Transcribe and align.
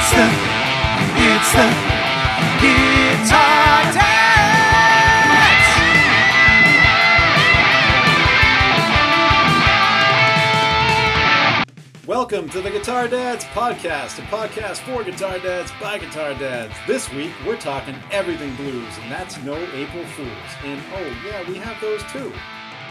It's 0.00 0.12
the, 0.12 0.30
it's 1.16 1.52
the 1.54 1.68
Guitar 2.62 3.82
Dads. 3.92 4.06
Welcome 12.06 12.48
to 12.50 12.60
the 12.60 12.70
Guitar 12.70 13.08
Dads 13.08 13.44
Podcast, 13.46 14.20
a 14.20 14.22
podcast 14.28 14.78
for 14.82 15.02
guitar 15.02 15.40
dads 15.40 15.72
by 15.80 15.98
guitar 15.98 16.34
dads. 16.34 16.74
This 16.86 17.12
week 17.12 17.32
we're 17.44 17.56
talking 17.56 17.96
everything 18.12 18.54
blues, 18.54 18.96
and 19.00 19.10
that's 19.10 19.36
no 19.42 19.56
April 19.56 20.04
Fools. 20.04 20.28
And 20.62 20.80
oh, 20.94 21.12
yeah, 21.26 21.42
we 21.48 21.56
have 21.56 21.80
those 21.80 22.04
too. 22.12 22.32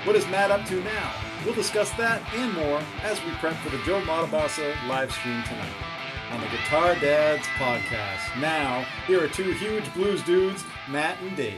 What 0.03 0.17
is 0.17 0.27
Matt 0.27 0.51
up 0.51 0.65
to 0.65 0.83
now? 0.83 1.13
We'll 1.45 1.55
discuss 1.55 1.89
that 1.91 2.21
and 2.33 2.51
more 2.53 2.81
as 3.03 3.23
we 3.23 3.31
prep 3.39 3.55
for 3.63 3.69
the 3.69 3.81
Joe 3.85 4.01
Bonamassa 4.01 4.75
live 4.89 5.13
stream 5.13 5.41
tonight 5.43 5.96
on 6.31 6.41
the 6.41 6.47
Guitar 6.47 6.95
Dads 6.95 7.47
Podcast. 7.57 8.39
Now, 8.41 8.85
here 9.05 9.23
are 9.23 9.29
two 9.29 9.51
huge 9.53 9.91
blues 9.93 10.21
dudes, 10.23 10.63
Matt 10.89 11.17
and 11.21 11.35
Dave. 11.37 11.55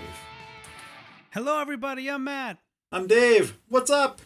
Hello, 1.32 1.60
everybody. 1.60 2.08
I'm 2.10 2.24
Matt. 2.24 2.60
I'm 2.92 3.08
Dave. 3.08 3.58
What's 3.68 3.90
up? 3.90 4.22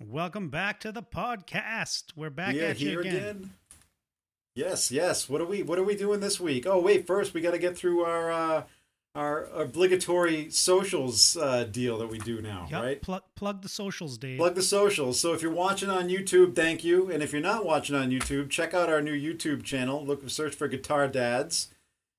Welcome 0.00 0.48
back 0.48 0.80
to 0.80 0.92
the 0.92 1.02
podcast. 1.02 2.16
We're 2.16 2.30
back 2.30 2.54
yeah, 2.54 2.68
at 2.68 2.80
you 2.80 2.88
here 2.88 3.00
again. 3.00 3.14
again. 3.16 3.50
Yes, 4.54 4.90
yes. 4.90 5.28
What 5.28 5.40
are 5.40 5.46
we 5.46 5.62
What 5.62 5.78
are 5.78 5.84
we 5.84 5.96
doing 5.96 6.20
this 6.20 6.40
week? 6.40 6.66
Oh, 6.66 6.80
wait. 6.80 7.06
First, 7.06 7.34
we 7.34 7.40
got 7.40 7.50
to 7.52 7.58
get 7.58 7.76
through 7.76 8.04
our 8.04 8.32
uh, 8.32 8.62
our 9.14 9.44
obligatory 9.54 10.50
socials 10.50 11.36
uh, 11.36 11.64
deal 11.64 11.98
that 11.98 12.08
we 12.08 12.18
do 12.18 12.42
now, 12.42 12.66
Yep, 12.70 12.82
right? 12.82 13.02
Plug, 13.02 13.22
plug 13.36 13.62
the 13.62 13.68
socials, 13.68 14.18
Dave. 14.18 14.38
Plug 14.38 14.54
the 14.54 14.62
socials. 14.62 15.20
So 15.20 15.32
if 15.32 15.40
you're 15.42 15.52
watching 15.52 15.88
on 15.88 16.08
YouTube, 16.08 16.56
thank 16.56 16.82
you. 16.82 17.10
And 17.10 17.22
if 17.22 17.32
you're 17.32 17.40
not 17.40 17.64
watching 17.64 17.94
on 17.94 18.10
YouTube, 18.10 18.50
check 18.50 18.74
out 18.74 18.88
our 18.88 19.00
new 19.00 19.14
YouTube 19.14 19.62
channel. 19.62 20.04
Look, 20.04 20.28
search 20.28 20.54
for 20.54 20.66
Guitar 20.66 21.06
Dads. 21.06 21.68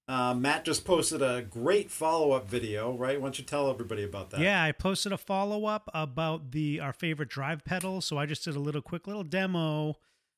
Uh, 0.07 0.35
Matt 0.35 0.63
just 0.65 0.85
posted 0.85 1.21
a 1.21 1.41
great 1.41 1.89
follow 1.89 2.31
up 2.31 2.47
video, 2.47 2.93
right? 2.95 3.19
Why 3.19 3.25
don't 3.25 3.39
you 3.39 3.43
tell 3.45 3.69
everybody 3.71 4.03
about 4.03 4.29
that? 4.29 4.39
yeah, 4.39 4.63
I 4.63 4.71
posted 4.71 5.11
a 5.11 5.17
follow 5.17 5.65
up 5.65 5.89
about 5.95 6.51
the 6.51 6.79
our 6.79 6.93
favorite 6.93 7.29
drive 7.29 7.65
pedals. 7.65 8.05
So 8.05 8.17
I 8.17 8.25
just 8.27 8.45
did 8.45 8.55
a 8.55 8.59
little 8.59 8.83
quick 8.83 9.07
little 9.07 9.23
demo 9.23 9.95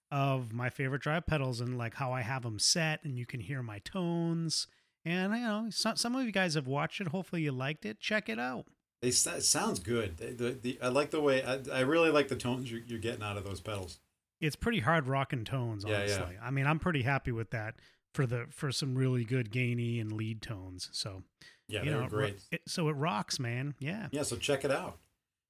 of 0.10 0.54
my 0.54 0.70
favorite 0.70 1.02
drive 1.02 1.28
pedals 1.28 1.60
and 1.60 1.78
like 1.78 1.96
how 1.96 2.14
I 2.14 2.22
have 2.22 2.44
them 2.44 2.60
set, 2.60 3.04
and 3.04 3.20
you 3.20 3.26
can 3.26 3.42
hear 3.42 3.62
my 3.62 3.80
tones. 3.80 4.68
And 5.08 5.34
you 5.34 5.40
know, 5.42 5.68
some 5.70 5.96
some 5.96 6.16
of 6.16 6.26
you 6.26 6.32
guys 6.34 6.56
have 6.56 6.68
watched 6.68 7.00
it. 7.00 7.08
Hopefully, 7.08 7.44
you 7.44 7.52
liked 7.54 7.86
it. 7.86 8.00
Check 8.00 8.28
it 8.30 8.40
out. 8.40 8.66
It 9.02 9.14
sounds 9.14 9.80
good. 9.80 10.18
They, 10.18 10.32
the, 10.32 10.52
the, 10.60 10.80
I 10.82 10.88
like 10.88 11.12
the 11.12 11.22
way, 11.22 11.44
I, 11.44 11.60
I 11.72 11.80
really 11.82 12.10
like 12.10 12.30
the 12.30 12.36
tones 12.36 12.72
you're, 12.72 12.82
you're 12.84 12.98
getting 12.98 13.22
out 13.22 13.38
of 13.38 13.44
those 13.46 13.62
pedals. 13.62 14.00
It's 14.42 14.56
pretty 14.56 14.80
hard 14.80 15.08
rocking 15.08 15.46
tones, 15.46 15.86
Yeah, 15.88 15.92
yeah. 16.04 16.16
honestly. 16.16 16.36
I 16.42 16.50
mean, 16.50 16.66
I'm 16.66 16.80
pretty 16.80 17.04
happy 17.04 17.32
with 17.32 17.52
that 17.52 17.76
for 18.16 18.26
the 18.26 18.48
for 18.50 18.72
some 18.72 18.96
really 18.96 19.24
good 19.24 19.52
gainy 19.52 20.00
and 20.00 20.12
lead 20.12 20.42
tones. 20.42 20.90
So 20.94 21.22
Yeah, 21.68 21.84
you 21.84 21.92
they're 21.92 22.02
know, 22.02 22.08
great. 22.08 22.40
It, 22.52 22.62
so 22.68 22.90
it 22.90 22.94
rocks, 22.94 23.40
man. 23.40 23.76
Yeah. 23.80 24.08
Yeah, 24.12 24.24
so 24.24 24.36
check 24.36 24.66
it 24.66 24.72
out. 24.72 24.98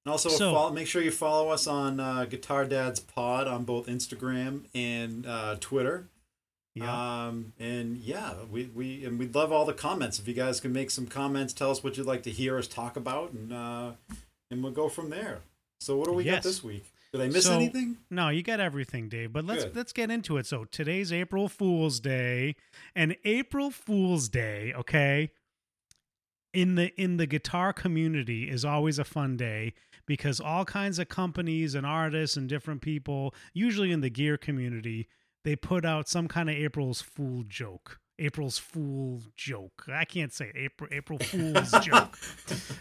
And 0.04 0.12
also, 0.12 0.28
So- 0.28 0.52
follow, 0.52 0.70
make 0.72 0.86
sure 0.86 1.00
you 1.02 1.10
follow 1.10 1.48
us 1.48 1.66
on 1.66 2.00
uh, 2.00 2.26
Guitar 2.26 2.66
Dads 2.66 3.00
Pod 3.00 3.48
on 3.48 3.64
both 3.64 3.86
Instagram 3.86 4.66
and 4.74 5.26
uh, 5.26 5.56
Twitter. 5.58 6.08
Yeah. 6.80 7.26
Um, 7.28 7.52
and 7.58 7.96
yeah, 7.98 8.34
we, 8.50 8.64
we 8.74 9.04
and 9.04 9.18
we'd 9.18 9.34
love 9.34 9.52
all 9.52 9.64
the 9.64 9.72
comments. 9.72 10.18
If 10.18 10.26
you 10.28 10.34
guys 10.34 10.60
can 10.60 10.72
make 10.72 10.90
some 10.90 11.06
comments, 11.06 11.52
tell 11.52 11.70
us 11.70 11.82
what 11.84 11.96
you'd 11.96 12.06
like 12.06 12.22
to 12.24 12.30
hear 12.30 12.58
us 12.58 12.66
talk 12.66 12.96
about, 12.96 13.32
and 13.32 13.52
uh, 13.52 13.92
and 14.50 14.62
we'll 14.62 14.72
go 14.72 14.88
from 14.88 15.10
there. 15.10 15.40
So, 15.80 15.96
what 15.96 16.06
do 16.06 16.12
we 16.12 16.24
Yes. 16.24 16.36
got 16.36 16.42
this 16.44 16.64
week? 16.64 16.92
Did 17.12 17.22
I 17.22 17.28
miss 17.28 17.46
So- 17.46 17.54
anything? 17.54 17.96
No, 18.10 18.28
you 18.28 18.42
got 18.42 18.60
everything, 18.60 19.08
Dave. 19.08 19.32
But 19.32 19.44
let's 19.46 19.64
Good. 19.64 19.76
let's 19.76 19.92
get 19.92 20.10
into 20.10 20.36
it. 20.36 20.46
So 20.46 20.64
today's 20.66 21.12
April 21.12 21.48
Fool's 21.48 22.00
Day, 22.00 22.54
and 22.94 23.16
April 23.24 23.70
Fool's 23.70 24.28
Day, 24.28 24.72
okay, 24.74 25.30
in 26.52 26.74
the 26.74 26.92
in 27.00 27.16
the 27.16 27.26
guitar 27.26 27.72
community 27.72 28.48
is 28.50 28.64
always 28.64 28.98
a 28.98 29.04
fun 29.04 29.36
day 29.36 29.74
because 30.06 30.40
all 30.40 30.64
kinds 30.64 30.98
of 30.98 31.08
companies 31.08 31.74
and 31.74 31.86
artists 31.86 32.36
and 32.36 32.48
different 32.48 32.80
people, 32.80 33.34
usually 33.52 33.92
in 33.92 34.00
the 34.00 34.08
gear 34.10 34.36
community, 34.38 35.06
they 35.44 35.56
put 35.56 35.84
out 35.84 36.08
some 36.08 36.28
kind 36.28 36.48
of 36.50 36.56
April's 36.56 37.00
Fool 37.00 37.44
joke. 37.48 38.00
April's 38.20 38.58
Fool 38.58 39.22
joke. 39.36 39.84
I 39.92 40.04
can't 40.04 40.32
say. 40.32 40.50
April 40.56 40.90
April 40.92 41.18
Fool's 41.20 41.70
joke. 41.82 42.18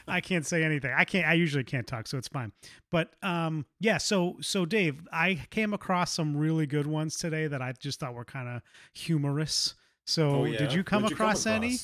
I 0.08 0.20
can't 0.20 0.46
say 0.46 0.64
anything. 0.64 0.92
I 0.96 1.06
can't. 1.06 1.28
I 1.28 1.34
usually 1.34 1.64
can't 1.64 1.86
talk, 1.86 2.08
so 2.08 2.18
it's 2.18 2.28
fine. 2.28 2.52
But 2.90 3.14
um, 3.22 3.66
yeah. 3.80 3.98
So 4.00 4.38
so 4.42 4.66
Dave, 4.66 5.08
I 5.12 5.40
came 5.52 5.74
across 5.74 6.12
some 6.12 6.36
really 6.36 6.66
good 6.66 6.88
ones 6.88 7.18
today 7.18 7.46
that 7.48 7.62
I 7.62 7.74
just 7.80 8.00
thought 8.00 8.16
were 8.16 8.26
kind 8.26 8.50
of 8.50 8.62
humorous. 8.96 9.76
So 10.08 10.30
Oh, 10.32 10.46
yeah? 10.46 10.58
did 10.58 10.74
you 10.74 10.84
come 10.84 11.04
What'd 11.04 11.16
across 11.16 11.46
any? 11.46 11.78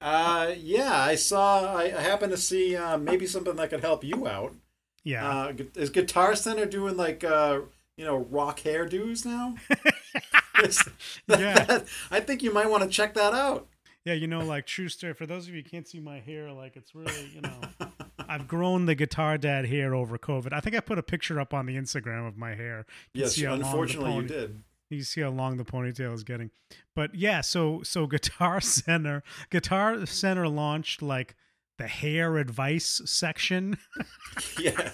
Uh, 0.00 0.54
yeah, 0.56 0.98
I 1.02 1.16
saw. 1.16 1.74
I, 1.76 1.82
I 1.84 2.00
happened 2.00 2.32
to 2.32 2.38
see 2.38 2.74
uh, 2.76 2.96
maybe 2.96 3.26
something 3.26 3.56
that 3.56 3.68
could 3.68 3.80
help 3.82 4.02
you 4.04 4.26
out. 4.26 4.54
Yeah. 5.04 5.28
Uh, 5.28 5.52
is 5.74 5.90
Guitar 5.90 6.34
Center 6.34 6.64
doing 6.64 6.96
like 6.96 7.24
uh, 7.24 7.60
you 8.00 8.06
know 8.06 8.16
rock 8.30 8.60
hairdos 8.60 9.26
now? 9.26 9.54
Yeah. 11.28 11.80
I 12.10 12.20
think 12.20 12.42
you 12.42 12.52
might 12.52 12.68
want 12.68 12.82
to 12.82 12.88
check 12.88 13.14
that 13.14 13.32
out. 13.34 13.68
yeah. 14.04 14.14
You 14.14 14.26
know, 14.26 14.40
like 14.40 14.66
true 14.66 14.88
story. 14.88 15.14
For 15.14 15.26
those 15.26 15.46
of 15.48 15.54
you 15.54 15.62
who 15.62 15.68
can't 15.68 15.86
see 15.86 16.00
my 16.00 16.18
hair, 16.20 16.50
like 16.52 16.76
it's 16.76 16.94
really, 16.94 17.30
you 17.34 17.40
know, 17.42 17.60
I've 18.28 18.46
grown 18.48 18.86
the 18.86 18.94
guitar 18.94 19.38
dad 19.38 19.66
hair 19.66 19.94
over 19.94 20.18
COVID. 20.18 20.52
I 20.52 20.60
think 20.60 20.76
I 20.76 20.80
put 20.80 20.98
a 20.98 21.02
picture 21.02 21.38
up 21.40 21.52
on 21.54 21.66
the 21.66 21.76
Instagram 21.76 22.26
of 22.26 22.36
my 22.36 22.54
hair. 22.54 22.84
You 23.14 23.22
Yes, 23.22 23.34
see 23.34 23.44
how 23.44 23.52
long 23.52 23.62
unfortunately 23.62 24.14
you 24.16 24.22
did. 24.22 24.62
You 24.90 25.02
see 25.02 25.20
how 25.20 25.30
long 25.30 25.56
the 25.56 25.64
ponytail 25.64 26.12
is 26.14 26.24
getting. 26.24 26.50
But 26.94 27.14
yeah, 27.14 27.40
so 27.42 27.82
so 27.82 28.06
Guitar 28.16 28.60
Center, 28.60 29.22
Guitar 29.50 30.04
Center 30.06 30.48
launched 30.48 31.00
like 31.02 31.36
the 31.80 31.88
hair 31.88 32.36
advice 32.36 33.00
section. 33.04 33.78
Yeah, 34.58 34.92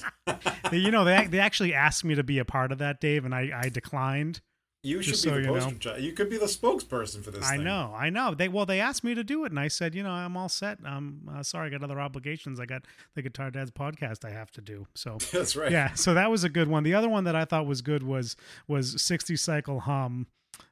you 0.72 0.90
know, 0.90 1.04
they 1.04 1.26
they 1.26 1.38
actually 1.38 1.74
asked 1.74 2.04
me 2.04 2.14
to 2.14 2.24
be 2.24 2.38
a 2.38 2.44
part 2.44 2.72
of 2.72 2.78
that, 2.78 3.00
Dave, 3.00 3.24
and 3.24 3.34
I 3.34 3.50
I 3.54 3.68
declined. 3.68 4.40
you 4.82 5.02
should 5.02 5.12
be 5.12 5.16
so 5.18 5.30
the 5.30 5.42
you 5.42 5.46
poster 5.48 5.74
child. 5.78 6.00
You 6.00 6.12
could 6.12 6.30
be 6.30 6.38
the 6.38 6.46
spokesperson 6.46 7.22
for 7.22 7.30
this. 7.30 7.44
I 7.44 7.56
thing. 7.56 7.64
know, 7.64 7.94
I 7.96 8.08
know. 8.08 8.34
They 8.34 8.48
well, 8.48 8.64
they 8.64 8.80
asked 8.80 9.04
me 9.04 9.14
to 9.14 9.22
do 9.22 9.44
it, 9.44 9.52
and 9.52 9.60
I 9.60 9.68
said, 9.68 9.94
you 9.94 10.02
know, 10.02 10.10
I'm 10.10 10.36
all 10.36 10.48
set. 10.48 10.78
I'm 10.84 11.28
uh, 11.32 11.42
sorry, 11.42 11.66
I 11.66 11.70
got 11.70 11.82
other 11.84 12.00
obligations. 12.00 12.58
I 12.58 12.64
got 12.66 12.86
the 13.14 13.22
Guitar 13.22 13.50
Dads 13.50 13.70
podcast 13.70 14.24
I 14.24 14.30
have 14.30 14.50
to 14.52 14.62
do. 14.62 14.86
So 14.94 15.18
That's 15.32 15.54
right. 15.54 15.70
yeah, 15.70 15.92
so 15.94 16.14
that 16.14 16.30
was 16.30 16.42
a 16.44 16.48
good 16.48 16.68
one. 16.68 16.82
The 16.82 16.94
other 16.94 17.08
one 17.08 17.24
that 17.24 17.36
I 17.36 17.44
thought 17.44 17.66
was 17.66 17.82
good 17.82 18.02
was 18.02 18.36
was 18.66 19.00
60 19.02 19.36
Cycle 19.36 19.80
Hum. 19.80 20.26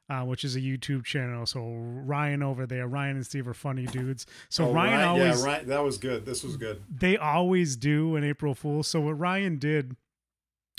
Uh, 0.07 0.21
which 0.21 0.43
is 0.43 0.55
a 0.55 0.59
YouTube 0.61 1.03
channel. 1.03 1.45
So 1.47 1.63
Ryan 1.73 2.43
over 2.43 2.67
there, 2.67 2.87
Ryan 2.87 3.15
and 3.17 3.25
Steve 3.25 3.47
are 3.47 3.55
funny 3.55 3.87
dudes. 3.87 4.27
So 4.49 4.67
Oh, 4.69 4.71
Ryan 4.73 4.93
Ryan- 4.93 5.07
always 5.09 5.39
yeah, 5.39 5.45
Ryan, 5.45 5.67
that 5.67 5.83
was 5.83 5.97
good. 5.97 6.25
This 6.27 6.43
was 6.43 6.57
good. 6.57 6.83
they 6.89 7.17
always 7.17 7.75
do 7.75 8.15
an 8.15 8.23
April 8.23 8.53
Fool. 8.53 8.83
So 8.83 9.01
what 9.01 9.19
Ryan 9.19 9.57
did 9.57 9.95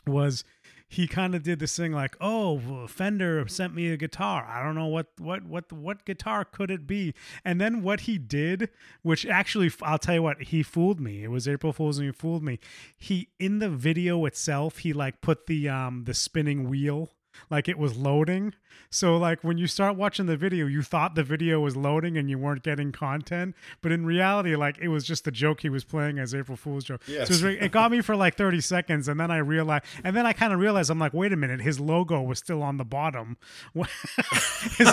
was 0.07 0.45
he 0.89 1.09
kind 1.09 1.35
of 1.35 1.43
did 1.43 1.59
this 1.59 1.77
thing 1.77 1.91
like, 1.91 2.17
"Oh, 2.21 2.87
Fender 2.87 3.49
sent 3.49 3.75
me 3.75 3.89
a 3.89 3.97
guitar. 3.97 4.47
I 4.49 4.63
don't 4.63 4.77
know 4.77 4.87
what 4.87 5.09
what 5.19 5.43
what 5.45 5.73
what 5.73 6.05
guitar 6.05 6.45
could 6.45 6.71
it 6.71 6.87
be?" 6.87 7.13
And 7.45 7.61
then 7.61 7.83
what 7.83 8.01
he 8.03 8.19
did, 8.19 8.71
which 9.03 9.27
actually 9.27 9.73
I'll 9.83 9.99
tell 9.99 10.15
you 10.15 10.23
what, 10.23 10.41
he 10.45 10.63
fooled 10.63 11.01
me. 11.01 11.25
It 11.25 11.31
was 11.33 11.49
April 11.49 11.73
Fools 11.73 11.99
and 11.99 12.07
he 12.07 12.13
fooled 12.13 12.45
me. 12.45 12.61
He 12.97 13.31
in 13.41 13.59
the 13.59 13.69
video 13.71 14.25
itself, 14.27 14.79
he 14.79 14.93
like 14.93 15.21
put 15.21 15.47
the 15.47 15.69
um 15.69 16.05
the 16.05 16.15
spinning 16.15 16.69
wheel 16.69 17.11
like 17.51 17.69
it 17.69 17.79
was 17.79 17.97
loading. 17.99 18.55
So 18.91 19.17
like 19.17 19.43
when 19.43 19.59
you 19.59 19.67
start 19.67 19.97
watching 19.97 20.27
the 20.27 20.37
video, 20.37 20.67
you 20.67 20.83
thought 20.83 21.15
the 21.15 21.23
video 21.23 21.61
was 21.61 21.77
loading 21.77 22.17
and 22.17 22.31
you 22.31 22.39
weren't 22.39 22.63
getting 22.63 22.93
content, 22.93 23.55
but 23.83 23.93
in 23.93 24.07
reality, 24.07 24.57
like 24.57 24.79
it 24.79 24.89
was 24.89 25.05
just 25.05 25.27
a 25.27 25.31
joke 25.31 25.61
he 25.61 25.69
was 25.69 25.85
playing 25.85 26.19
as 26.19 26.35
April 26.35 26.57
Fool's 26.57 26.85
joke. 26.85 27.03
Yes. 27.07 27.29
So 27.29 27.47
it, 27.47 27.55
was, 27.55 27.65
it 27.67 27.73
got 27.73 27.91
me 27.91 28.01
for 28.01 28.17
like 28.17 28.37
thirty 28.37 28.61
seconds, 28.61 29.09
and 29.09 29.19
then 29.19 29.31
I 29.31 29.39
realized, 29.39 29.85
and 30.05 30.17
then 30.17 30.27
I 30.27 30.33
kind 30.33 30.53
of 30.53 30.61
realized, 30.61 30.91
I'm 30.91 30.99
like, 30.99 31.13
wait 31.13 31.33
a 31.33 31.37
minute, 31.37 31.61
his 31.61 31.81
logo 31.81 32.23
was 32.23 32.39
still 32.39 32.63
on 32.63 32.77
the 32.77 32.85
bottom. 32.85 33.37
his, 33.75 34.93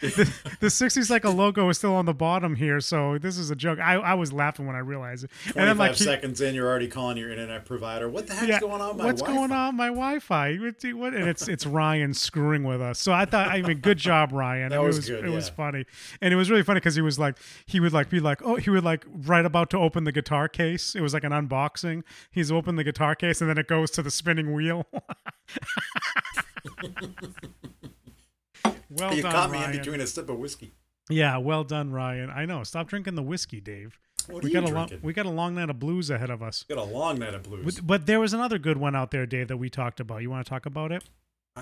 the, 0.00 0.32
the 0.60 0.70
sixty 0.70 1.02
cycle 1.02 1.32
logo 1.32 1.68
is 1.68 1.78
still 1.78 1.94
on 1.94 2.06
the 2.06 2.14
bottom 2.14 2.56
here, 2.56 2.80
so 2.80 3.18
this 3.18 3.38
is 3.38 3.50
a 3.50 3.56
joke. 3.56 3.78
I, 3.78 3.94
I 3.94 4.14
was 4.14 4.32
laughing 4.32 4.66
when 4.66 4.76
I 4.76 4.80
realized 4.80 5.24
it, 5.24 5.30
and 5.56 5.68
then 5.68 5.78
like 5.78 5.94
he- 5.94 6.04
seconds 6.04 6.40
in, 6.40 6.54
you're 6.54 6.68
already 6.68 6.88
calling 6.88 7.16
your 7.16 7.30
internet 7.30 7.64
provider. 7.64 8.08
What 8.08 8.26
the 8.26 8.34
heck's 8.34 8.48
yeah, 8.48 8.60
going 8.60 8.80
on? 8.80 8.96
My 8.96 9.04
what's 9.04 9.22
going 9.22 9.34
Wi-Fi? 9.36 9.66
on 9.68 9.76
my 9.76 9.88
Wi-Fi? 9.88 10.56
What- 10.56 10.94
what- 10.94 11.14
And 11.14 11.28
it's 11.28 11.48
it's 11.48 11.66
Ryan 11.66 12.14
screwing 12.14 12.64
with 12.64 12.80
us. 12.80 12.98
So 12.98 13.09
I 13.12 13.24
thought, 13.24 13.48
I 13.48 13.62
mean, 13.62 13.78
good 13.78 13.98
job, 13.98 14.32
Ryan. 14.32 14.70
That 14.70 14.82
was 14.82 14.96
it 14.96 14.98
was 14.98 15.08
good, 15.08 15.24
It 15.24 15.30
was 15.30 15.48
funny, 15.48 15.84
and 16.20 16.32
it 16.32 16.36
was 16.36 16.50
really 16.50 16.62
funny 16.62 16.80
because 16.80 16.94
he 16.94 17.02
was 17.02 17.18
like, 17.18 17.36
he 17.66 17.80
would 17.80 17.92
like 17.92 18.10
be 18.10 18.20
like, 18.20 18.42
oh, 18.42 18.56
he 18.56 18.70
would 18.70 18.84
like 18.84 19.04
right 19.08 19.44
about 19.44 19.70
to 19.70 19.78
open 19.78 20.04
the 20.04 20.12
guitar 20.12 20.48
case. 20.48 20.94
It 20.94 21.00
was 21.00 21.14
like 21.14 21.24
an 21.24 21.32
unboxing. 21.32 22.02
He's 22.30 22.50
opened 22.52 22.78
the 22.78 22.84
guitar 22.84 23.14
case, 23.14 23.40
and 23.40 23.48
then 23.48 23.58
it 23.58 23.68
goes 23.68 23.90
to 23.92 24.02
the 24.02 24.10
spinning 24.10 24.52
wheel. 24.52 24.86
well 28.90 29.14
You 29.14 29.22
done, 29.22 29.32
caught 29.32 29.50
me 29.50 29.58
Ryan. 29.58 29.70
in 29.70 29.78
between 29.78 30.00
a 30.00 30.06
sip 30.06 30.28
of 30.28 30.38
whiskey. 30.38 30.72
Yeah, 31.08 31.38
well 31.38 31.64
done, 31.64 31.90
Ryan. 31.90 32.30
I 32.30 32.44
know. 32.44 32.62
Stop 32.62 32.88
drinking 32.88 33.14
the 33.16 33.22
whiskey, 33.22 33.60
Dave. 33.60 33.98
What 34.28 34.44
we 34.44 34.52
got 34.52 34.64
a 34.64 34.66
long 34.66 34.86
drinking? 34.86 35.00
we 35.02 35.12
got 35.12 35.26
a 35.26 35.30
long 35.30 35.54
night 35.54 35.70
of 35.70 35.78
blues 35.78 36.10
ahead 36.10 36.30
of 36.30 36.42
us. 36.42 36.64
Got 36.68 36.78
a 36.78 36.84
long 36.84 37.18
night 37.18 37.34
of 37.34 37.42
blues. 37.42 37.76
But, 37.76 37.86
but 37.86 38.06
there 38.06 38.20
was 38.20 38.32
another 38.32 38.58
good 38.58 38.76
one 38.76 38.94
out 38.94 39.10
there, 39.10 39.26
Dave, 39.26 39.48
that 39.48 39.56
we 39.56 39.70
talked 39.70 39.98
about. 39.98 40.22
You 40.22 40.30
want 40.30 40.44
to 40.44 40.50
talk 40.50 40.66
about 40.66 40.92
it? 40.92 41.02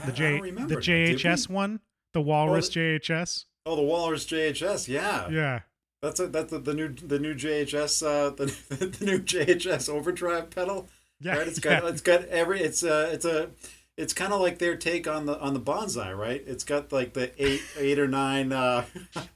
I, 0.02 0.06
The 0.06 0.12
I 0.12 0.14
J 0.14 0.30
don't 0.32 0.40
remember. 0.42 0.74
the 0.76 0.80
JHS 0.80 1.48
one, 1.48 1.80
the 2.12 2.20
Walrus 2.20 2.68
the- 2.68 2.80
JHS. 3.00 3.44
Oh, 3.66 3.76
the 3.76 3.82
Walrus 3.82 4.24
JHS. 4.24 4.88
Yeah, 4.88 5.28
Yeah. 5.28 5.60
that's 6.00 6.20
a, 6.20 6.26
that's 6.26 6.50
the, 6.50 6.58
the 6.58 6.72
new 6.74 6.88
the 6.88 7.18
new 7.18 7.34
JHS 7.34 8.02
uh, 8.06 8.30
the, 8.36 8.46
the 8.86 9.04
new 9.04 9.18
JHS 9.20 9.88
overdrive 9.88 10.50
pedal. 10.50 10.88
Yeah. 11.20 11.36
right. 11.38 11.48
It's 11.48 11.58
got 11.58 11.82
yeah. 11.82 11.88
it's 11.90 12.00
got 12.00 12.24
every 12.26 12.60
it's 12.60 12.82
uh 12.84 13.10
it's 13.12 13.24
a 13.24 13.50
it's 13.96 14.12
kind 14.14 14.32
of 14.32 14.40
like 14.40 14.58
their 14.58 14.76
take 14.76 15.08
on 15.08 15.26
the 15.26 15.38
on 15.40 15.52
the 15.54 15.60
bonsai, 15.60 16.16
right? 16.16 16.42
It's 16.46 16.62
got 16.64 16.92
like 16.92 17.12
the 17.14 17.30
eight 17.44 17.60
eight 17.78 17.98
or 17.98 18.06
nine. 18.08 18.52
uh 18.52 18.84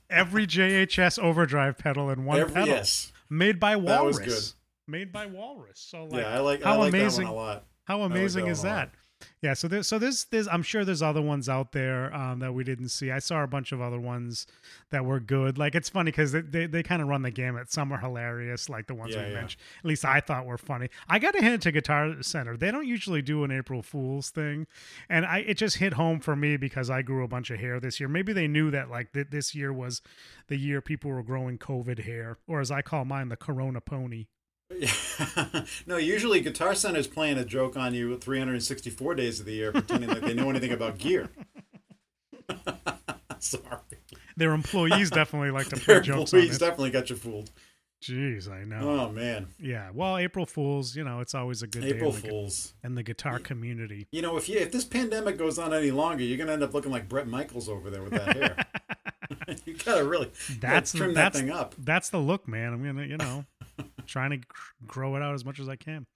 Every 0.09 0.47
JHS 0.47 1.19
overdrive 1.19 1.76
pedal 1.79 2.09
in 2.11 2.25
one 2.25 2.38
every, 2.38 2.53
pedal. 2.55 2.69
Yes, 2.69 3.12
Made 3.29 3.59
by 3.59 3.76
Walrus. 3.76 4.19
That 4.19 4.26
was 4.26 4.35
good. 4.44 4.53
Made 4.91 5.12
by 5.12 5.26
Walrus. 5.26 5.79
So 5.81 6.05
like 6.05 6.20
yeah, 6.23 6.35
I 6.35 6.38
like 6.38 6.62
how 6.62 6.75
I 6.75 6.76
like 6.76 6.88
amazing 6.91 7.25
that 7.26 7.32
one 7.35 7.43
a 7.44 7.49
lot. 7.49 7.64
How 7.85 7.99
like 7.99 8.11
amazing 8.12 8.44
that 8.47 8.50
is 8.53 8.59
one 8.61 8.67
a 8.69 8.70
that? 8.75 8.91
Yeah, 9.40 9.54
so 9.54 9.69
there's 9.69 9.86
so 9.88 9.98
there's 9.98 10.24
there's 10.24 10.46
I'm 10.48 10.62
sure 10.62 10.84
there's 10.84 11.02
other 11.02 11.22
ones 11.22 11.48
out 11.48 11.72
there 11.72 12.14
um, 12.14 12.38
that 12.40 12.52
we 12.54 12.64
didn't 12.64 12.88
see. 12.90 13.10
I 13.10 13.19
saw 13.19 13.42
a 13.42 13.46
bunch 13.46 13.72
of 13.72 13.80
other 13.80 13.98
ones 14.00 14.46
that 14.90 15.04
were 15.04 15.20
good. 15.20 15.58
Like 15.58 15.74
it's 15.74 15.88
funny 15.88 16.10
because 16.10 16.32
they, 16.32 16.40
they, 16.40 16.66
they 16.66 16.82
kind 16.82 17.02
of 17.02 17.08
run 17.08 17.22
the 17.22 17.30
gamut. 17.30 17.72
Some 17.72 17.92
are 17.92 17.98
hilarious, 17.98 18.69
like 18.69 18.86
the 18.86 18.94
ones 18.94 19.14
Yeah, 19.14 19.22
we 19.24 19.28
yeah. 19.30 19.34
mentioned. 19.34 19.60
At 19.80 19.84
least 19.84 20.04
I 20.04 20.20
thought 20.20 20.46
were 20.46 20.58
funny. 20.58 20.88
I 21.08 21.19
got 21.19 21.32
to 21.34 21.40
hand 21.42 21.54
it 21.54 21.62
to 21.62 21.72
Guitar 21.72 22.22
Center. 22.22 22.56
They 22.56 22.70
don't 22.70 22.86
usually 22.86 23.22
do 23.22 23.44
an 23.44 23.50
April 23.50 23.82
Fool's 23.82 24.30
thing, 24.30 24.66
and 25.08 25.26
I 25.26 25.38
it 25.38 25.54
just 25.58 25.78
hit 25.78 25.94
home 25.94 26.20
for 26.20 26.36
me 26.36 26.56
because 26.56 26.90
I 26.90 27.02
grew 27.02 27.25
a 27.25 27.28
bunch 27.28 27.50
of 27.50 27.58
hair 27.60 27.80
this 27.80 27.98
year. 28.00 28.08
Maybe 28.08 28.32
they 28.32 28.48
knew 28.48 28.70
that 28.70 28.90
like 28.90 29.12
th- 29.12 29.28
this 29.30 29.54
year 29.54 29.72
was 29.72 30.02
the 30.48 30.56
year 30.56 30.80
people 30.80 31.10
were 31.10 31.22
growing 31.22 31.58
COVID 31.58 32.04
hair, 32.04 32.38
or 32.46 32.60
as 32.60 32.70
I 32.70 32.82
call 32.82 33.04
mine, 33.04 33.28
the 33.28 33.36
Corona 33.36 33.80
pony. 33.80 34.26
no, 35.86 35.96
usually 35.96 36.40
Guitar 36.40 36.74
Center's 36.74 37.06
playing 37.06 37.38
a 37.38 37.44
joke 37.44 37.76
on 37.76 37.94
you 37.94 38.16
364 38.16 39.14
days 39.14 39.40
of 39.40 39.46
the 39.46 39.52
year, 39.52 39.72
pretending 39.72 40.10
that 40.10 40.22
they 40.22 40.34
know 40.34 40.50
anything 40.50 40.72
about 40.72 40.98
gear. 40.98 41.30
Sorry, 43.38 43.64
Their 44.36 44.52
employees 44.52 45.10
definitely 45.10 45.50
like 45.50 45.69
to 45.69 45.76
play 45.76 45.94
their 45.94 46.00
jokes 46.00 46.32
on 46.32 46.40
employees 46.40 46.58
definitely 46.58 46.90
got 46.90 47.10
you 47.10 47.16
fooled. 47.16 47.50
Jeez, 48.02 48.50
I 48.50 48.64
know. 48.64 49.00
Oh 49.00 49.12
man, 49.12 49.46
Yeah, 49.60 49.90
well, 49.94 50.19
April 50.19 50.44
Fools, 50.44 50.96
you 50.96 51.04
know, 51.04 51.20
it's 51.20 51.34
always 51.36 51.62
a 51.62 51.68
good 51.68 51.84
April 51.84 52.10
day 52.10 52.16
in 52.16 52.22
Fools. 52.30 52.75
in 52.82 52.96
the 52.96 53.02
guitar 53.04 53.38
community. 53.38 54.08
You 54.10 54.22
know, 54.22 54.36
if 54.36 54.48
you 54.48 54.58
if 54.58 54.72
this 54.72 54.84
pandemic 54.84 55.38
goes 55.38 55.56
on 55.58 55.72
any 55.72 55.92
longer, 55.92 56.25
you're 56.25 56.38
gonna 56.38 56.52
end 56.52 56.64
up 56.64 56.75
looking 56.75 56.90
like 56.90 57.08
Bret 57.08 57.28
Michaels 57.28 57.68
over 57.68 57.90
there 57.90 58.02
with 58.02 58.12
that 58.12 58.36
hair. 58.36 58.66
you 59.64 59.75
gotta 59.84 60.04
really 60.04 60.30
you 60.48 60.56
gotta 60.56 60.96
trim 60.96 61.14
that's 61.14 61.36
that 61.36 61.40
thing 61.40 61.50
up. 61.50 61.75
that's 61.78 62.10
the 62.10 62.18
look, 62.18 62.48
man. 62.48 62.72
I'm 62.72 62.84
gonna, 62.84 63.06
you 63.06 63.16
know, 63.18 63.44
trying 64.06 64.31
to 64.31 64.40
grow 64.87 65.16
it 65.16 65.22
out 65.22 65.34
as 65.34 65.44
much 65.44 65.58
as 65.60 65.69
I 65.69 65.76
can. 65.76 66.06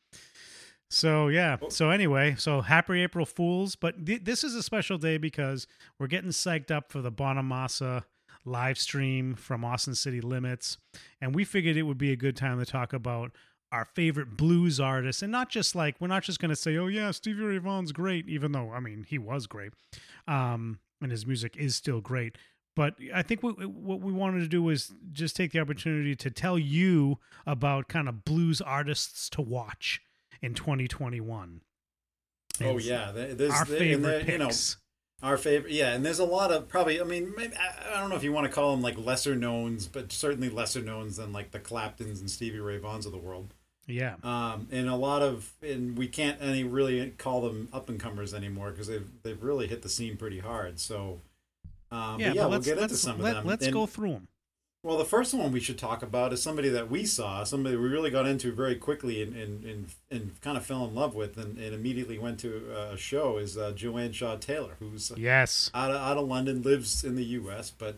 So 0.90 1.28
yeah. 1.28 1.56
So 1.68 1.90
anyway, 1.90 2.36
so 2.38 2.60
happy 2.60 3.02
April 3.02 3.26
Fools. 3.26 3.76
But 3.76 4.06
th- 4.06 4.24
this 4.24 4.44
is 4.44 4.54
a 4.54 4.62
special 4.62 4.98
day 4.98 5.18
because 5.18 5.66
we're 5.98 6.06
getting 6.06 6.30
psyched 6.30 6.70
up 6.70 6.92
for 6.92 7.00
the 7.00 7.12
Bonamassa 7.12 8.04
live 8.44 8.78
stream 8.78 9.34
from 9.34 9.64
Austin 9.64 9.94
City 9.94 10.20
Limits, 10.20 10.78
and 11.20 11.34
we 11.34 11.44
figured 11.44 11.76
it 11.76 11.82
would 11.82 11.98
be 11.98 12.12
a 12.12 12.16
good 12.16 12.36
time 12.36 12.58
to 12.58 12.64
talk 12.64 12.92
about 12.92 13.32
our 13.72 13.84
favorite 13.84 14.36
blues 14.36 14.78
artists, 14.78 15.22
and 15.22 15.32
not 15.32 15.50
just 15.50 15.74
like 15.74 15.96
we're 16.00 16.06
not 16.06 16.22
just 16.22 16.38
going 16.38 16.50
to 16.50 16.56
say, 16.56 16.76
"Oh 16.76 16.86
yeah, 16.86 17.10
Stevie 17.10 17.42
Ray 17.42 17.58
Vaughan's 17.58 17.92
great," 17.92 18.28
even 18.28 18.52
though 18.52 18.70
I 18.70 18.80
mean 18.80 19.04
he 19.08 19.18
was 19.18 19.46
great, 19.46 19.72
um, 20.28 20.78
and 21.02 21.10
his 21.10 21.26
music 21.26 21.56
is 21.56 21.74
still 21.74 22.00
great. 22.00 22.38
But 22.76 22.94
I 23.12 23.22
think 23.22 23.42
what, 23.42 23.58
what 23.66 24.00
we 24.00 24.12
wanted 24.12 24.40
to 24.40 24.48
do 24.48 24.62
was 24.62 24.92
just 25.10 25.34
take 25.34 25.50
the 25.50 25.58
opportunity 25.58 26.14
to 26.14 26.30
tell 26.30 26.58
you 26.58 27.18
about 27.46 27.88
kind 27.88 28.08
of 28.08 28.24
blues 28.24 28.60
artists 28.60 29.28
to 29.30 29.40
watch 29.42 30.00
in 30.40 30.54
2021. 30.54 31.62
Oh 32.62 32.78
yeah, 32.78 33.10
there's 33.12 33.50
our 33.52 33.64
there- 33.64 33.76
and 33.76 33.78
favorite 33.78 34.02
there- 34.02 34.20
picks. 34.20 34.30
you 34.32 34.38
know 34.38 34.50
our 35.22 35.38
favorite. 35.38 35.72
Yeah, 35.72 35.94
and 35.94 36.04
there's 36.04 36.18
a 36.18 36.24
lot 36.26 36.52
of 36.52 36.68
probably. 36.68 37.00
I 37.00 37.04
mean, 37.04 37.32
maybe, 37.34 37.54
I, 37.56 37.94
I 37.96 38.00
don't 38.00 38.10
know 38.10 38.16
if 38.16 38.22
you 38.22 38.32
want 38.32 38.46
to 38.46 38.52
call 38.52 38.72
them 38.72 38.82
like 38.82 38.98
lesser 38.98 39.34
knowns, 39.34 39.86
but 39.88 40.12
certainly 40.12 40.50
lesser 40.50 40.82
knowns 40.82 41.16
than 41.16 41.32
like 41.32 41.52
the 41.52 41.58
Claptons 41.58 42.20
and 42.20 42.30
Stevie 42.30 42.60
Ray 42.60 42.78
Vaughans 42.78 43.06
of 43.06 43.12
the 43.12 43.18
world. 43.18 43.54
yeah, 43.86 44.16
Um, 44.22 44.68
and 44.70 44.90
a 44.90 44.94
lot 44.94 45.22
of, 45.22 45.54
and 45.62 45.96
we 45.96 46.06
can't 46.08 46.36
any 46.42 46.64
really 46.64 47.10
call 47.16 47.40
them 47.40 47.70
up 47.72 47.88
and 47.88 47.98
comers 47.98 48.34
anymore 48.34 48.70
because 48.72 48.88
they've 48.88 49.08
they've 49.22 49.42
really 49.42 49.66
hit 49.68 49.80
the 49.80 49.88
scene 49.88 50.18
pretty 50.18 50.40
hard. 50.40 50.78
So. 50.80 51.20
Um, 51.90 52.20
yeah, 52.20 52.28
but 52.28 52.34
yeah, 52.36 52.42
but 52.42 52.48
we'll 52.48 52.48
let's 52.50 52.66
get 52.66 52.78
into 52.78 52.96
some 52.96 53.20
let, 53.20 53.30
of 53.30 53.36
them. 53.36 53.46
let's 53.46 53.64
And- 53.64 53.72
go 53.72 53.86
through 53.86 54.12
them. 54.12 54.28
Well, 54.82 54.98
the 54.98 55.04
first 55.04 55.34
one 55.34 55.50
we 55.50 55.58
should 55.58 55.78
talk 55.78 56.04
about 56.04 56.32
is 56.32 56.40
somebody 56.40 56.68
that 56.68 56.88
we 56.88 57.06
saw, 57.06 57.42
somebody 57.42 57.74
we 57.74 57.88
really 57.88 58.10
got 58.10 58.24
into 58.24 58.52
very 58.52 58.76
quickly 58.76 59.20
and, 59.20 59.34
and, 59.34 59.64
and, 59.64 59.86
and 60.12 60.40
kind 60.42 60.56
of 60.56 60.64
fell 60.64 60.84
in 60.84 60.94
love 60.94 61.16
with 61.16 61.36
and, 61.38 61.58
and 61.58 61.74
immediately 61.74 62.20
went 62.20 62.38
to 62.40 62.72
a 62.92 62.96
show 62.96 63.36
is 63.38 63.58
uh, 63.58 63.72
Joanne 63.72 64.12
Shaw 64.12 64.36
Taylor, 64.36 64.76
who's 64.78 65.10
Yes, 65.16 65.72
out 65.74 65.90
of, 65.90 65.96
out 65.96 66.18
of 66.18 66.28
London, 66.28 66.62
lives 66.62 67.02
in 67.02 67.16
the 67.16 67.24
U.S., 67.24 67.68
but 67.68 67.96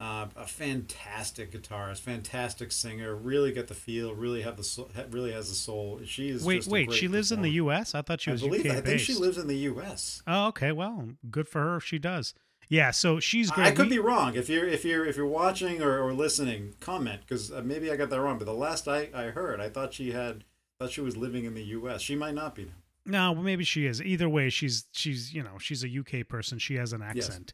uh, 0.00 0.26
a 0.34 0.46
fantastic 0.46 1.52
guitarist, 1.52 2.00
fantastic 2.00 2.72
singer, 2.72 3.14
really 3.14 3.52
get 3.52 3.68
the 3.68 3.74
feel, 3.74 4.14
really 4.14 4.40
have 4.40 4.56
the 4.56 4.64
soul, 4.64 4.90
really 5.10 5.32
has 5.32 5.50
the 5.50 5.54
soul. 5.54 6.00
She 6.06 6.30
is 6.30 6.44
wait, 6.44 6.66
wait. 6.66 6.92
She 6.92 7.08
lives 7.08 7.30
in 7.30 7.42
the. 7.42 7.50
U.S. 7.50 7.94
I 7.94 8.00
thought 8.02 8.22
she 8.22 8.30
I 8.30 8.32
was 8.32 8.42
believe 8.42 8.64
UK 8.64 8.78
I 8.78 8.80
think 8.80 9.00
she 9.00 9.14
lives 9.14 9.36
in 9.36 9.46
the 9.46 9.58
U.S. 9.58 10.22
Oh, 10.26 10.46
okay. 10.46 10.72
Well, 10.72 11.10
good 11.30 11.46
for 11.46 11.60
her. 11.60 11.76
if 11.76 11.84
She 11.84 11.98
does. 11.98 12.32
Yeah. 12.72 12.90
So 12.90 13.20
she's 13.20 13.50
great. 13.50 13.66
I 13.66 13.70
could 13.72 13.90
be 13.90 13.98
wrong. 13.98 14.34
If 14.34 14.48
you're 14.48 14.66
if 14.66 14.82
you're 14.82 15.04
if 15.04 15.14
you're 15.14 15.26
watching 15.26 15.82
or, 15.82 16.00
or 16.00 16.14
listening, 16.14 16.74
comment 16.80 17.20
because 17.20 17.52
uh, 17.52 17.60
maybe 17.62 17.90
I 17.90 17.96
got 17.96 18.08
that 18.08 18.20
wrong. 18.20 18.38
But 18.38 18.46
the 18.46 18.54
last 18.54 18.88
I, 18.88 19.10
I 19.14 19.24
heard, 19.24 19.60
I 19.60 19.68
thought 19.68 19.92
she 19.92 20.12
had 20.12 20.44
thought 20.78 20.90
she 20.90 21.02
was 21.02 21.14
living 21.14 21.44
in 21.44 21.52
the 21.52 21.64
U.S. 21.64 22.00
She 22.00 22.16
might 22.16 22.34
not 22.34 22.54
be. 22.54 22.70
No, 23.04 23.32
well, 23.32 23.42
maybe 23.42 23.62
she 23.62 23.84
is. 23.84 24.00
Either 24.00 24.26
way, 24.26 24.48
she's 24.48 24.86
she's 24.92 25.34
you 25.34 25.42
know 25.42 25.58
she's 25.58 25.84
a 25.84 25.88
UK 25.98 26.26
person. 26.26 26.58
She 26.58 26.76
has 26.76 26.94
an 26.94 27.02
Yes. 27.14 27.28
accent. 27.28 27.52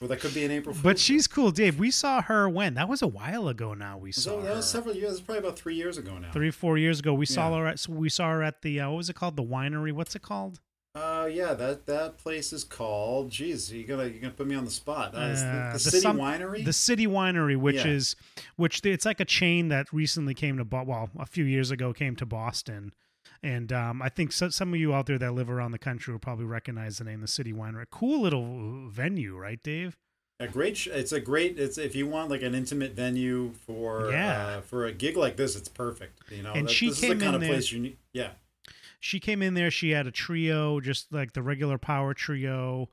Well, 0.00 0.08
that 0.08 0.18
could 0.20 0.34
be 0.34 0.44
an 0.44 0.50
April. 0.50 0.74
Fool's. 0.74 0.82
But 0.82 0.98
she's 0.98 1.28
cool, 1.28 1.52
Dave. 1.52 1.78
We 1.78 1.92
saw 1.92 2.20
her 2.20 2.48
when 2.48 2.74
that 2.74 2.88
was 2.88 3.00
a 3.00 3.06
while 3.06 3.46
ago. 3.46 3.74
Now 3.74 3.96
we 3.96 4.10
saw 4.10 4.20
so 4.22 4.40
that 4.42 4.48
her. 4.48 4.56
was 4.56 4.68
several 4.68 4.94
years. 4.96 5.20
Probably 5.20 5.38
about 5.38 5.56
three 5.56 5.76
years 5.76 5.98
ago 5.98 6.18
now. 6.18 6.32
three 6.32 6.50
four 6.50 6.76
years 6.78 6.98
ago. 6.98 7.14
We 7.14 7.26
saw 7.26 7.56
her 7.56 7.66
at 7.68 7.78
so 7.78 7.92
we 7.92 8.08
saw 8.08 8.30
her 8.32 8.42
at 8.42 8.62
the 8.62 8.80
uh, 8.80 8.90
what 8.90 8.96
was 8.96 9.08
it 9.08 9.14
called 9.14 9.36
the 9.36 9.44
winery? 9.44 9.92
What's 9.92 10.16
it 10.16 10.22
called? 10.22 10.58
Uh, 11.24 11.26
yeah, 11.26 11.54
that 11.54 11.86
that 11.86 12.18
place 12.18 12.52
is 12.52 12.64
called. 12.64 13.30
Jeez, 13.30 13.70
you 13.70 13.84
gonna 13.84 14.04
you 14.06 14.20
gonna 14.20 14.32
put 14.32 14.46
me 14.46 14.54
on 14.54 14.64
the 14.64 14.70
spot. 14.70 15.14
Uh, 15.14 15.28
the, 15.28 15.34
the 15.34 15.70
the 15.74 15.78
City 15.78 16.00
some- 16.00 16.18
Winery. 16.18 16.64
The 16.64 16.72
City 16.72 17.06
Winery, 17.06 17.56
which 17.56 17.76
Yeah. 17.84 17.88
is 17.92 18.16
which 18.56 18.80
it's 18.84 19.04
like 19.06 19.20
a 19.20 19.24
chain 19.24 19.68
that 19.68 19.92
recently 19.92 20.34
came 20.34 20.56
to 20.58 20.64
well 20.84 21.10
a 21.18 21.26
few 21.26 21.44
years 21.44 21.70
ago 21.70 21.92
came 21.92 22.16
to 22.16 22.26
Boston. 22.26 22.92
And 23.42 23.72
um, 23.72 24.00
I 24.00 24.08
think 24.08 24.32
so, 24.32 24.48
some 24.48 24.72
of 24.72 24.80
you 24.80 24.94
out 24.94 25.04
there 25.06 25.18
that 25.18 25.32
live 25.34 25.50
around 25.50 25.72
the 25.72 25.78
country 25.78 26.12
will 26.14 26.18
probably 26.18 26.46
recognize 26.46 26.96
the 26.98 27.04
name, 27.04 27.20
the 27.20 27.28
City 27.28 27.52
Winery. 27.52 27.84
Cool 27.90 28.22
little 28.22 28.88
venue, 28.88 29.36
right, 29.36 29.62
Dave? 29.62 29.96
a 30.40 30.48
great. 30.48 30.76
sh- 30.76 30.88
It's 30.88 31.12
a 31.12 31.20
great. 31.20 31.58
It's 31.58 31.78
if 31.78 31.94
you 31.94 32.06
want 32.06 32.28
like 32.30 32.42
an 32.42 32.54
intimate 32.54 32.92
venue 32.92 33.52
for 33.66 34.10
Yeah. 34.10 34.46
uh, 34.46 34.60
for 34.62 34.84
a 34.86 34.92
gig 34.92 35.16
like 35.16 35.36
this, 35.36 35.56
it's 35.56 35.68
perfect. 35.68 36.20
You 36.30 36.42
know, 36.42 36.52
And 36.52 36.66
That- 36.66 36.72
she 36.72 36.88
this 36.88 37.00
came 37.00 37.12
is 37.12 37.18
the 37.18 37.24
kind 37.24 37.28
in 37.28 37.34
of 37.36 37.40
there- 37.42 37.50
place 37.50 37.70
you 37.72 37.80
need. 37.80 37.96
Yeah. 38.12 38.30
She 39.04 39.20
came 39.20 39.42
in 39.42 39.52
there 39.52 39.70
she 39.70 39.90
had 39.90 40.06
a 40.06 40.10
trio 40.10 40.80
just 40.80 41.12
like 41.12 41.34
the 41.34 41.42
regular 41.42 41.76
power 41.76 42.14
trio. 42.14 42.88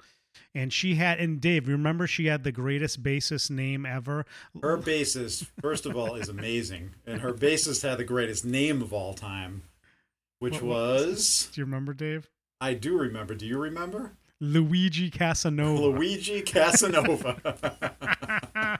And 0.53 0.71
she 0.71 0.95
had 0.95 1.19
and 1.19 1.39
dave 1.41 1.67
remember 1.69 2.05
she 2.07 2.25
had 2.25 2.43
the 2.43 2.51
greatest 2.51 3.01
bassist 3.01 3.49
name 3.49 3.85
ever? 3.85 4.25
Her 4.61 4.77
bassist, 4.77 5.47
first 5.61 5.85
of 5.85 5.95
all, 5.95 6.15
is 6.15 6.27
amazing, 6.29 6.91
and 7.05 7.21
her 7.21 7.33
bassist 7.33 7.81
had 7.83 7.97
the 7.97 8.03
greatest 8.03 8.43
name 8.45 8.81
of 8.81 8.91
all 8.93 9.13
time, 9.13 9.63
which 10.39 10.55
what- 10.55 10.63
was 10.63 11.49
do 11.53 11.61
you 11.61 11.65
remember 11.65 11.93
dave? 11.93 12.29
I 12.59 12.73
do 12.75 12.97
remember. 12.97 13.33
Do 13.33 13.45
you 13.45 13.57
remember? 13.57 14.13
Luigi 14.43 15.09
casanova 15.11 15.79
Luigi 15.81 16.41
Casanova. 16.41 17.37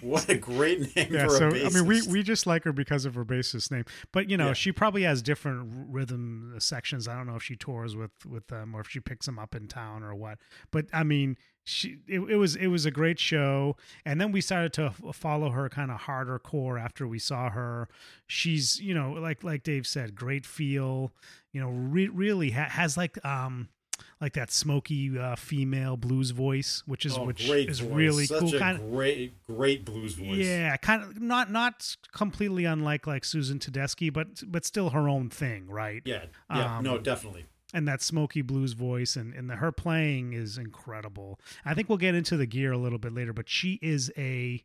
what 0.00 0.28
a 0.28 0.36
great 0.36 0.94
name 0.96 1.08
yeah 1.10 1.24
for 1.28 1.30
so 1.36 1.48
a 1.48 1.50
bassist. 1.52 1.66
i 1.66 1.78
mean 1.80 1.86
we, 1.86 2.02
we 2.08 2.22
just 2.22 2.46
like 2.46 2.64
her 2.64 2.72
because 2.72 3.04
of 3.04 3.14
her 3.14 3.24
bassist 3.24 3.70
name 3.70 3.84
but 4.12 4.28
you 4.28 4.36
know 4.36 4.48
Yeah. 4.48 4.52
she 4.54 4.72
probably 4.72 5.02
has 5.04 5.22
different 5.22 5.68
rhythm 5.88 6.54
sections 6.58 7.06
i 7.08 7.14
don't 7.14 7.26
know 7.28 7.36
if 7.36 7.42
she 7.42 7.54
tours 7.56 7.94
with 7.96 8.10
with 8.26 8.48
them 8.48 8.74
or 8.74 8.80
if 8.80 8.88
she 8.88 8.98
picks 9.00 9.26
them 9.26 9.38
up 9.38 9.54
in 9.54 9.68
town 9.68 10.02
or 10.02 10.14
what 10.14 10.38
but 10.72 10.86
i 10.92 11.02
mean 11.04 11.36
she 11.64 11.98
it, 12.08 12.18
it 12.20 12.36
was 12.36 12.56
it 12.56 12.66
was 12.68 12.84
a 12.86 12.90
great 12.90 13.18
show 13.20 13.76
and 14.04 14.20
then 14.20 14.32
we 14.32 14.40
started 14.40 14.72
to 14.72 14.90
follow 15.12 15.50
her 15.50 15.68
kind 15.68 15.90
of 15.92 16.00
harder 16.02 16.38
core 16.40 16.76
after 16.78 17.06
we 17.06 17.18
saw 17.18 17.50
her 17.50 17.88
she's 18.26 18.80
you 18.80 18.94
know 18.94 19.12
like 19.12 19.44
like 19.44 19.62
dave 19.62 19.86
said 19.86 20.14
great 20.16 20.44
feel 20.46 21.12
you 21.52 21.60
know 21.60 21.68
re- 21.70 22.08
really 22.08 22.50
ha- 22.50 22.68
has 22.70 22.96
like 22.96 23.22
um 23.24 23.68
like 24.20 24.32
that 24.34 24.50
smoky 24.50 25.18
uh, 25.18 25.36
female 25.36 25.96
blues 25.96 26.30
voice 26.30 26.82
which 26.86 27.06
is 27.06 27.16
oh, 27.16 27.24
which 27.24 27.48
is 27.48 27.80
voice. 27.80 27.90
really 27.90 28.26
Such 28.26 28.40
cool 28.40 28.58
kind 28.58 28.78
of 28.80 28.90
great, 28.90 29.34
great 29.46 29.84
blues 29.84 30.14
voice. 30.14 30.38
yeah, 30.38 30.76
kind 30.76 31.02
of 31.02 31.20
not 31.20 31.50
not 31.50 31.96
completely 32.12 32.64
unlike 32.64 33.06
like 33.06 33.24
Susan 33.24 33.58
Tedeschi, 33.58 34.12
but 34.12 34.42
but 34.46 34.64
still 34.64 34.90
her 34.90 35.08
own 35.08 35.28
thing, 35.30 35.66
right? 35.68 36.02
yeah, 36.04 36.24
yeah. 36.54 36.78
Um, 36.78 36.84
no, 36.84 36.98
definitely. 36.98 37.46
And 37.74 37.86
that 37.86 38.00
smoky 38.00 38.40
blues 38.40 38.72
voice 38.72 39.14
and 39.16 39.34
and 39.34 39.50
the, 39.50 39.56
her 39.56 39.72
playing 39.72 40.32
is 40.32 40.56
incredible. 40.58 41.38
I 41.64 41.74
think 41.74 41.88
we'll 41.88 41.98
get 41.98 42.14
into 42.14 42.36
the 42.36 42.46
gear 42.46 42.72
a 42.72 42.78
little 42.78 42.98
bit 42.98 43.12
later, 43.12 43.32
but 43.32 43.48
she 43.48 43.78
is 43.82 44.10
a 44.16 44.64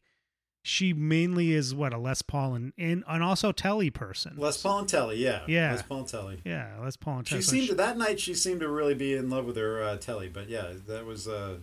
she 0.64 0.94
mainly 0.94 1.52
is 1.52 1.76
what 1.76 1.94
a 1.94 1.98
Les 1.98 2.22
Paul 2.22 2.56
and 2.56 2.74
and, 2.78 3.04
and 3.08 3.22
also 3.22 3.52
Telly 3.52 3.90
person. 3.90 4.36
Les 4.38 4.62
Paul 4.62 4.80
and 4.80 4.90
Telly, 4.90 5.18
yeah, 5.18 5.42
Yeah. 5.48 5.72
Les 5.74 5.82
Paul 5.84 6.00
and 6.00 6.08
Telly. 6.08 6.42
yeah, 6.46 6.78
Les 6.82 6.96
Paul 6.98 7.18
and 7.20 7.28
She 7.28 7.32
Telly. 7.36 7.42
So 7.44 7.52
seemed 7.52 7.68
to, 7.70 7.76
that 7.76 7.98
night. 7.98 8.20
She 8.20 8.34
seemed 8.34 8.62
to 8.62 8.70
really 8.70 8.96
be 8.96 9.14
in 9.14 9.30
love 9.30 9.46
with 9.46 9.58
her 9.58 9.84
uh, 9.84 9.98
Telly, 9.98 10.30
but 10.30 10.50
yeah, 10.50 10.74
that 10.88 11.06
was 11.06 11.28
uh, 11.28 11.58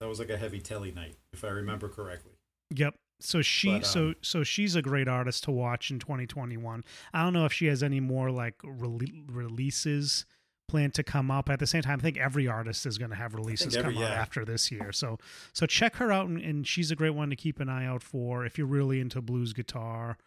That 0.00 0.08
was 0.08 0.18
like 0.18 0.30
a 0.30 0.36
heavy 0.36 0.60
telly 0.60 0.92
night, 0.92 1.16
if 1.32 1.42
I 1.44 1.48
remember 1.48 1.88
correctly. 1.88 2.32
Yep. 2.74 2.94
So 3.18 3.40
she 3.40 3.78
But, 3.78 3.86
so 3.86 4.00
um, 4.08 4.16
so 4.20 4.44
she's 4.44 4.76
a 4.76 4.82
great 4.82 5.08
artist 5.08 5.44
to 5.44 5.50
watch 5.50 5.90
in 5.90 5.98
2021. 5.98 6.84
I 7.14 7.22
don't 7.22 7.32
know 7.32 7.46
if 7.46 7.52
she 7.54 7.66
has 7.66 7.82
any 7.82 8.00
more 8.00 8.30
like 8.30 8.58
rele- 8.58 9.24
releases 9.26 10.26
planned 10.68 10.94
to 10.94 11.02
come 11.02 11.30
up. 11.30 11.48
At 11.48 11.58
the 11.58 11.66
same 11.66 11.82
time, 11.82 11.98
I 11.98 12.02
think 12.02 12.16
every 12.18 12.46
artist 12.48 12.86
is 12.86 12.98
going 12.98 13.10
to 13.10 13.16
have 13.16 13.34
releases 13.34 13.76
every- 13.76 13.94
come 13.94 14.02
out 14.02 14.10
yeah. 14.10 14.14
after 14.20 14.44
this 14.44 14.70
year. 14.70 14.92
So 14.92 15.18
so 15.52 15.66
check 15.66 15.96
her 15.96 16.10
out, 16.12 16.28
and, 16.28 16.38
and 16.40 16.66
she's 16.66 16.90
a 16.90 16.96
great 16.96 17.14
one 17.14 17.30
to 17.30 17.36
keep 17.36 17.60
an 17.60 17.68
eye 17.68 17.86
out 17.86 18.02
for 18.02 18.44
if 18.44 18.58
you're 18.58 18.66
really 18.66 19.00
into 19.00 19.20
blues 19.20 19.52
guitar. 19.52 20.18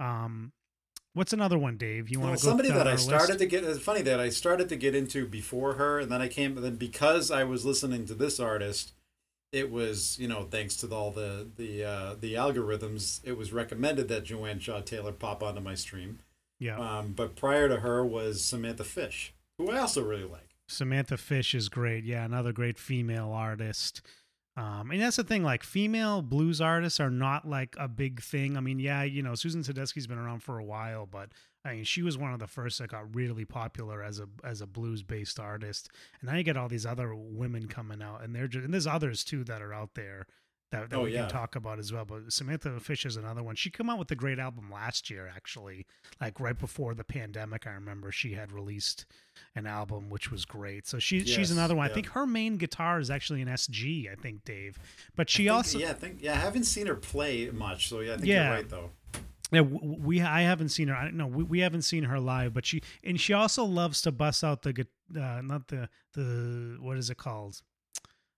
Um, 0.00 0.52
what's 1.12 1.32
another 1.32 1.58
one, 1.58 1.76
Dave? 1.76 2.08
You 2.10 2.18
Well, 2.20 2.28
want 2.28 2.40
to 2.40 2.44
go 2.44 2.50
somebody 2.50 2.70
that 2.70 2.86
I 2.88 2.96
started 2.96 3.28
list? 3.28 3.38
to 3.40 3.46
get. 3.46 3.64
It's 3.64 3.78
funny 3.78 4.02
that 4.02 4.20
I 4.20 4.28
started 4.30 4.68
to 4.70 4.76
get 4.76 4.94
into 4.94 5.26
before 5.26 5.74
her, 5.74 6.00
and 6.00 6.10
then 6.10 6.20
I 6.20 6.28
came. 6.28 6.54
Then 6.56 6.76
because 6.76 7.30
I 7.30 7.44
was 7.44 7.64
listening 7.64 8.06
to 8.06 8.14
this 8.14 8.40
artist, 8.40 8.92
it 9.52 9.70
was 9.70 10.18
you 10.18 10.26
know 10.28 10.44
thanks 10.50 10.76
to 10.78 10.88
all 10.92 11.10
the 11.10 11.46
the 11.56 11.84
uh, 11.84 12.14
the 12.18 12.34
algorithms, 12.34 13.20
it 13.24 13.36
was 13.36 13.52
recommended 13.52 14.08
that 14.08 14.24
Joanne 14.24 14.58
Shaw 14.60 14.80
Taylor 14.80 15.12
pop 15.12 15.42
onto 15.42 15.60
my 15.60 15.74
stream. 15.74 16.18
Yeah, 16.60 16.78
Um, 16.78 17.12
but 17.14 17.34
prior 17.36 17.68
to 17.68 17.78
her 17.80 18.04
was 18.06 18.42
Samantha 18.42 18.84
Fish, 18.84 19.34
who 19.58 19.70
I 19.70 19.78
also 19.78 20.02
really 20.02 20.24
like. 20.24 20.50
Samantha 20.66 21.16
Fish 21.16 21.54
is 21.54 21.68
great. 21.68 22.04
Yeah, 22.04 22.24
another 22.24 22.52
great 22.52 22.78
female 22.78 23.30
artist. 23.30 24.02
Um, 24.56 24.92
and 24.92 25.00
that's 25.02 25.16
the 25.16 25.24
thing, 25.24 25.42
like 25.42 25.64
female 25.64 26.22
blues 26.22 26.60
artists 26.60 27.00
are 27.00 27.10
not 27.10 27.48
like 27.48 27.74
a 27.78 27.88
big 27.88 28.22
thing. 28.22 28.56
I 28.56 28.60
mean, 28.60 28.78
yeah, 28.78 29.02
you 29.02 29.22
know, 29.22 29.34
Susan 29.34 29.62
Tedeschi's 29.62 30.06
been 30.06 30.18
around 30.18 30.44
for 30.44 30.58
a 30.58 30.64
while, 30.64 31.06
but 31.06 31.30
I 31.64 31.74
mean, 31.74 31.84
she 31.84 32.02
was 32.02 32.16
one 32.16 32.32
of 32.32 32.38
the 32.38 32.46
first 32.46 32.78
that 32.78 32.90
got 32.90 33.14
really 33.14 33.44
popular 33.44 34.02
as 34.02 34.20
a 34.20 34.28
as 34.44 34.60
a 34.60 34.66
blues 34.66 35.02
based 35.02 35.40
artist. 35.40 35.88
And 36.20 36.30
now 36.30 36.36
you 36.36 36.44
get 36.44 36.56
all 36.56 36.68
these 36.68 36.86
other 36.86 37.14
women 37.16 37.66
coming 37.66 38.00
out, 38.00 38.22
and 38.22 38.34
they're 38.34 38.46
just 38.46 38.64
and 38.64 38.72
there's 38.72 38.86
others 38.86 39.24
too 39.24 39.42
that 39.44 39.60
are 39.60 39.74
out 39.74 39.94
there 39.94 40.26
that, 40.74 40.90
that 40.90 40.96
Oh, 40.98 41.02
we 41.04 41.12
yeah. 41.14 41.22
can 41.22 41.30
talk 41.30 41.56
about 41.56 41.78
as 41.78 41.92
well. 41.92 42.04
But 42.04 42.32
Samantha 42.32 42.78
Fish 42.80 43.06
is 43.06 43.16
another 43.16 43.42
one. 43.42 43.54
She 43.56 43.70
came 43.70 43.88
out 43.90 43.98
with 43.98 44.10
a 44.10 44.14
great 44.14 44.38
album 44.38 44.70
last 44.72 45.08
year, 45.10 45.30
actually, 45.34 45.86
like 46.20 46.38
right 46.40 46.58
before 46.58 46.94
the 46.94 47.04
pandemic. 47.04 47.66
I 47.66 47.70
remember 47.72 48.10
she 48.12 48.32
had 48.34 48.52
released 48.52 49.06
an 49.56 49.66
album 49.66 50.10
which 50.10 50.30
was 50.30 50.44
great. 50.44 50.86
So 50.86 50.98
she 50.98 51.24
she's 51.24 51.50
another 51.50 51.74
one. 51.74 51.88
I 51.90 51.92
think 51.92 52.08
her 52.10 52.26
main 52.26 52.56
guitar 52.56 52.98
is 53.00 53.10
actually 53.10 53.42
an 53.42 53.48
SG. 53.48 54.10
I 54.10 54.14
think 54.14 54.44
Dave, 54.44 54.78
but 55.16 55.28
she 55.30 55.44
think- 55.44 55.52
also 55.52 55.78
yeah, 55.78 55.90
I 55.90 55.94
think 55.94 56.18
yeah, 56.22 56.32
I 56.32 56.36
haven't 56.36 56.64
seen 56.64 56.86
her 56.86 56.94
play 56.94 57.50
much, 57.50 57.88
so 57.88 58.00
yeah, 58.00 58.12
I 58.12 58.16
think 58.16 58.26
Yeah. 58.28 58.44
you're 58.44 58.54
right 58.54 58.68
though. 58.68 58.90
yeah, 59.52 59.60
we 59.60 60.20
I 60.20 60.42
haven't 60.42 60.70
seen 60.70 60.88
her. 60.88 60.94
I 60.96 61.04
don't 61.04 61.16
know. 61.16 61.26
we, 61.26 61.44
we 61.44 61.60
haven't 61.60 61.82
seen 61.82 62.04
her 62.04 62.18
live, 62.20 62.54
but 62.54 62.64
she 62.66 62.82
and 63.02 63.20
she 63.20 63.32
also 63.32 63.64
loves 63.64 64.02
to 64.02 64.12
bust 64.12 64.42
out 64.44 64.62
the 64.62 64.86
uh, 65.16 65.40
not 65.42 65.68
the 65.68 65.88
the 66.14 66.76
what 66.80 66.96
is 66.96 67.10
it 67.10 67.16
called? 67.18 67.60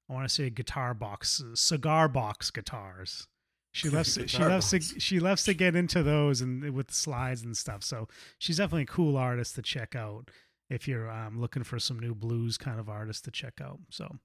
I 0.08 0.12
want 0.12 0.28
to 0.28 0.34
say 0.34 0.50
guitar 0.50 0.94
box, 0.94 1.42
cigar 1.54 2.08
box 2.08 2.50
guitars. 2.50 3.26
She 3.72 3.90
loves 3.90 4.14
to, 4.16 4.28
she 4.28 4.42
loves 4.42 4.70
to 4.70 4.80
she 4.80 5.20
loves 5.20 5.44
to 5.44 5.54
get 5.54 5.76
into 5.76 6.02
those 6.02 6.40
and 6.40 6.72
with 6.72 6.92
slides 6.92 7.42
and 7.42 7.56
stuff. 7.56 7.82
So 7.82 8.08
she's 8.38 8.58
definitely 8.58 8.82
a 8.82 8.86
cool 8.86 9.16
artist 9.16 9.54
to 9.56 9.62
check 9.62 9.94
out 9.94 10.30
if 10.70 10.88
you're 10.88 11.10
um, 11.10 11.40
looking 11.40 11.62
for 11.62 11.78
some 11.78 11.98
new 11.98 12.14
blues 12.14 12.56
kind 12.56 12.80
of 12.80 12.88
artist 12.88 13.24
to 13.24 13.30
check 13.30 13.60
out. 13.60 13.78
So, 13.90 14.16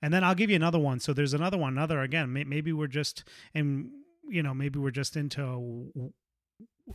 and 0.00 0.12
then 0.12 0.24
I'll 0.24 0.34
give 0.34 0.50
you 0.50 0.56
another 0.56 0.78
one. 0.78 1.00
So 1.00 1.12
there's 1.12 1.34
another 1.34 1.58
one. 1.58 1.72
Another 1.72 2.00
again. 2.00 2.32
May, 2.32 2.44
maybe 2.44 2.72
we're 2.72 2.86
just 2.86 3.24
and 3.54 3.90
you 4.28 4.42
know 4.42 4.54
maybe 4.54 4.78
we're 4.78 4.90
just 4.90 5.16
into 5.16 6.12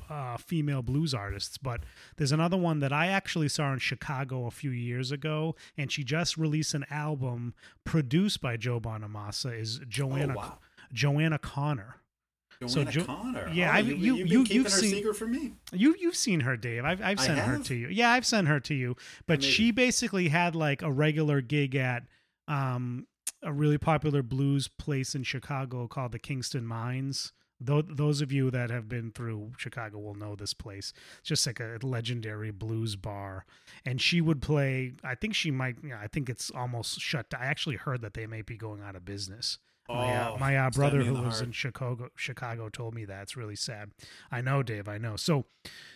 uh, 0.10 0.38
female 0.38 0.81
blues 0.81 1.13
artists, 1.13 1.58
but 1.58 1.81
there's 2.17 2.31
another 2.31 2.58
one 2.58 2.79
that 2.79 2.93
I 2.93 3.08
actually 3.08 3.50
saw 3.50 3.74
in 3.74 3.79
Chicago 3.79 4.46
a 4.46 4.51
few 4.51 4.72
years 4.72 5.12
ago, 5.12 5.55
and 5.77 5.91
she 5.91 6.03
just 6.03 6.38
released 6.38 6.74
an 6.74 6.86
album 6.91 7.53
produced 7.86 8.41
by 8.41 8.58
Joe 8.58 8.79
Bonamassa. 8.79 9.60
Is 9.60 9.79
Joanna 9.88 10.34
oh 10.34 10.38
wow, 10.38 10.60
Joanna 10.93 11.38
Connor? 11.39 11.96
So 12.62 12.84
Joanna 12.84 12.91
Jo- 12.91 13.05
Connor. 13.05 13.50
yeah, 13.53 13.69
oh, 13.72 13.74
I've- 13.75 13.89
you, 13.89 13.96
you- 13.96 14.15
you've 14.25 14.27
you- 14.50 14.55
you've 14.55 14.63
her 14.65 14.69
seen- 14.69 14.91
secret 14.96 15.15
from 15.15 15.31
me. 15.31 15.53
You 15.72 15.96
you've 15.98 16.15
seen 16.15 16.41
her, 16.41 16.55
Dave. 16.58 16.84
I've 16.86 17.01
I've 17.01 17.19
I 17.19 17.25
sent 17.25 17.39
her 17.39 17.58
to 17.60 17.75
you. 17.75 17.88
Yeah, 17.88 18.12
I've 18.12 18.25
sent 18.25 18.48
her 18.48 18.60
to 18.60 18.74
you. 18.75 18.96
But 19.27 19.39
Maybe. 19.39 19.51
she 19.51 19.72
basically 19.72 20.27
had 20.27 20.55
like 20.55 20.81
a 20.81 20.91
regular 20.91 21.41
gig 21.41 21.75
at 21.75 22.03
um 22.48 23.08
a 23.41 23.53
really 23.53 23.77
popular 23.77 24.22
blues 24.22 24.67
place 24.67 25.15
in 25.15 25.24
Chicago 25.24 25.88
called 25.88 26.12
the 26.12 26.19
Kingston 26.19 26.65
Mines. 26.65 27.31
Tho- 27.62 27.82
those 27.82 28.22
of 28.22 28.32
you 28.32 28.50
that 28.51 28.70
have 28.70 28.88
been 28.88 29.12
through 29.12 29.51
Chicago 29.58 30.00
will 30.00 30.16
know 30.16 30.36
this 30.36 30.54
place. 30.54 30.94
It's 31.20 31.30
just 31.30 31.46
like 31.46 31.60
a 31.60 31.78
legendary 31.82 32.51
blues 32.51 32.96
bar. 32.96 33.46
And 33.86 34.01
she 34.01 34.22
would 34.22 34.42
play. 34.42 34.94
I 35.04 35.16
think 35.16 35.36
she 35.36 35.51
might. 35.51 35.78
Yeah, 35.84 36.00
I 36.01 36.08
think 36.08 36.30
it's 36.30 36.51
almost 36.51 37.00
shut. 37.01 37.34
I 37.38 37.46
actually 37.46 37.75
heard 37.75 38.01
that 38.01 38.13
they 38.13 38.28
may 38.28 38.42
be 38.42 38.56
going 38.58 38.82
out 38.82 38.96
of 38.96 39.04
business. 39.06 39.58
My 39.89 40.15
uh, 40.15 40.38
my 40.38 40.58
uh, 40.58 40.69
brother 40.69 41.03
who 41.03 41.13
lives 41.13 41.38
heart. 41.38 41.48
in 41.48 41.51
Chicago 41.51 42.10
Chicago 42.15 42.69
told 42.69 42.96
me 42.96 43.05
that 43.05 43.24
it's 43.24 43.36
really 43.36 43.55
sad. 43.55 43.91
I 44.31 44.41
know, 44.41 44.63
Dave. 44.63 44.88
I 44.88 44.98
know. 44.98 45.15
So, 45.15 45.46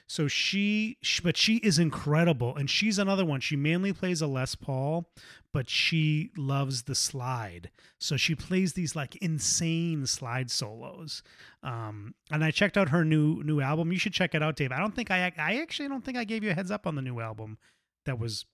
so 0.08 0.28
she, 0.28 0.98
sh- 1.02 1.22
but 1.22 1.38
she 1.38 1.58
is 1.58 1.80
incredible, 1.80 2.56
and 2.56 2.70
she's 2.70 2.98
another 2.98 3.26
one. 3.26 3.40
She 3.40 3.56
mainly 3.56 3.94
plays 3.94 4.22
a 4.22 4.28
Les 4.28 4.56
Paul, 4.56 5.10
but 5.54 5.70
she 5.70 6.32
loves 6.36 6.84
the 6.84 6.96
slide. 6.96 7.70
So 8.00 8.18
she 8.18 8.36
plays 8.36 8.74
these 8.74 8.96
like 8.96 9.16
insane 9.18 10.06
slide 10.08 10.50
solos. 10.50 11.24
Um, 11.62 12.16
and 12.32 12.44
I 12.44 12.52
checked 12.52 12.78
out 12.78 12.90
her 12.90 13.06
new 13.06 13.44
new 13.44 13.62
album. 13.62 13.92
You 13.92 14.00
should 14.00 14.14
check 14.14 14.34
it 14.36 14.44
out, 14.44 14.56
Dave. 14.56 14.72
I 14.72 14.80
don't 14.80 14.96
think 14.96 15.12
I 15.12 15.32
I 15.38 15.62
actually 15.62 15.88
don't 15.90 16.04
think 16.04 16.18
I 16.18 16.24
gave 16.24 16.44
you 16.44 16.52
a 16.52 16.56
heads 16.56 16.72
up 16.72 16.88
on 16.88 16.96
the 16.96 17.02
new 17.02 17.20
album 17.20 17.58
that 18.06 18.20
was 18.20 18.46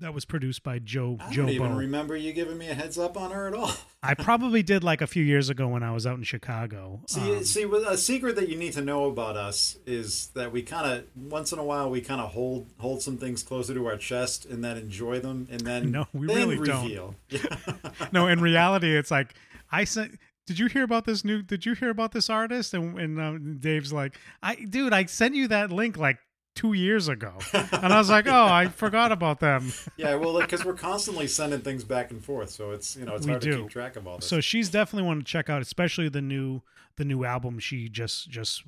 that 0.00 0.12
was 0.12 0.24
produced 0.24 0.62
by 0.62 0.78
Joe 0.78 1.16
I 1.20 1.30
Joe 1.30 1.42
don't 1.42 1.50
even 1.50 1.72
Bo. 1.72 1.78
remember 1.78 2.16
you 2.16 2.32
giving 2.32 2.58
me 2.58 2.68
a 2.68 2.74
heads 2.74 2.98
up 2.98 3.16
on 3.16 3.30
her 3.30 3.46
at 3.48 3.54
all. 3.54 3.72
I 4.02 4.14
probably 4.18 4.62
did 4.62 4.82
like 4.84 5.00
a 5.00 5.06
few 5.06 5.22
years 5.24 5.48
ago 5.48 5.68
when 5.68 5.82
I 5.82 5.92
was 5.92 6.06
out 6.06 6.18
in 6.18 6.24
Chicago. 6.24 7.00
See, 7.08 7.20
Um, 7.36 7.44
see, 7.44 7.62
a 7.86 7.96
secret 7.96 8.36
that 8.36 8.48
you 8.48 8.56
need 8.56 8.72
to 8.74 8.82
know 8.82 9.04
about 9.06 9.36
us 9.36 9.78
is 9.86 10.28
that 10.34 10.52
we 10.52 10.62
kind 10.62 10.90
of 10.90 11.04
once 11.16 11.52
in 11.52 11.58
a 11.58 11.64
while 11.64 11.90
we 11.90 12.00
kind 12.00 12.20
of 12.20 12.32
hold 12.32 12.66
hold 12.78 13.02
some 13.02 13.16
things 13.18 13.42
closer 13.42 13.72
to 13.74 13.86
our 13.86 13.96
chest 13.96 14.44
and 14.46 14.62
then 14.64 14.76
enjoy 14.76 15.20
them 15.20 15.46
and 15.50 15.60
then 15.62 15.90
No, 15.92 16.06
we 16.12 16.26
then 16.26 16.48
really 16.48 16.66
don't. 16.66 17.14
no, 18.12 18.26
in 18.26 18.40
reality, 18.40 18.96
it's 18.96 19.10
like 19.10 19.34
I 19.70 19.84
sent. 19.84 20.18
Did 20.46 20.58
you 20.58 20.66
hear 20.66 20.82
about 20.82 21.06
this 21.06 21.24
new? 21.24 21.40
Did 21.40 21.64
you 21.64 21.74
hear 21.74 21.88
about 21.88 22.12
this 22.12 22.28
artist? 22.28 22.74
And 22.74 22.98
and 22.98 23.20
um, 23.20 23.56
Dave's 23.60 23.92
like, 23.92 24.18
I 24.42 24.56
dude, 24.56 24.92
I 24.92 25.06
sent 25.06 25.34
you 25.34 25.48
that 25.48 25.70
link 25.72 25.96
like 25.96 26.18
two 26.54 26.72
years 26.72 27.08
ago, 27.08 27.32
and 27.52 27.92
I 27.92 27.98
was 27.98 28.10
like, 28.10 28.26
oh, 28.26 28.46
I 28.46 28.68
forgot 28.68 29.12
about 29.12 29.40
them. 29.40 29.72
yeah, 29.96 30.14
well, 30.14 30.38
because 30.40 30.64
we're 30.64 30.74
constantly 30.74 31.26
sending 31.26 31.60
things 31.60 31.84
back 31.84 32.10
and 32.10 32.22
forth, 32.24 32.50
so 32.50 32.70
it's 32.70 32.96
you 32.96 33.04
know 33.04 33.14
it's 33.14 33.26
We 33.26 33.32
hard 33.32 33.42
do. 33.42 33.50
to 33.52 33.62
keep 33.62 33.70
track 33.70 33.96
of 33.96 34.06
all 34.06 34.16
this. 34.18 34.26
So 34.26 34.40
she's 34.40 34.70
definitely 34.70 35.06
one 35.08 35.18
to 35.18 35.24
check 35.24 35.48
out, 35.50 35.62
especially 35.62 36.08
the 36.08 36.22
new 36.22 36.62
the 36.96 37.04
new 37.04 37.24
album 37.24 37.58
she 37.58 37.88
just 37.88 38.30
just 38.30 38.62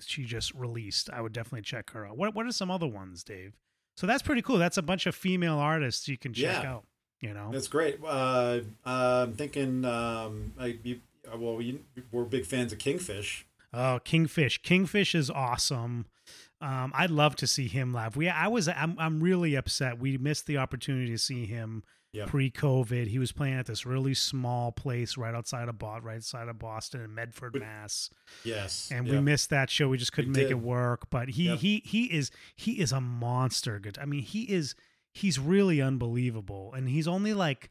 she 0.00 0.24
just 0.24 0.54
released. 0.54 1.10
I 1.10 1.20
would 1.20 1.32
definitely 1.32 1.62
check 1.62 1.90
her 1.90 2.06
out. 2.06 2.16
What 2.16 2.34
what 2.34 2.46
are 2.46 2.52
some 2.52 2.70
other 2.70 2.86
ones, 2.88 3.22
Dave? 3.22 3.54
So 3.96 4.06
that's 4.06 4.22
pretty 4.22 4.40
cool. 4.42 4.56
That's 4.58 4.78
a 4.78 4.82
bunch 4.82 5.06
of 5.06 5.14
female 5.14 5.58
artists 5.58 6.08
you 6.08 6.16
can 6.16 6.32
check 6.32 6.62
Yeah. 6.62 6.70
out. 6.72 6.84
You 7.20 7.32
know, 7.34 7.50
That's 7.52 7.68
great. 7.68 8.00
Uh, 8.02 8.60
uh, 8.84 9.26
I'm 9.28 9.34
thinking, 9.34 9.84
um, 9.84 10.54
I, 10.58 10.76
you, 10.82 11.00
well, 11.38 11.62
you, 11.62 11.78
we're 12.10 12.24
big 12.24 12.44
fans 12.46 12.72
of 12.72 12.80
Kingfish. 12.80 13.46
Oh, 13.72 14.00
Kingfish. 14.02 14.60
Kingfish 14.62 15.14
is 15.14 15.30
awesome. 15.30 16.06
Um, 16.62 16.92
I'd 16.94 17.10
love 17.10 17.36
to 17.36 17.46
see 17.46 17.66
him 17.68 17.92
live. 17.92 18.16
We, 18.16 18.28
I 18.28 18.48
was, 18.48 18.68
I'm, 18.68 18.96
I'm 18.98 19.20
really 19.20 19.54
upset. 19.56 19.98
We 19.98 20.16
missed 20.18 20.46
the 20.46 20.58
opportunity 20.58 21.10
to 21.10 21.18
see 21.18 21.44
him 21.44 21.82
Yeah. 22.12 22.26
pre-COVID. 22.26 23.08
He 23.08 23.18
was 23.18 23.32
playing 23.32 23.54
at 23.54 23.66
this 23.66 23.84
really 23.84 24.14
small 24.14 24.70
place 24.72 25.16
right 25.16 25.34
outside 25.34 25.68
of 25.68 25.78
Boston, 25.78 26.04
right 26.06 26.16
outside 26.16 26.48
of 26.48 26.58
Boston 26.58 27.00
in 27.00 27.14
Medford, 27.14 27.58
Mass. 27.58 28.10
Yes, 28.44 28.90
And 28.94 29.06
yeah. 29.06 29.14
we 29.14 29.20
missed 29.20 29.50
that 29.50 29.70
show. 29.70 29.88
We 29.88 29.98
just 29.98 30.12
couldn't 30.12 30.32
make 30.32 30.50
it 30.50 30.60
work. 30.60 31.10
But 31.10 31.30
he, 31.30 31.44
Yep. 31.48 31.58
he, 31.58 31.82
he 31.84 32.04
is, 32.04 32.30
he 32.54 32.72
is 32.80 32.92
a 32.92 33.00
monster. 33.00 33.78
Good. 33.80 33.98
I 33.98 34.04
mean, 34.04 34.22
he 34.22 34.42
is, 34.44 34.74
he's 35.12 35.38
really 35.38 35.82
unbelievable, 35.82 36.72
and 36.74 36.88
he's 36.88 37.08
only 37.08 37.34
like 37.34 37.70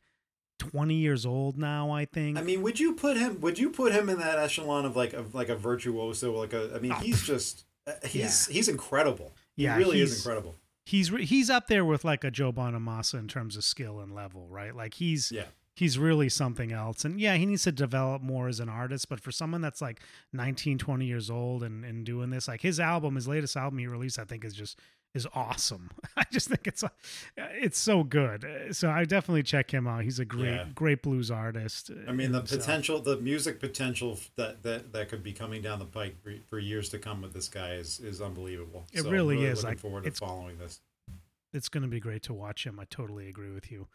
20 0.59 0.93
years 0.95 1.25
old 1.25 1.57
now. 1.57 1.91
I 1.91 2.05
think. 2.05 2.37
I 2.37 2.41
mean, 2.41 2.61
would 2.61 2.79
you 2.79 2.93
put 2.93 3.17
him? 3.17 3.41
Would 3.41 3.57
you 3.57 3.69
put 3.71 3.93
him 3.93 4.09
in 4.09 4.19
that 4.19 4.37
echelon 4.37 4.85
of 4.85 4.95
like 4.95 5.13
of 5.13 5.33
like 5.33 5.49
a 5.49 5.55
virtuoso? 5.55 6.37
Like 6.37 6.53
a, 6.53 6.71
I 6.75 6.79
mean, 6.79 6.91
Oh, 6.91 6.95
he's 6.95 7.23
just 7.23 7.63
uh, 7.87 7.93
he's 8.05 8.47
he's 8.47 8.67
incredible. 8.69 9.33
He 9.55 9.63
Yeah, 9.63 9.77
really 9.77 10.01
is 10.01 10.17
incredible. 10.17 10.55
he's 10.85 11.09
he's 11.09 11.49
up 11.49 11.67
there 11.67 11.85
with 11.85 12.03
like 12.03 12.23
a 12.23 12.31
Joe 12.31 12.51
Bonamassa 12.51 13.15
in 13.19 13.27
terms 13.27 13.55
of 13.57 13.63
skill 13.63 13.99
and 13.99 14.13
level, 14.13 14.47
right? 14.49 14.75
Like 14.75 14.95
he's 14.95 15.31
Yeah, 15.31 15.45
he's 15.75 15.97
really 15.97 16.29
something 16.29 16.71
else. 16.71 17.05
And 17.05 17.19
yeah, 17.19 17.35
he 17.35 17.45
needs 17.45 17.63
to 17.63 17.71
develop 17.71 18.21
more 18.21 18.47
as 18.47 18.59
an 18.59 18.69
artist, 18.69 19.09
but 19.09 19.19
for 19.19 19.31
someone 19.31 19.61
that's 19.61 19.81
like 19.81 19.99
19, 20.33 20.77
20 20.77 21.05
years 21.05 21.29
old 21.29 21.63
and 21.63 21.83
and 21.85 22.05
doing 22.05 22.29
this, 22.29 22.47
like 22.47 22.61
his 22.61 22.79
album, 22.79 23.15
his 23.15 23.27
latest 23.27 23.55
album 23.57 23.79
he 23.79 23.87
released, 23.87 24.19
I 24.19 24.25
think 24.25 24.45
is 24.45 24.53
just 24.53 24.79
is 25.13 25.27
awesome. 25.33 25.89
I 26.17 26.23
just 26.31 26.47
think 26.47 26.67
it's 26.67 26.83
a, 26.83 26.91
it's 27.37 27.77
so 27.79 28.03
good. 28.03 28.45
Uh, 28.45 28.71
so 28.73 28.89
I 28.89 29.03
definitely 29.05 29.43
check 29.43 29.71
him 29.73 29.85
out. 29.87 30.03
He's 30.03 30.19
a 30.19 30.25
great 30.25 30.53
Yeah. 30.53 30.65
great 30.73 31.01
blues 31.01 31.29
artist. 31.29 31.91
Uh, 31.91 32.09
I 32.09 32.13
mean, 32.13 32.31
the 32.31 32.39
himself. 32.39 32.59
potential, 32.61 33.01
the 33.01 33.17
music 33.17 33.59
potential 33.59 34.17
that 34.37 34.63
that 34.63 34.93
that 34.93 35.09
could 35.09 35.23
be 35.23 35.33
coming 35.33 35.61
down 35.61 35.79
the 35.79 35.85
pike 35.85 36.15
for, 36.23 36.33
for 36.47 36.59
years 36.59 36.89
to 36.89 36.99
come 36.99 37.21
with 37.21 37.33
this 37.33 37.47
guy 37.49 37.73
is 37.73 37.99
is 37.99 38.21
unbelievable. 38.21 38.85
It 38.93 39.01
So 39.01 39.07
I'm 39.07 39.13
really 39.13 39.43
is, 39.43 39.63
Looking 39.63 39.77
forward 39.79 40.03
to 40.03 40.07
it's- 40.09 40.19
following 40.19 40.57
this. 40.57 40.79
it's 41.53 41.67
going 41.69 41.83
to 41.83 41.89
be 41.89 41.99
great 41.99 42.23
to 42.23 42.33
watch 42.33 42.65
him. 42.65 42.79
I 42.79 42.85
totally 42.89 43.27
agree 43.27 43.51
with 43.51 43.71
you. 43.71 43.87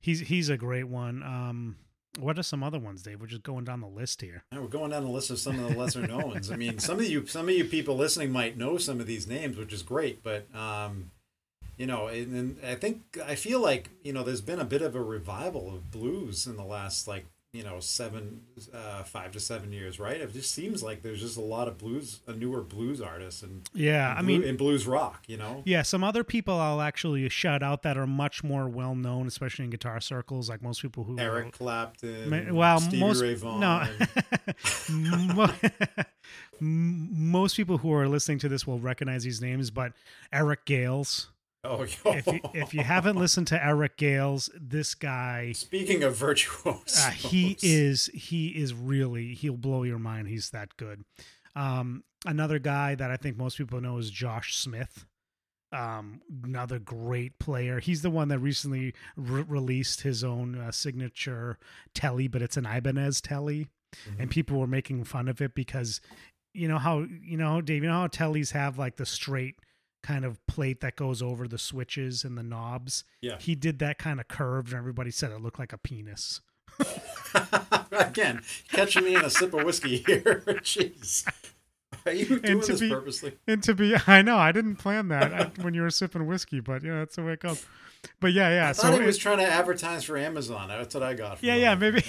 He's 0.00 0.20
he's 0.20 0.48
a 0.48 0.56
great 0.56 0.88
one. 0.88 1.22
Um, 1.22 1.76
what 2.18 2.38
are 2.38 2.42
some 2.42 2.62
other 2.62 2.78
ones, 2.78 3.02
Dave? 3.02 3.20
We're 3.20 3.26
just 3.26 3.42
going 3.42 3.64
down 3.64 3.80
the 3.80 3.88
list 3.88 4.20
here. 4.22 4.44
Now 4.52 4.62
we're 4.62 4.68
going 4.68 4.90
down 4.90 5.04
the 5.04 5.10
list 5.10 5.30
of 5.30 5.38
some 5.38 5.58
of 5.58 5.68
the 5.68 5.78
lesser 5.78 6.06
knowns. 6.06 6.50
I 6.50 6.56
mean, 6.56 6.78
some 6.78 6.98
of 6.98 7.04
you, 7.04 7.26
some 7.26 7.48
of 7.48 7.54
you 7.54 7.64
people 7.64 7.96
listening 7.96 8.32
might 8.32 8.56
know 8.56 8.78
some 8.78 9.00
of 9.00 9.06
these 9.06 9.26
names, 9.26 9.56
which 9.56 9.72
is 9.72 9.82
great. 9.82 10.22
But 10.22 10.46
um, 10.54 11.10
you 11.76 11.86
know, 11.86 12.08
and, 12.08 12.34
and 12.34 12.56
I 12.66 12.74
think 12.74 13.18
I 13.24 13.34
feel 13.34 13.60
like 13.60 13.90
you 14.02 14.12
know, 14.12 14.22
there's 14.22 14.40
been 14.40 14.60
a 14.60 14.64
bit 14.64 14.82
of 14.82 14.94
a 14.94 15.02
revival 15.02 15.68
of 15.68 15.90
blues 15.90 16.46
in 16.46 16.56
the 16.56 16.64
last 16.64 17.06
like 17.06 17.26
you 17.54 17.64
know 17.64 17.80
seven, 17.80 18.42
uh, 18.74 19.02
five 19.04 19.32
to 19.32 19.40
seven 19.40 19.72
years, 19.72 19.98
right? 19.98 20.20
It 20.20 20.32
just 20.34 20.52
seems 20.52 20.82
like 20.82 21.02
there's 21.02 21.20
just 21.20 21.36
a 21.38 21.40
lot 21.42 21.66
of 21.66 21.78
blues, 21.78 22.20
a 22.26 22.32
newer 22.34 22.60
blues 22.62 23.00
artists, 23.00 23.42
and 23.42 23.68
Yeah, 23.72 24.10
and 24.10 24.18
I 24.18 24.22
blue- 24.22 24.38
mean, 24.40 24.42
in 24.48 24.56
blues 24.58 24.86
rock. 24.86 25.24
You 25.26 25.38
know, 25.38 25.62
yeah, 25.64 25.80
some 25.82 26.04
other 26.04 26.24
people 26.24 26.54
I'll 26.60 26.82
actually 26.82 27.26
shout 27.30 27.62
out 27.62 27.82
that 27.84 27.96
are 27.96 28.06
much 28.06 28.44
more 28.44 28.68
well 28.68 28.94
known, 28.94 29.26
especially 29.26 29.64
in 29.64 29.70
guitar 29.70 30.00
circles. 30.00 30.48
Like 30.50 30.62
most 30.62 30.82
people 30.82 31.04
who 31.04 31.18
Eric 31.18 31.52
Clapton, 31.52 32.54
well, 32.54 32.80
Stevie 32.80 33.00
most 33.00 33.22
Ray 33.22 33.34
Vaughan. 33.34 33.60
no, 33.60 33.86
and- 34.88 35.34
Mo- 35.36 35.50
M- 36.60 37.30
most 37.30 37.56
people 37.56 37.78
who 37.78 37.92
are 37.92 38.08
listening 38.08 38.38
to 38.40 38.48
this 38.48 38.66
will 38.66 38.78
recognize 38.80 39.22
these 39.24 39.40
names, 39.40 39.70
but 39.70 39.92
Eric 40.32 40.64
Gales. 40.64 41.30
Oh, 41.64 41.82
If 41.82 42.26
you, 42.26 42.40
if 42.54 42.74
you 42.74 42.82
haven't 42.82 43.16
listened 43.16 43.46
to 43.48 43.64
Eric 43.64 43.96
Gales, 43.96 44.50
this 44.58 44.94
guy, 44.94 45.52
speaking 45.52 46.02
of 46.02 46.16
virtuosos, 46.16 47.04
uh, 47.04 47.10
he 47.10 47.56
is 47.62 48.10
he 48.14 48.48
is 48.48 48.74
really 48.74 49.34
he'll 49.34 49.56
blow 49.56 49.82
your 49.82 49.98
mind. 49.98 50.28
He's 50.28 50.50
that 50.50 50.76
good. 50.76 51.04
Um, 51.56 52.04
another 52.26 52.58
guy 52.58 52.94
that 52.94 53.10
I 53.10 53.16
think 53.16 53.36
most 53.36 53.58
people 53.58 53.80
know 53.80 53.98
is 53.98 54.10
Josh 54.10 54.56
Smith. 54.56 55.06
Um, 55.70 56.22
another 56.44 56.78
great 56.78 57.38
player. 57.38 57.78
He's 57.78 58.00
the 58.00 58.10
one 58.10 58.28
that 58.28 58.38
recently 58.38 58.94
re- 59.16 59.44
released 59.46 60.00
his 60.00 60.24
own 60.24 60.58
uh, 60.58 60.70
signature 60.70 61.58
telly, 61.94 62.26
but 62.26 62.40
it's 62.40 62.56
an 62.56 62.64
Ibanez 62.64 63.20
telly, 63.20 63.68
and 64.18 64.30
people 64.30 64.58
were 64.58 64.66
making 64.66 65.04
fun 65.04 65.28
of 65.28 65.42
it 65.42 65.54
because 65.54 66.00
you 66.54 66.68
know 66.68 66.78
how 66.78 67.06
you 67.22 67.36
know 67.36 67.60
Dave, 67.60 67.82
you 67.82 67.88
know 67.88 68.00
how 68.00 68.06
tellies 68.06 68.52
have 68.52 68.78
like 68.78 68.96
the 68.96 69.04
straight 69.04 69.56
kind 70.02 70.24
of 70.24 70.44
plate 70.46 70.80
that 70.80 70.96
goes 70.96 71.22
over 71.22 71.48
the 71.48 71.58
switches 71.58 72.24
and 72.24 72.36
the 72.38 72.42
knobs. 72.42 73.04
Yeah. 73.20 73.38
He 73.38 73.54
did 73.54 73.78
that 73.80 73.98
kind 73.98 74.20
of 74.20 74.28
curved, 74.28 74.68
and 74.70 74.78
everybody 74.78 75.10
said 75.10 75.30
it 75.30 75.40
looked 75.40 75.58
like 75.58 75.72
a 75.72 75.78
penis. 75.78 76.40
Again, 77.92 78.42
catching 78.72 79.04
me 79.04 79.14
in 79.16 79.24
a 79.24 79.30
sip 79.30 79.52
of 79.54 79.64
whiskey 79.64 79.98
here. 79.98 80.22
Jeez. 80.62 81.26
Are 82.06 82.12
you 82.12 82.38
doing 82.38 82.60
this 82.60 82.80
be- 82.80 82.88
purposely? 82.90 83.32
And 83.46 83.62
to 83.64 83.74
be, 83.74 83.96
I 84.06 84.22
know 84.22 84.36
I 84.36 84.52
didn't 84.52 84.76
plan 84.76 85.08
that 85.08 85.34
I, 85.34 85.62
when 85.62 85.74
you 85.74 85.82
were 85.82 85.90
sipping 85.90 86.26
whiskey, 86.26 86.60
but 86.60 86.82
yeah, 86.84 86.98
that's 87.00 87.16
the 87.16 87.22
way 87.24 87.32
it 87.32 87.40
goes. 87.40 87.66
But 88.20 88.32
yeah, 88.32 88.50
yeah. 88.50 88.68
I 88.68 88.72
so 88.72 88.82
thought 88.82 89.00
he 89.00 89.06
was 89.06 89.16
it- 89.16 89.20
trying 89.20 89.38
to 89.38 89.46
advertise 89.46 90.04
for 90.04 90.16
Amazon. 90.16 90.68
That's 90.68 90.94
what 90.94 91.02
I 91.02 91.14
got. 91.14 91.38
From 91.38 91.48
yeah, 91.48 91.56
yeah, 91.56 91.74
maybe 91.74 92.02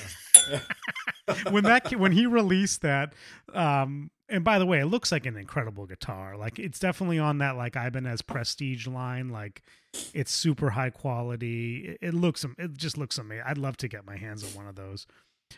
when 1.50 1.64
that 1.64 1.94
when 1.96 2.12
he 2.12 2.26
released 2.26 2.82
that, 2.82 3.14
um, 3.54 4.12
and 4.30 4.44
by 4.44 4.60
the 4.60 4.66
way, 4.66 4.80
it 4.80 4.86
looks 4.86 5.12
like 5.12 5.26
an 5.26 5.36
incredible 5.38 5.86
guitar. 5.86 6.38
Like 6.38 6.60
it's 6.60 6.80
definitely 6.80 7.20
on 7.20 7.40
that 7.40 7.58
like 7.58 7.76
Ibanez 7.76 8.22
Prestige 8.22 8.88
line. 8.88 9.30
Like 9.30 9.62
it's 10.14 10.32
super 10.32 10.72
high 10.72 10.90
quality. 10.92 11.98
It, 12.02 12.08
it 12.10 12.14
looks, 12.14 12.46
it 12.58 12.78
just 12.78 12.98
looks 12.98 13.18
amazing. 13.18 13.44
I'd 13.48 13.58
love 13.58 13.78
to 13.78 13.88
get 13.88 14.06
my 14.06 14.18
hands 14.18 14.44
on 14.44 14.50
one 14.52 14.68
of 14.68 14.76
those. 14.76 15.08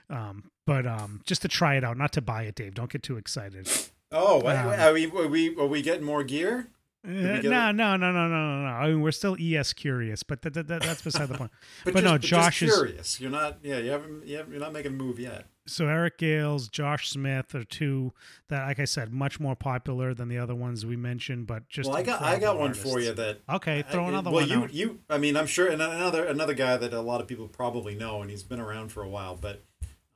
Um, 0.10 0.52
but 0.66 0.88
um, 0.88 1.22
just 1.26 1.42
to 1.42 1.48
try 1.48 1.76
it 1.76 1.84
out, 1.84 1.98
not 1.98 2.14
to 2.14 2.22
buy 2.22 2.44
it, 2.44 2.56
Dave. 2.56 2.74
Don't 2.76 2.90
get 2.90 3.04
too 3.04 3.18
excited. 3.18 3.70
Oh, 4.12 4.40
Um, 4.48 4.80
are 4.80 4.94
we 4.94 5.06
are 5.12 5.28
we 5.28 5.56
are 5.58 5.68
we 5.68 5.82
getting 5.82 6.06
more 6.06 6.24
gear? 6.24 6.68
Uh, 7.04 7.10
no, 7.10 7.42
no, 7.42 7.72
no, 7.72 7.98
no, 7.98 8.12
no, 8.12 8.28
no, 8.28 8.62
no. 8.62 8.68
I 8.68 8.88
mean, 8.90 9.02
we're 9.02 9.12
still 9.12 9.36
ES 9.40 9.74
curious, 9.74 10.22
but 10.22 10.44
that, 10.44 10.54
that, 10.54 10.68
that, 10.68 10.84
that's 10.84 11.02
beside 11.02 11.30
the 11.30 11.38
point. 11.38 11.52
But, 11.84 11.94
just, 11.94 12.04
no, 12.04 12.18
just 12.20 12.30
Josh 12.30 12.62
is 12.62 12.76
curious. 12.76 13.20
You're 13.20 13.32
not. 13.32 13.58
Yeah, 13.64 13.80
you 13.80 13.90
haven't. 13.90 14.28
You 14.28 14.38
haven't 14.38 14.52
you're 14.52 14.62
not 14.62 14.72
making 14.72 14.92
a 14.92 14.96
move 14.96 15.20
yet. 15.20 15.46
so 15.66 15.88
Eric 15.88 16.20
Gales, 16.20 16.68
Josh 16.68 17.10
Smith 17.10 17.56
are 17.56 17.64
two 17.64 18.14
that, 18.50 18.68
like 18.68 18.80
I 18.80 18.86
said, 18.86 19.12
much 19.12 19.40
more 19.40 19.56
popular 19.56 20.14
than 20.14 20.28
the 20.28 20.38
other 20.38 20.54
ones 20.54 20.86
we 20.86 20.96
mentioned. 20.96 21.48
But 21.48 21.68
just 21.70 21.90
well, 21.90 21.98
I 21.98 22.04
got 22.04 22.22
I 22.22 22.38
got 22.38 22.60
one 22.60 22.76
for 22.76 23.00
you 23.00 23.14
that. 23.14 23.40
Okay, 23.50 23.84
throw 23.90 24.06
I- 24.06 24.10
another 24.10 24.30
well, 24.30 24.42
one 24.42 24.50
you 24.50 24.64
out. 24.64 24.74
you. 24.74 25.00
I 25.10 25.18
mean, 25.18 25.36
I'm 25.36 25.48
sure 25.48 25.68
and 25.68 25.82
another 25.82 26.26
another 26.26 26.54
guy 26.54 26.78
that 26.78 26.94
a 26.94 27.02
lot 27.02 27.20
of 27.20 27.28
people 27.28 27.48
probably 27.48 27.96
know, 27.96 28.22
and 28.22 28.30
he's 28.30 28.44
been 28.44 28.60
around 28.60 28.92
for 28.92 29.02
a 29.02 29.10
while, 29.10 29.36
but 29.36 29.64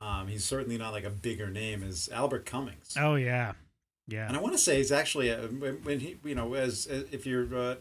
um, 0.00 0.28
he's 0.28 0.44
certainly 0.44 0.78
not 0.78 0.92
like 0.92 1.04
a 1.04 1.10
bigger 1.10 1.50
name. 1.50 1.82
Is 1.82 2.08
Albert 2.12 2.46
Cummings. 2.46 2.96
Oh 3.00 3.16
yeah, 3.16 3.52
yeah. 4.08 4.26
And 4.28 4.36
I 4.36 4.40
want 4.40 4.54
to 4.54 4.58
say 4.58 4.76
he's 4.76 4.92
actually 4.92 5.28
a, 5.30 5.38
when 5.48 5.74
when 5.82 6.00
he 6.00 6.16
you 6.24 6.34
know 6.34 6.54
as, 6.54 6.86
as 6.86 7.04
if 7.12 7.26
you're 7.26 7.52
uh, 7.54 7.74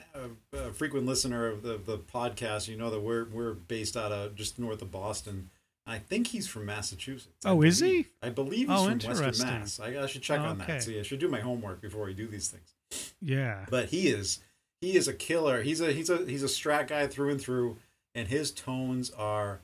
a, 0.53 0.57
a 0.57 0.73
frequent 0.73 1.05
listener 1.05 1.47
of 1.47 1.61
the, 1.63 1.77
the 1.77 1.97
podcast, 1.97 2.67
you 2.67 2.77
know 2.77 2.89
that 2.89 3.01
we're 3.01 3.25
we're 3.25 3.53
based 3.53 3.95
out 3.97 4.11
of 4.11 4.35
just 4.35 4.57
north 4.59 4.81
of 4.81 4.91
Boston. 4.91 5.49
I 5.87 5.99
think 5.99 6.27
he's 6.27 6.47
from 6.47 6.65
Massachusetts. 6.65 7.45
Oh, 7.45 7.61
is 7.61 7.79
he? 7.79 8.07
I 8.23 8.29
believe 8.29 8.69
he's 8.69 8.79
Oh, 8.79 8.85
from 8.85 8.97
Western. 9.23 9.47
Mass. 9.47 9.79
I, 9.79 10.01
I 10.01 10.07
should 10.07 10.23
check 10.23 10.39
on 10.39 10.59
Okay. 10.61 10.73
that. 10.73 10.83
See, 10.83 10.99
I 10.99 11.03
should 11.03 11.19
do 11.19 11.27
my 11.27 11.41
homework 11.41 11.79
before 11.79 12.09
I 12.09 12.13
do 12.13 12.25
these 12.25 12.47
things. 12.47 12.73
Yeah. 13.21 13.65
But 13.69 13.89
he 13.89 14.07
is 14.07 14.39
he 14.81 14.95
is 14.95 15.07
a 15.07 15.13
killer. 15.13 15.61
He's 15.61 15.81
a 15.81 15.91
he's 15.91 16.09
a 16.09 16.25
he's 16.25 16.41
a 16.43 16.47
strat 16.47 16.87
guy 16.87 17.05
through 17.05 17.29
and 17.29 17.39
through, 17.41 17.77
and 18.15 18.27
his 18.27 18.49
tones 18.51 19.11
are 19.11 19.61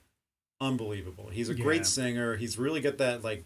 unbelievable. 0.59 1.29
He's 1.29 1.49
a 1.49 1.55
Yeah. 1.55 1.63
great 1.63 1.85
singer. 1.85 2.35
He's 2.37 2.57
really 2.57 2.81
got 2.81 2.97
that 2.99 3.23
like 3.23 3.45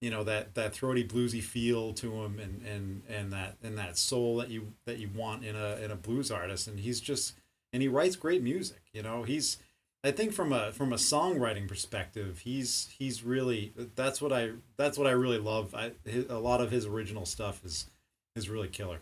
you 0.00 0.10
know 0.10 0.22
that 0.24 0.54
that 0.54 0.74
throaty 0.74 1.06
bluesy 1.06 1.42
feel 1.42 1.92
to 1.94 2.22
him 2.22 2.38
and 2.38 2.62
and 2.66 3.02
and 3.08 3.32
that 3.32 3.56
and 3.62 3.76
that 3.78 3.98
soul 3.98 4.36
that 4.36 4.48
you 4.48 4.72
that 4.86 4.98
you 4.98 5.08
want 5.14 5.44
in 5.44 5.56
a 5.56 5.76
in 5.76 5.90
a 5.90 5.96
blues 5.96 6.30
artist 6.30 6.68
and 6.68 6.80
he's 6.80 7.00
just 7.00 7.34
and 7.72 7.82
he 7.82 7.88
writes 7.88 8.16
great 8.16 8.42
music 8.42 8.82
you 8.92 9.02
know 9.02 9.22
he's 9.24 9.58
i 10.04 10.10
think 10.10 10.32
from 10.32 10.52
a 10.52 10.72
from 10.72 10.92
a 10.92 10.96
songwriting 10.96 11.66
perspective 11.66 12.40
he's 12.44 12.88
he's 12.98 13.24
really 13.24 13.72
that's 13.96 14.22
what 14.22 14.32
i 14.32 14.50
that's 14.76 14.96
what 14.96 15.06
i 15.06 15.12
really 15.12 15.38
love 15.38 15.74
I, 15.74 15.92
his, 16.04 16.26
a 16.28 16.38
lot 16.38 16.60
of 16.60 16.70
his 16.70 16.86
original 16.86 17.26
stuff 17.26 17.64
is 17.64 17.86
is 18.36 18.48
really 18.48 18.68
killer 18.68 18.98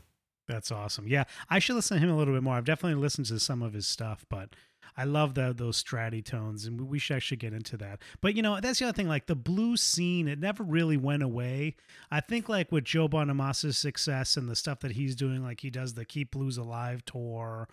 That's 0.48 0.70
awesome. 0.70 1.08
Yeah, 1.08 1.24
I 1.50 1.58
should 1.58 1.74
listen 1.74 1.96
to 1.96 2.02
him 2.04 2.08
a 2.08 2.16
little 2.16 2.32
bit 2.32 2.42
more. 2.44 2.54
I've 2.54 2.64
definitely 2.64 3.00
listened 3.00 3.26
to 3.26 3.40
some 3.40 3.62
of 3.62 3.72
his 3.72 3.84
stuff, 3.84 4.24
but 4.28 4.50
I 4.96 5.04
love 5.04 5.34
the 5.34 5.52
those 5.54 5.82
stratty 5.82 6.24
tones, 6.24 6.64
and 6.64 6.80
we 6.80 6.98
should 6.98 7.16
actually 7.16 7.36
get 7.36 7.52
into 7.52 7.76
that. 7.78 8.00
But 8.20 8.34
you 8.34 8.42
know, 8.42 8.58
that's 8.60 8.78
the 8.78 8.86
other 8.86 8.96
thing. 8.96 9.08
Like 9.08 9.26
the 9.26 9.36
blues 9.36 9.82
scene, 9.82 10.26
it 10.26 10.38
never 10.38 10.62
really 10.62 10.96
went 10.96 11.22
away. 11.22 11.76
I 12.10 12.20
think 12.20 12.48
like 12.48 12.72
with 12.72 12.84
Joe 12.84 13.08
Bonamassa's 13.08 13.76
success 13.76 14.36
and 14.36 14.48
the 14.48 14.56
stuff 14.56 14.80
that 14.80 14.92
he's 14.92 15.14
doing, 15.14 15.42
like 15.42 15.60
he 15.60 15.70
does 15.70 15.94
the 15.94 16.04
Keep 16.04 16.30
Blues 16.30 16.56
Alive 16.56 17.04
tour, 17.04 17.68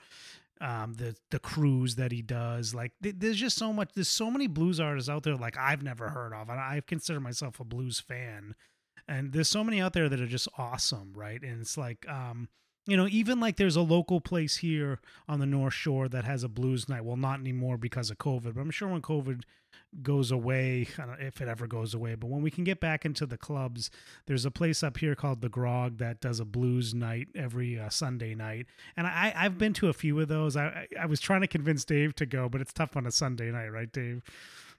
um, 0.60 0.94
the 0.94 1.16
the 1.32 1.40
cruise 1.40 1.96
that 1.96 2.12
he 2.12 2.22
does. 2.22 2.74
Like 2.74 2.92
th- 3.02 3.16
there's 3.18 3.38
just 3.38 3.58
so 3.58 3.72
much. 3.72 3.92
There's 3.94 4.10
so 4.10 4.30
many 4.30 4.48
blues 4.48 4.80
artists 4.80 5.10
out 5.10 5.24
there 5.24 5.36
like 5.36 5.58
I've 5.58 5.84
never 5.84 6.10
heard 6.10 6.34
of, 6.34 6.50
and 6.50 6.60
I 6.60 6.82
consider 6.86 7.20
myself 7.20 7.60
a 7.60 7.64
blues 7.64 8.00
fan. 8.00 8.56
And 9.08 9.34
there's 9.34 9.50
so 9.50 9.64
many 9.64 9.82
out 9.82 9.94
there 9.94 10.08
that 10.08 10.22
are 10.22 10.28
just 10.28 10.48
awesome, 10.58 11.12
right? 11.14 11.42
And 11.42 11.60
it's 11.60 11.78
like, 11.78 12.08
um, 12.08 12.48
you 12.86 12.98
know, 12.98 13.08
even 13.08 13.40
like 13.40 13.56
there's 13.56 13.76
a 13.76 13.82
local 13.82 14.20
place 14.20 14.58
here 14.58 15.00
on 15.28 15.40
the 15.40 15.46
North 15.46 15.74
Shore 15.74 16.10
that 16.10 16.26
has 16.26 16.44
a 16.44 16.50
blues 16.50 16.90
night. 16.90 17.06
Well, 17.06 17.16
not 17.16 17.40
anymore 17.40 17.78
because 17.78 18.10
of 18.10 18.18
COVID, 18.18 18.56
but 18.56 18.62
I'm 18.62 18.72
sure 18.72 18.90
when 18.90 19.02
COVID 19.02 19.44
goes 20.02 20.32
away, 20.32 20.88
I 20.98 21.06
don't 21.06 21.20
know 21.20 21.26
if 21.26 21.40
it 21.40 21.48
ever 21.48 21.68
goes 21.68 21.94
away, 21.94 22.16
but 22.16 22.28
when 22.28 22.42
we 22.42 22.52
can 22.52 22.64
get 22.64 22.80
back 22.80 23.06
into 23.06 23.26
the 23.26 23.38
clubs, 23.38 23.90
there's 24.26 24.46
a 24.46 24.52
place 24.52 24.84
up 24.84 24.98
here 24.98 25.16
called 25.16 25.42
the 25.42 25.50
Grog 25.50 25.98
that 25.98 26.20
does 26.20 26.40
a 26.40 26.46
blues 26.46 26.94
night 26.94 27.28
every 27.36 27.80
uh, 27.80 27.90
Sunday 27.90 28.36
night, 28.36 28.66
and 28.98 29.08
I 29.08 29.34
I've 29.36 29.58
been 29.58 29.74
to 29.74 29.90
a 29.90 29.94
few 29.94 30.20
of 30.20 30.28
those. 30.28 30.58
I 30.58 30.66
I 30.66 30.88
I 31.02 31.06
was 31.06 31.20
trying 31.20 31.42
to 31.42 31.48
convince 31.48 31.86
Dave 31.86 32.16
to 32.16 32.26
go, 32.26 32.50
but 32.50 32.62
it's 32.62 32.74
tough 32.74 32.98
on 32.98 33.06
a 33.06 33.12
Sunday 33.12 33.52
night, 33.52 33.70
right, 33.70 33.92
Dave? 33.92 34.24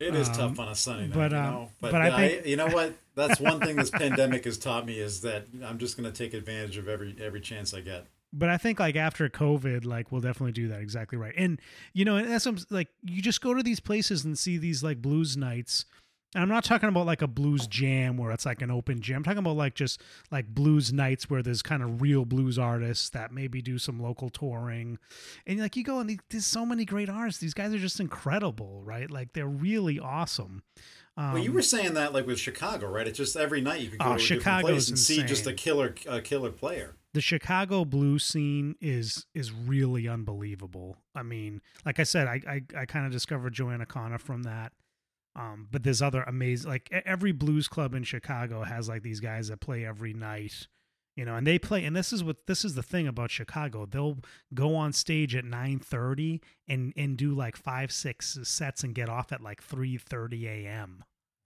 It 0.01 0.15
is 0.15 0.29
Um, 0.29 0.35
tough 0.35 0.59
on 0.59 0.69
a 0.69 0.75
sunny 0.75 1.07
night 1.07 1.15
but, 1.15 1.31
you 1.33 1.39
um, 1.39 1.45
know? 1.45 1.71
but, 1.81 1.93
but 1.93 2.01
I 2.01 2.09
I, 2.09 2.43
you 2.45 2.57
know 2.57 2.67
what 2.67 2.95
that's 3.15 3.41
one 3.41 3.61
thing 3.61 3.77
this 3.77 3.91
pandemic 3.91 4.45
has 4.45 4.59
taught 4.59 4.87
me 4.87 4.99
is 4.99 5.21
that 5.21 5.47
i'm 5.65 5.79
just 5.79 5.97
going 5.97 6.11
to 6.11 6.17
take 6.17 6.35
advantage 6.35 6.77
of 6.77 6.89
every 6.89 7.17
every 7.21 7.41
chance 7.41 7.73
i 7.73 7.81
get 7.81 8.07
but 8.37 8.49
I 8.49 8.57
think 8.57 8.81
like 8.81 8.97
after 8.97 9.29
COVID, 9.29 9.85
like 9.85 10.11
we'll 10.11 10.21
definitely 10.21 10.53
do 10.53 10.69
that 10.69 10.81
exactly 10.81 11.17
right. 11.17 11.35
And 11.37 11.61
you 11.93 12.05
know, 12.05 12.17
and 12.17 12.29
that's 12.29 12.47
like 12.69 12.89
you 13.03 13.23
just 13.23 13.41
go 13.41 13.55
to 13.55 13.63
these 13.63 13.79
places 13.81 14.25
and 14.25 14.37
see 14.37 14.59
these 14.59 14.83
like 14.83 15.01
blues 15.01 15.37
nights. 15.37 15.85
And 16.35 16.43
I'm 16.43 16.49
not 16.49 16.65
talking 16.65 16.89
about 16.89 17.07
like 17.07 17.23
a 17.23 17.27
blues 17.27 17.67
jam 17.67 18.17
where 18.17 18.33
it's 18.33 18.45
like 18.45 18.61
an 18.61 18.71
open 18.71 19.01
jam. 19.01 19.19
I'm 19.19 19.23
talking 19.23 19.39
about 19.39 19.57
like 19.57 19.75
just 19.75 20.01
like 20.31 20.47
blues 20.49 20.93
nights 20.93 21.31
where 21.31 21.43
there's 21.43 21.63
kind 21.63 21.83
of 21.83 22.03
real 22.03 22.25
blues 22.25 22.59
artists 22.59 23.11
that 23.11 23.33
maybe 23.33 23.63
do 23.63 23.79
some 23.79 24.01
local 24.01 24.31
touring. 24.31 24.99
And 25.47 25.61
like 25.61 25.77
you 25.77 25.85
go 25.85 26.01
and 26.01 26.21
there's 26.31 26.47
so 26.47 26.67
many 26.67 26.85
great 26.85 27.09
artists. 27.09 27.41
These 27.41 27.55
guys 27.55 27.73
are 27.73 27.79
just 27.79 28.01
incredible, 28.01 28.83
right? 28.85 29.11
Like 29.11 29.33
they're 29.33 29.47
really 29.47 29.99
awesome. 29.99 30.63
Um, 31.17 31.35
well 31.35 31.43
you 31.45 31.53
were 31.53 31.63
saying 31.63 31.95
that 31.95 32.13
like 32.13 32.27
with 32.27 32.41
chicago 32.41 32.89
right 32.91 33.07
it's 33.07 33.19
just 33.19 33.37
every 33.37 33.61
night 33.61 33.81
you 33.81 33.89
could 33.89 34.01
go 34.01 34.05
Oh, 34.05 34.13
to 34.15 34.19
Chicago's 34.19 34.69
place 34.69 34.89
and 34.89 34.99
see 34.99 35.23
just 35.23 35.47
a 35.47 35.53
killer 35.53 35.95
a 36.09 36.21
killer 36.21 36.51
player 36.51 36.97
the 37.13 37.21
Chicago 37.21 37.85
blues 37.85 38.25
scene 38.25 38.75
is 38.81 39.25
is 39.33 39.53
really 39.53 40.09
unbelievable. 40.09 40.97
I 41.15 41.23
mean, 41.23 41.63
like 41.87 42.01
I 42.01 42.03
said, 42.03 42.27
I 42.27 42.41
I, 42.47 42.81
I 42.81 42.87
kind 42.87 43.07
of 43.07 43.13
discovered 43.13 43.53
Joanna 43.53 43.87
Connor 43.87 44.19
from 44.19 44.43
that. 44.43 44.73
Um, 45.37 45.69
but 45.71 45.83
there's 45.83 46.03
other 46.03 46.23
amazing 46.23 46.71
like 46.71 46.89
every 47.05 47.33
blues 47.33 47.67
club 47.67 47.95
in 47.95 48.05
Chicago 48.05 48.63
has 48.63 48.89
like 48.89 49.03
these 49.03 49.21
guys 49.21 49.49
that 49.49 49.61
play 49.61 49.85
every 49.85 50.13
night. 50.13 50.69
You 51.17 51.25
know, 51.25 51.37
and 51.37 51.47
they 51.47 51.61
play 51.61 51.85
and 51.85 51.95
this 51.95 52.13
is 52.13 52.25
what 52.25 52.47
this 52.47 52.65
is 52.65 52.75
the 52.75 52.83
thing 52.83 53.07
about 53.07 53.31
Chicago. 53.31 53.87
They'll 53.87 54.19
go 54.53 54.75
on 54.75 54.93
stage 54.93 55.35
at 55.35 55.45
9:30 55.45 56.41
and 56.69 56.93
and 56.97 57.17
do 57.17 57.35
like 57.35 57.57
5 57.57 57.93
6 57.93 58.39
sets 58.43 58.85
and 58.85 58.95
get 58.95 59.09
off 59.09 59.33
at 59.33 59.41
like 59.41 59.63
3:30 59.63 60.45
a.m. 60.47 61.05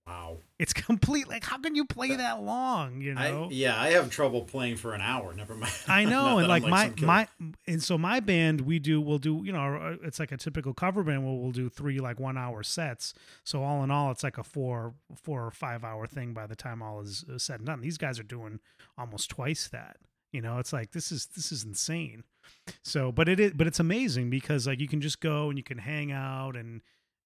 Wow. 0.09 0.39
It's 0.59 0.73
complete. 0.73 1.29
Like, 1.29 1.45
how 1.45 1.59
can 1.59 1.75
you 1.75 1.85
play 1.85 2.17
that 2.17 2.43
long? 2.43 3.03
You 3.03 3.15
know. 3.15 3.45
I, 3.45 3.49
yeah, 3.53 3.79
I 3.79 3.91
have 3.91 4.09
trouble 4.09 4.43
playing 4.43 4.77
for 4.77 4.95
an 4.95 5.03
hour. 5.03 5.35
Never 5.35 5.55
mind. 5.55 5.73
I 5.89 6.05
know, 6.05 6.39
and 6.39 6.51
I'm 6.51 6.63
like, 6.63 6.67
my 6.67 6.93
my 7.07 7.29
and 7.67 7.83
so 7.83 7.99
my 7.99 8.21
band 8.21 8.63
we 8.63 8.79
do 8.79 9.01
we'll 9.01 9.19
do 9.19 9.43
you 9.45 9.53
know 9.53 9.99
it's 10.03 10.19
like 10.19 10.33
a 10.33 10.39
typical 10.39 10.73
cover 10.73 11.03
band 11.03 11.25
where 11.25 11.35
we'll 11.35 11.53
do 11.53 11.69
three 11.69 12.01
like 12.01 12.19
one 12.19 12.39
hour 12.39 12.63
sets. 12.63 13.13
So 13.45 13.63
all 13.63 13.85
in 13.85 13.91
all, 13.91 14.11
it's 14.11 14.23
like 14.23 14.39
a 14.39 14.43
four 14.43 14.95
four 15.15 15.45
or 15.45 15.51
five 15.51 15.85
hour 15.85 16.07
thing 16.07 16.33
by 16.33 16.47
the 16.47 16.57
time 16.57 16.83
all 16.83 17.01
is 17.01 17.25
said 17.37 17.61
and 17.61 17.67
done. 17.67 17.83
These 17.83 17.99
guys 17.99 18.19
are 18.19 18.25
doing 18.25 18.61
almost 18.97 19.29
twice 19.29 19.69
that. 19.69 19.99
You 20.33 20.41
know, 20.41 20.59
it's 20.59 20.73
like 20.73 20.93
this 20.93 21.13
is 21.13 21.27
this 21.27 21.53
is 21.53 21.65
insane. 21.65 22.25
So, 22.83 23.13
but 23.13 23.29
it 23.29 23.39
is 23.39 23.53
but 23.53 23.67
it's 23.67 23.81
amazing 23.81 24.31
because 24.31 24.67
like 24.67 24.81
you 24.81 24.89
can 24.89 25.01
just 25.01 25.21
go 25.21 25.51
and 25.51 25.59
you 25.59 25.65
can 25.65 25.79
hang 25.79 26.13
out 26.13 26.57
and 26.57 26.81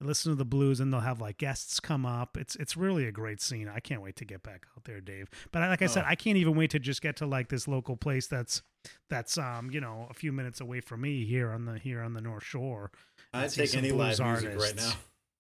listen 0.05 0.33
to 0.33 0.37
the 0.37 0.45
blues 0.45 0.81
and 0.81 0.93
they'll 0.93 1.01
have 1.01 1.21
like 1.21 1.39
guests 1.39 1.81
come 1.81 2.05
up 2.07 2.37
it's 2.37 2.57
it's 2.57 2.77
really 2.77 3.07
a 3.07 3.13
great 3.13 3.41
scene 3.41 3.69
i 3.69 3.79
can't 3.81 4.03
wait 4.03 4.17
to 4.17 4.25
get 4.25 4.43
back 4.43 4.67
out 4.77 4.85
there 4.85 5.01
dave 5.01 5.29
but 5.53 5.63
I- 5.63 5.69
like 5.69 5.83
i 5.83 5.87
said 5.87 6.05
Oh. 6.07 6.11
i 6.11 6.15
can't 6.15 6.37
even 6.37 6.55
wait 6.57 6.71
to 6.71 6.79
just 6.79 7.03
get 7.03 7.17
to 7.17 7.27
like 7.27 7.49
this 7.49 7.67
local 7.69 7.97
place 7.97 8.27
that's 8.27 8.63
that's 9.09 9.39
um 9.39 9.71
you 9.71 9.81
know 9.81 10.07
a 10.11 10.15
few 10.15 10.33
minutes 10.33 10.61
away 10.61 10.81
from 10.81 11.01
me 11.03 11.25
here 11.25 11.51
on 11.53 11.65
the 11.67 11.79
here 11.79 12.01
on 12.03 12.15
the 12.15 12.21
north 12.21 12.45
shore 12.45 12.91
I'd 13.35 13.51
take 13.51 13.75
any 13.75 13.93
live 13.93 14.19
music 14.21 14.59
right 14.61 14.77
now. 14.77 14.93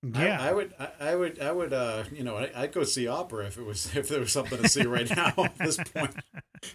Artists. 0.04 0.20
I- 0.20 0.24
yeah 0.26 0.42
I, 0.42 0.52
would. 0.52 0.74
I, 1.00 1.14
would. 1.14 1.40
I 1.40 1.52
would. 1.52 1.72
Uh, 1.72 2.04
you 2.12 2.24
know, 2.24 2.36
I, 2.36 2.50
I'd 2.54 2.72
go 2.72 2.82
see 2.84 3.06
opera 3.06 3.46
if 3.46 3.58
it 3.58 3.64
was 3.64 3.94
if 3.96 4.08
there 4.08 4.20
was 4.20 4.32
something 4.32 4.60
to 4.62 4.68
see 4.68 4.84
right 4.84 5.08
now 5.08 5.32
at 5.38 5.56
this 5.58 5.76
point. 5.76 6.14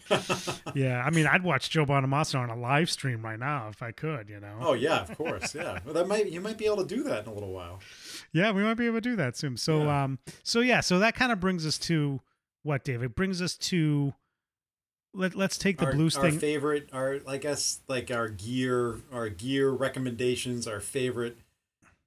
yeah 0.75 1.01
i 1.05 1.09
mean 1.09 1.25
i'd 1.27 1.43
watch 1.43 1.69
joe 1.69 1.85
bonamassa 1.85 2.37
on 2.37 2.49
a 2.49 2.55
live 2.57 2.89
stream 2.89 3.23
right 3.23 3.39
now 3.39 3.69
if 3.69 3.81
i 3.81 3.89
could 3.89 4.27
you 4.27 4.37
know 4.37 4.57
oh 4.59 4.73
yeah, 4.73 4.99
of 5.01 5.17
course. 5.17 5.55
Yeah, 5.55 5.79
well, 5.85 5.93
that 5.93 6.07
might 6.09 6.29
you 6.29 6.41
might 6.41 6.57
be 6.57 6.65
able 6.65 6.85
to 6.85 6.95
do 6.95 7.03
that 7.03 7.23
in 7.23 7.31
a 7.31 7.33
little 7.33 7.53
while. 7.53 7.79
Yeah, 8.33 8.51
we 8.51 8.63
might 8.63 8.73
be 8.73 8.85
able 8.85 8.97
to 8.97 9.01
do 9.01 9.15
that 9.15 9.37
soon. 9.37 9.55
So 9.55 9.83
Yeah. 9.83 10.03
um 10.03 10.19
so 10.43 10.59
yeah, 10.59 10.81
so 10.81 10.99
that 10.99 11.15
kind 11.15 11.31
of 11.31 11.39
brings 11.39 11.65
us 11.65 11.77
to 11.79 12.19
what, 12.63 12.83
Dave? 12.83 13.01
It 13.01 13.15
brings 13.15 13.41
us 13.41 13.55
to 13.57 14.13
let 15.13 15.35
let's 15.35 15.57
take 15.57 15.77
the 15.77 15.85
our, 15.85 15.93
blues 15.93 16.17
our 16.17 16.29
thing. 16.29 16.37
favorite, 16.39 16.89
our 16.91 17.19
I 17.25 17.37
guess 17.37 17.79
like 17.87 18.11
our 18.11 18.27
gear, 18.27 18.97
our 19.11 19.29
gear 19.29 19.69
recommendations, 19.71 20.67
our 20.67 20.81
favorite, 20.81 21.37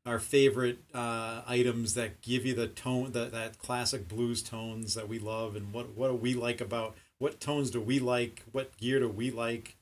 our 0.07 0.19
favorite 0.19 0.79
uh, 0.95 1.43
items 1.47 1.95
that 1.95 2.23
give 2.23 2.47
you 2.47 2.55
the 2.55 2.67
tone, 2.67 3.13
that 3.13 3.33
that 3.33 3.59
classic 3.59 4.09
blues 4.09 4.43
tones 4.43 4.95
that 4.95 5.09
we 5.09 5.19
love, 5.19 5.57
and 5.57 5.73
what 5.73 5.95
what 5.97 6.09
do 6.09 6.15
we 6.15 6.35
like 6.35 6.61
about 6.61 6.97
what 7.19 7.41
tones 7.41 7.71
do 7.71 7.81
we 7.81 7.99
like? 7.99 8.43
What 8.53 8.77
gear 8.79 9.01
do 9.01 9.09
we 9.09 9.31
like? 9.31 9.77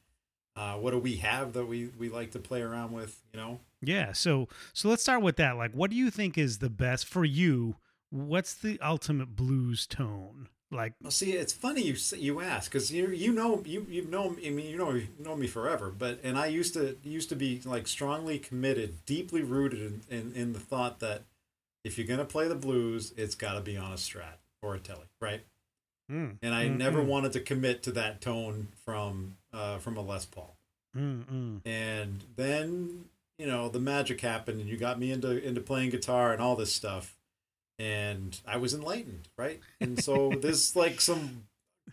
Uh, 0.57 0.75
what 0.75 0.91
do 0.91 0.99
we 0.99 1.17
have 1.17 1.53
that 1.53 1.67
we 1.67 1.91
we 1.99 2.09
like 2.09 2.33
to 2.33 2.39
play 2.39 2.63
around 2.63 2.93
with? 2.93 3.23
You 3.33 3.41
know. 3.41 3.61
yeah, 3.81 4.13
so 4.13 4.49
so 4.73 4.89
let's 4.89 5.03
start 5.03 5.23
with 5.23 5.37
that. 5.37 5.57
Like 5.57 5.73
what 5.73 5.91
do 5.91 5.97
you 5.97 6.11
think 6.11 6.37
is 6.37 6.59
the 6.59 6.71
best 6.71 7.07
for 7.07 7.25
you? 7.25 7.77
What's 8.11 8.55
the 8.55 8.81
ultimate 8.81 9.37
blues 9.37 9.87
tone? 9.87 10.49
Like 10.71 10.95
Well, 11.03 11.11
see, 11.13 11.33
it's 11.33 11.53
funny 11.53 11.83
you 11.83 11.97
you 12.17 12.41
ask 12.41 12.71
because 12.71 12.91
you 12.93 13.09
you 13.11 13.33
know 13.33 13.63
you 13.65 13.87
you 13.89 14.05
know 14.05 14.37
I 14.45 14.51
mean 14.51 14.67
you 14.67 14.77
know 14.77 14.91
you 14.93 15.09
know 15.21 15.37
me 15.37 15.47
forever, 15.47 15.91
but 15.91 16.19
and 16.25 16.37
I 16.39 16.47
used 16.47 16.75
to 16.75 16.97
used 17.05 17.29
to 17.31 17.37
be 17.37 17.61
like 17.65 17.87
strongly 17.87 18.39
committed, 18.39 19.05
deeply 19.07 19.43
rooted 19.43 19.81
in 19.81 20.03
in, 20.11 20.33
in 20.35 20.53
the 20.53 20.61
thought 20.61 20.99
that 21.01 21.23
if 21.85 21.99
you're 21.99 22.07
gonna 22.07 22.25
play 22.25 22.49
the 22.49 22.57
blues, 22.57 23.15
it's 23.17 23.35
got 23.37 23.55
to 23.55 23.61
be 23.61 23.77
on 23.77 23.93
a 23.93 23.97
Strat 23.97 24.39
or 24.63 24.75
a 24.75 24.81
Telly, 24.81 25.07
right? 25.21 25.43
mm, 26.11 26.39
And 26.43 26.55
I 26.55 26.67
mm, 26.67 26.69
never 26.69 27.03
mm, 27.03 27.05
wanted 27.05 27.33
to 27.35 27.41
commit 27.41 27.83
to 27.85 27.93
that 27.93 28.21
tone 28.21 28.69
from 28.85 29.37
uh, 29.53 29.79
from 29.79 29.97
a 29.97 30.03
Les 30.03 30.27
Paul. 30.27 30.57
mm, 30.95 31.25
mm. 31.25 31.61
And 31.65 32.25
then 32.37 33.07
you 33.39 33.47
know 33.47 33.69
the 33.69 33.81
magic 33.81 34.21
happened, 34.21 34.61
and 34.61 34.69
you 34.69 34.77
got 34.77 34.99
me 34.99 35.13
into 35.13 35.31
into 35.45 35.61
playing 35.61 35.91
guitar 35.91 36.33
and 36.33 36.41
all 36.43 36.57
this 36.57 36.73
stuff, 36.73 37.18
and 37.79 38.41
I 38.47 38.57
was 38.57 38.75
enlightened, 38.75 39.29
right? 39.37 39.61
And 39.81 40.03
so 40.03 40.33
there's 40.41 40.75
like 40.75 41.01
some 41.01 41.45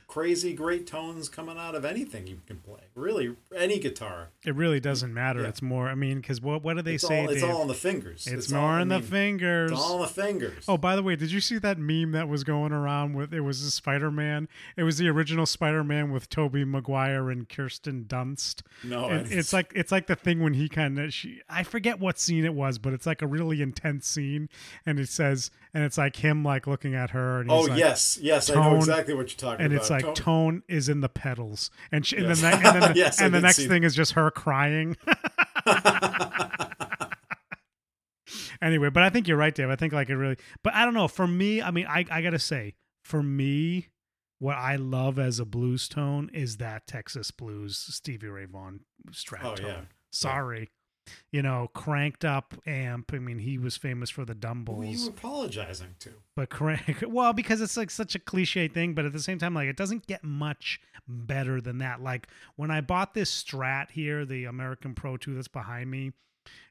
crazy 0.08 0.54
great 0.54 0.88
tones 0.88 1.30
coming 1.30 1.58
out 1.58 1.76
of 1.76 1.86
anything 1.86 2.28
you 2.28 2.42
can 2.48 2.58
play. 2.58 2.82
Really, 2.96 3.36
any 3.56 3.80
guitar. 3.80 4.30
It 4.46 4.56
really 4.56 4.80
doesn't 4.80 5.14
matter. 5.14 5.42
Yeah. 5.42 5.50
It's 5.50 5.62
more. 5.62 5.88
I 5.88 5.96
mean, 5.96 6.22
because 6.22 6.42
what 6.42 6.64
what 6.64 6.76
do 6.76 6.82
they 6.82 6.96
it's 6.96 7.08
say? 7.08 7.22
all 7.24 7.30
it's 7.30 7.42
Dave? 7.42 7.50
all 7.52 7.62
on 7.62 7.68
the 7.68 7.74
fingers. 7.74 8.28
it's, 8.28 8.52
all- 8.52 8.62
more 8.62 8.72
I 8.72 8.82
in 8.82 8.88
the 8.88 9.00
mean, 9.00 9.08
fingers. 9.08 9.72
It's 9.72 9.80
all 9.82 9.96
on 9.96 10.02
the 10.02 10.08
fingers. 10.08 10.66
Oh, 10.68 10.78
by 10.78 10.96
the 10.96 11.04
way, 11.04 11.16
did 11.16 11.32
you 11.32 11.42
see 11.42 11.58
that 11.60 11.78
meme 11.78 12.12
that 12.12 12.28
was 12.30 12.44
going 12.44 12.72
around 12.72 13.14
with 13.16 13.34
it 13.34 13.42
was 13.42 13.62
a 13.62 13.72
Spider 13.72 14.12
Man? 14.12 14.48
It 14.78 14.84
was 14.84 14.98
the 14.98 15.08
original 15.10 15.46
Spider 15.46 15.84
Man 15.84 16.12
with 16.12 16.30
Tobey 16.30 16.64
Maguire 16.66 17.30
and 17.30 17.48
Kirsten 17.48 18.06
Dunst. 18.08 18.62
no, 18.84 19.06
and 19.10 19.32
it's 19.32 19.54
like 19.54 19.72
it's 19.76 19.92
like 19.92 20.08
the 20.08 20.16
thing 20.16 20.42
when 20.42 20.54
he 20.54 20.70
kind 20.70 21.00
of 21.00 21.14
she 21.14 21.42
I 21.50 21.64
forget 21.64 22.00
what 22.00 22.20
scene 22.20 22.46
it 22.46 22.54
was, 22.54 22.78
but 22.78 22.94
it's 22.94 23.06
like 23.06 23.22
a 23.22 23.28
really 23.28 23.62
intense 23.62 24.08
scene, 24.08 24.50
and 24.86 25.00
it 25.00 25.10
says 25.10 25.52
and 25.74 25.84
it's 25.84 25.98
like 25.98 26.16
him 26.16 26.44
like 26.44 26.68
looking 26.68 26.96
at 26.96 27.10
her, 27.12 27.42
and 27.42 27.52
oh 27.52 27.62
like, 27.62 27.78
yes, 27.78 28.18
yes, 28.22 28.50
I 28.50 28.56
know 28.56 28.78
exactly 28.78 29.14
what 29.14 29.30
you're 29.30 29.52
talking 29.52 29.66
about. 29.66 29.76
It's 29.86 30.04
like 30.04 30.04
Tone- 30.04 30.14
tone 30.16 30.64
is 30.68 30.90
in 30.90 31.02
the 31.02 31.10
pedals, 31.10 31.70
and, 31.92 32.06
she, 32.06 32.18
Yes. 32.18 32.42
and 32.44 32.54
then 32.54 32.66
and 32.66 32.82
then 32.84 32.92
the, 32.94 33.00
Yes, 33.00 33.22
and 33.22 33.34
the 33.34 33.42
next 33.42 33.66
thing 33.66 33.84
is 33.84 33.96
just 33.96 34.14
her 34.14 34.30
crying. 34.32 34.98
anyway, 38.62 38.90
but 38.90 39.04
I 39.04 39.10
think 39.10 39.28
you're 39.28 39.38
right, 39.38 39.54
Dave. 39.54 39.70
I 39.70 39.76
think 39.76 39.94
like 39.94 40.10
it 40.10 40.18
really, 40.18 40.38
but 40.64 40.74
I 40.74 40.86
don't 40.86 40.94
know. 40.94 41.08
For 41.08 41.28
me, 41.28 41.62
I 41.62 41.72
mean, 41.72 41.86
I 41.88 42.06
I 42.10 42.22
gotta 42.22 42.40
say, 42.40 42.74
for 43.04 43.22
me, 43.22 43.90
what 44.40 44.56
I 44.58 44.76
love 44.76 45.20
as 45.20 45.40
a 45.40 45.46
blues 45.46 45.88
tone 45.88 46.30
is 46.34 46.58
that 46.58 46.88
Texas 46.88 47.32
blues 47.32 47.78
Stevie 47.78 48.28
Ray 48.28 48.46
Vaughan 48.46 48.82
strat 49.12 49.44
Oh, 49.44 49.56
tone. 49.56 49.68
yeah. 49.68 49.82
Sorry. 50.12 50.70
You 51.32 51.42
know, 51.42 51.70
cranked 51.74 52.26
up 52.26 52.56
amp. 52.66 53.12
I 53.14 53.20
mean, 53.20 53.40
he 53.40 53.58
was 53.58 53.78
famous 53.78 54.10
for 54.10 54.26
the 54.26 54.34
Who 54.34 54.38
are 54.48 54.54
Dumbles, 54.56 55.00
you 55.00 55.08
apologizing 55.10 55.96
to? 56.00 56.12
but 56.36 56.50
crank. 56.50 57.04
Well, 57.08 57.34
because 57.34 57.62
it's 57.62 57.78
like 57.78 57.92
such 57.92 58.16
a 58.16 58.20
cliche 58.20 58.68
thing, 58.68 58.94
but 58.94 59.06
at 59.06 59.14
the 59.14 59.20
same 59.22 59.38
time, 59.38 59.54
like 59.54 59.68
it 59.68 59.78
doesn't 59.78 60.08
get 60.08 60.24
much 60.24 60.80
better 61.08 61.62
than 61.62 61.78
that. 61.80 62.02
Like 62.02 62.28
when 62.56 62.72
I 62.72 62.82
bought 62.82 63.14
this 63.14 63.44
Strat 63.44 63.92
here, 63.92 64.26
the 64.26 64.46
American 64.46 64.96
Pro 64.96 65.18
2 65.18 65.36
that's 65.36 65.48
behind 65.48 65.92
me, 65.92 66.12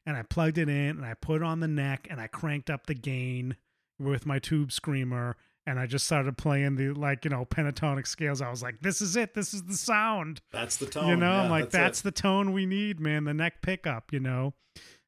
and 0.05 0.17
I 0.17 0.23
plugged 0.23 0.57
it 0.57 0.69
in 0.69 0.97
and 0.97 1.05
I 1.05 1.13
put 1.13 1.37
it 1.37 1.43
on 1.43 1.59
the 1.59 1.67
neck 1.67 2.07
and 2.09 2.19
I 2.19 2.27
cranked 2.27 2.69
up 2.69 2.85
the 2.87 2.93
gain 2.93 3.55
with 3.97 4.25
my 4.25 4.39
tube 4.39 4.71
screamer 4.71 5.37
and 5.67 5.79
I 5.79 5.87
just 5.87 6.05
started 6.05 6.37
playing 6.37 6.75
the 6.75 6.89
like, 6.89 7.25
you 7.25 7.31
know, 7.31 7.45
pentatonic 7.45 8.07
scales. 8.07 8.41
I 8.41 8.49
was 8.49 8.61
like, 8.61 8.81
this 8.81 9.01
is 9.01 9.15
it. 9.15 9.33
This 9.33 9.53
is 9.53 9.63
the 9.63 9.75
sound. 9.75 10.41
That's 10.51 10.77
the 10.77 10.85
tone. 10.85 11.07
you 11.07 11.15
know, 11.15 11.31
yeah, 11.31 11.41
I'm 11.43 11.49
like, 11.49 11.71
that's, 11.71 12.01
it. 12.01 12.03
the 12.03 12.11
tone 12.11 12.53
we 12.53 12.65
need, 12.65 12.99
man. 12.99 13.23
The 13.23 13.33
neck 13.33 13.61
pickup, 13.61 14.13
you 14.13 14.19
know. 14.19 14.53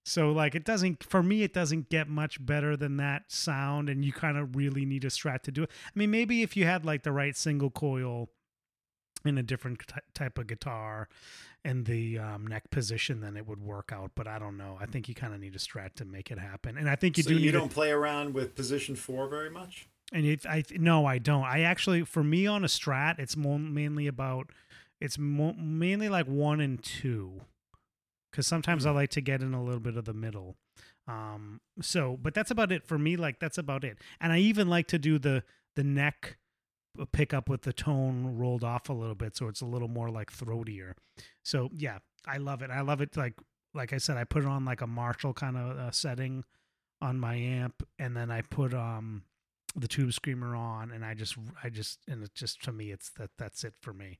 So 0.08 0.32
like 0.32 0.56
it 0.56 0.63
doesn't 0.63 1.04
for 1.04 1.22
me 1.22 1.43
it 1.43 1.54
doesn't 1.54 1.89
get 1.89 2.08
much 2.08 2.43
better 2.43 2.78
than 2.78 2.96
that 2.96 3.24
sound 3.28 3.89
and 3.89 4.06
you 4.06 4.13
kind 4.13 4.38
of 4.38 4.56
really 4.56 4.86
need 4.86 5.04
a 5.04 5.10
strat 5.10 5.41
to 5.41 5.52
do 5.52 5.63
it. 5.63 5.70
I 5.86 6.00
mean 6.00 6.12
maybe 6.12 6.43
if 6.43 6.56
you 6.56 6.63
had 6.63 6.86
like 6.86 7.04
the 7.04 7.12
right 7.12 7.36
single 7.36 7.70
coil 7.70 8.30
in 9.26 9.38
a 9.38 9.43
different 9.43 9.86
ty- 9.86 10.00
type 10.13 10.38
of 10.38 10.48
guitar 10.48 11.10
and 11.65 11.86
the 11.86 12.20
um, 12.20 12.48
neck 12.48 12.70
position 12.72 13.20
then 13.20 13.36
it 13.36 13.46
would 13.46 13.62
work 13.62 13.91
out 13.91 14.12
but 14.15 14.30
I 14.30 14.39
don't 14.39 14.56
know. 14.56 14.78
I 14.80 14.86
think 14.86 15.10
you 15.10 15.13
kind 15.13 15.34
of 15.34 15.41
need 15.41 15.56
a 15.56 15.60
strat 15.60 15.96
to 15.96 16.06
make 16.06 16.32
it 16.32 16.39
happen. 16.39 16.78
And 16.78 16.89
I 16.89 16.96
think 16.96 17.17
you 17.17 17.24
so 17.24 17.32
do 17.32 17.36
you 17.38 17.52
don't 17.52 17.67
play 17.67 17.91
around 17.91 18.34
with 18.34 18.56
position 18.56 18.96
four 18.96 19.28
very 19.28 19.50
much. 19.50 19.89
And 20.12 20.26
it, 20.26 20.46
I 20.46 20.63
no, 20.72 21.06
I 21.06 21.17
don't. 21.17 21.43
I 21.43 21.62
actually, 21.62 22.04
for 22.04 22.24
me 22.24 22.48
on 22.48 22.63
a 22.63 22.67
strat, 22.67 23.20
it's 23.20 23.36
more 23.36 23.60
mainly 23.60 24.08
about 24.08 24.52
it's 25.00 25.17
mo- 25.17 25.56
mainly 25.58 26.10
like 26.10 26.28
one 26.28 26.62
and 26.62 26.82
two, 26.82 27.41
because 28.32 28.48
sometimes 28.48 28.86
I 28.86 28.91
like 28.91 29.10
to 29.12 29.22
get 29.22 29.41
in 29.41 29.54
a 29.54 29.63
little 29.63 29.80
bit 29.80 29.98
of 29.98 30.06
the 30.06 30.13
middle. 30.13 30.56
Um, 31.08 31.62
so, 31.82 32.17
but 32.22 32.34
that's 32.34 32.52
about 32.52 32.72
it 32.72 32.86
for 32.86 32.98
me. 32.98 33.15
Like 33.15 33.39
that's 33.39 33.58
about 33.58 33.84
it. 33.84 33.98
And 34.20 34.32
I 34.32 34.39
even 34.39 34.67
like 34.70 34.88
to 34.88 35.00
do 35.00 35.20
the 35.20 35.43
the 35.76 35.84
neck 35.84 36.38
pick 37.12 37.34
up 37.34 37.48
with 37.48 37.62
the 37.62 37.74
tone 37.74 38.38
rolled 38.38 38.63
off 38.63 38.89
a 38.89 38.93
little 38.93 39.15
bit, 39.15 39.36
so 39.36 39.48
it's 39.48 39.62
a 39.62 39.65
little 39.65 39.88
more 39.88 40.10
like 40.10 40.32
throatier. 40.32 40.93
So 41.43 41.70
yeah, 41.74 42.00
I 42.26 42.38
love 42.38 42.62
it. 42.62 42.72
I 42.72 42.82
love 42.82 43.02
it. 43.02 43.15
Like 43.17 43.34
like 43.74 43.93
I 43.93 43.98
said, 43.98 44.17
I 44.17 44.24
put 44.24 44.43
it 44.43 44.48
on 44.48 44.65
like 44.65 44.82
a 44.82 44.88
Marshall 44.88 45.34
kind 45.34 45.58
of 45.58 45.78
uh, 45.78 45.91
setting 45.91 46.43
on 47.02 47.20
my 47.20 47.36
amp, 47.36 47.84
and 48.00 48.15
then 48.15 48.32
I 48.32 48.41
put 48.41 48.74
um 48.74 49.24
the 49.78 49.88
tube 49.88 50.12
screamer 50.12 50.56
on 50.56 50.92
and 50.92 51.06
i 51.06 51.13
just 51.13 51.38
i 51.63 51.70
just 51.70 52.00
and 52.08 52.24
it 52.24 52.34
just 52.34 52.63
to 52.63 52.72
me 52.72 52.92
it's 52.92 53.10
that 53.12 53.30
that's 53.38 53.63
it 53.63 53.74
for 53.80 53.94
me. 53.94 54.20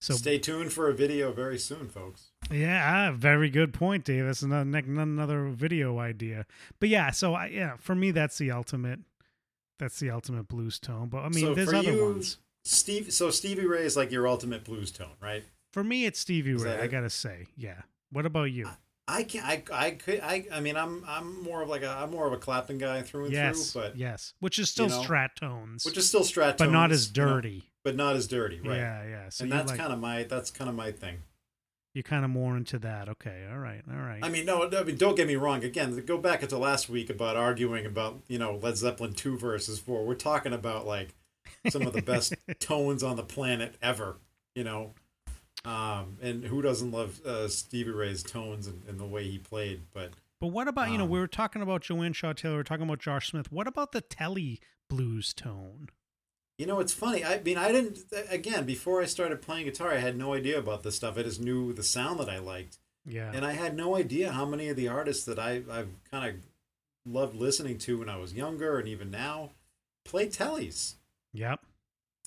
So 0.00 0.12
Stay 0.14 0.38
tuned 0.38 0.70
for 0.70 0.88
a 0.90 0.92
video 0.92 1.32
very 1.32 1.58
soon, 1.58 1.88
folks. 1.88 2.30
yeah 2.50 3.08
ah, 3.10 3.16
very 3.16 3.48
good 3.50 3.72
point 3.72 4.04
dave 4.04 4.24
that's 4.26 4.42
another 4.42 4.78
another 4.78 5.48
video 5.48 5.98
idea. 5.98 6.46
But 6.78 6.90
yeah 6.90 7.10
so 7.10 7.34
I, 7.34 7.46
yeah 7.46 7.76
for 7.78 7.94
me 7.94 8.10
that's 8.10 8.36
the 8.38 8.50
ultimate 8.50 9.00
that's 9.78 9.98
the 9.98 10.10
ultimate 10.10 10.46
blues 10.48 10.78
tone. 10.78 11.08
But 11.08 11.22
i 11.24 11.28
mean 11.30 11.46
So 11.46 11.54
there's 11.54 11.70
for 11.70 11.76
other 11.76 11.92
you, 11.92 12.04
ones. 12.04 12.38
Steve. 12.64 13.12
So 13.12 13.30
Stevie 13.30 13.66
Ray 13.66 13.84
is 13.84 13.96
like 13.96 14.10
your 14.12 14.26
ultimate 14.28 14.64
blues 14.64 14.90
tone, 14.92 15.16
right? 15.20 15.44
for 15.72 15.82
me 15.82 16.04
it's 16.04 16.20
stevie 16.20 16.52
Is 16.52 16.62
ray 16.62 16.78
i 16.80 16.86
gotta 16.86 17.10
say 17.10 17.46
yeah. 17.56 17.82
What 18.12 18.26
about 18.26 18.44
you 18.52 18.68
I 19.06 19.22
can't. 19.22 19.44
I 19.44 19.62
I 19.72 19.90
could 19.92 20.20
I 20.20 20.46
I 20.52 20.60
mean 20.60 20.76
I'm 20.76 21.04
I'm 21.06 21.42
more 21.42 21.62
of 21.62 21.68
like 21.68 21.82
a 21.82 21.90
I'm 21.90 22.10
more 22.10 22.26
of 22.26 22.32
a 22.32 22.38
Clapton 22.38 22.78
guy 22.78 23.02
through 23.02 23.26
and 23.26 23.32
yes 23.34 23.72
through, 23.72 23.82
but 23.82 23.96
yes 23.96 24.34
which 24.40 24.58
is 24.58 24.70
still 24.70 24.88
know, 24.88 25.02
strat 25.02 25.34
tones 25.34 25.84
which 25.84 25.98
is 25.98 26.08
still 26.08 26.22
strat, 26.22 26.56
but 26.56 26.70
not 26.70 26.88
tones, 26.88 26.92
as 26.92 27.16
you 27.16 27.22
know, 27.22 27.28
dirty 27.34 27.64
but 27.82 27.96
not 27.96 28.16
as 28.16 28.26
dirty, 28.26 28.60
right? 28.60 28.76
yeah 28.76 29.04
yeah 29.06 29.28
so 29.28 29.42
and 29.44 29.52
that's 29.52 29.70
like- 29.70 29.78
kind 29.78 29.92
of 29.92 29.98
my 29.98 30.22
that's 30.22 30.50
kind 30.50 30.70
of 30.70 30.76
my 30.76 30.90
thing. 30.90 31.18
You're 31.94 32.02
kind 32.02 32.24
of 32.24 32.30
more 32.32 32.56
into 32.56 32.80
that. 32.80 33.08
Okay, 33.08 33.46
all 33.48 33.58
right, 33.58 33.80
all 33.88 33.96
right. 34.00 34.18
I 34.20 34.28
mean, 34.28 34.44
no, 34.46 34.68
I 34.68 34.82
mean, 34.82 34.96
don't 34.96 35.14
get 35.16 35.28
me 35.28 35.36
wrong. 35.36 35.62
Again, 35.62 35.94
go 36.04 36.18
back 36.18 36.42
into 36.42 36.58
last 36.58 36.88
week 36.88 37.08
about 37.08 37.36
arguing 37.36 37.86
about 37.86 38.20
you 38.26 38.36
know 38.36 38.56
Led 38.56 38.76
Zeppelin 38.76 39.12
two 39.12 39.38
versus 39.38 39.78
four. 39.78 40.04
We're 40.04 40.16
talking 40.16 40.52
about 40.52 40.88
like 40.88 41.14
some 41.68 41.82
of 41.82 41.92
the 41.92 42.02
best 42.02 42.34
tones 42.58 43.04
on 43.04 43.14
the 43.14 43.22
planet 43.22 43.76
ever. 43.80 44.16
You 44.56 44.64
know, 44.64 44.94
um, 45.64 46.18
and 46.20 46.44
who 46.44 46.62
doesn't 46.62 46.90
love 46.90 47.20
uh, 47.24 47.48
Stevie 47.48 47.90
Ray's 47.90 48.22
tones 48.22 48.66
and, 48.66 48.82
and 48.88 48.98
the 48.98 49.06
way 49.06 49.28
he 49.28 49.38
played? 49.38 49.82
But 49.92 50.12
but 50.40 50.48
what 50.48 50.68
about 50.68 50.90
you 50.90 50.98
know 50.98 51.04
um, 51.04 51.10
we 51.10 51.18
were 51.18 51.26
talking 51.26 51.62
about 51.62 51.82
Joanne 51.82 52.12
Shaw 52.12 52.32
Taylor, 52.32 52.56
we 52.56 52.60
are 52.60 52.64
talking 52.64 52.84
about 52.84 52.98
Josh 52.98 53.30
Smith. 53.30 53.50
What 53.50 53.66
about 53.66 53.92
the 53.92 54.00
Telly 54.00 54.60
blues 54.88 55.32
tone? 55.32 55.88
You 56.58 56.66
know, 56.66 56.78
it's 56.78 56.92
funny. 56.92 57.24
I 57.24 57.40
mean, 57.40 57.58
I 57.58 57.72
didn't. 57.72 57.98
Again, 58.30 58.64
before 58.64 59.02
I 59.02 59.06
started 59.06 59.42
playing 59.42 59.64
guitar, 59.66 59.92
I 59.92 59.98
had 59.98 60.16
no 60.16 60.34
idea 60.34 60.58
about 60.58 60.82
this 60.82 60.94
stuff. 60.96 61.18
I 61.18 61.22
just 61.22 61.40
knew 61.40 61.72
the 61.72 61.82
sound 61.82 62.20
that 62.20 62.28
I 62.28 62.38
liked, 62.38 62.78
Yeah, 63.04 63.32
and 63.34 63.44
I 63.44 63.52
had 63.52 63.76
no 63.76 63.96
idea 63.96 64.32
how 64.32 64.44
many 64.44 64.68
of 64.68 64.76
the 64.76 64.86
artists 64.88 65.24
that 65.24 65.38
I 65.38 65.62
I've 65.70 65.88
kind 66.10 66.28
of 66.28 66.46
loved 67.06 67.34
listening 67.34 67.78
to 67.78 67.98
when 67.98 68.08
I 68.08 68.16
was 68.16 68.34
younger 68.34 68.78
and 68.78 68.88
even 68.88 69.10
now 69.10 69.50
play 70.04 70.26
tellies. 70.28 70.94
yep. 71.32 71.60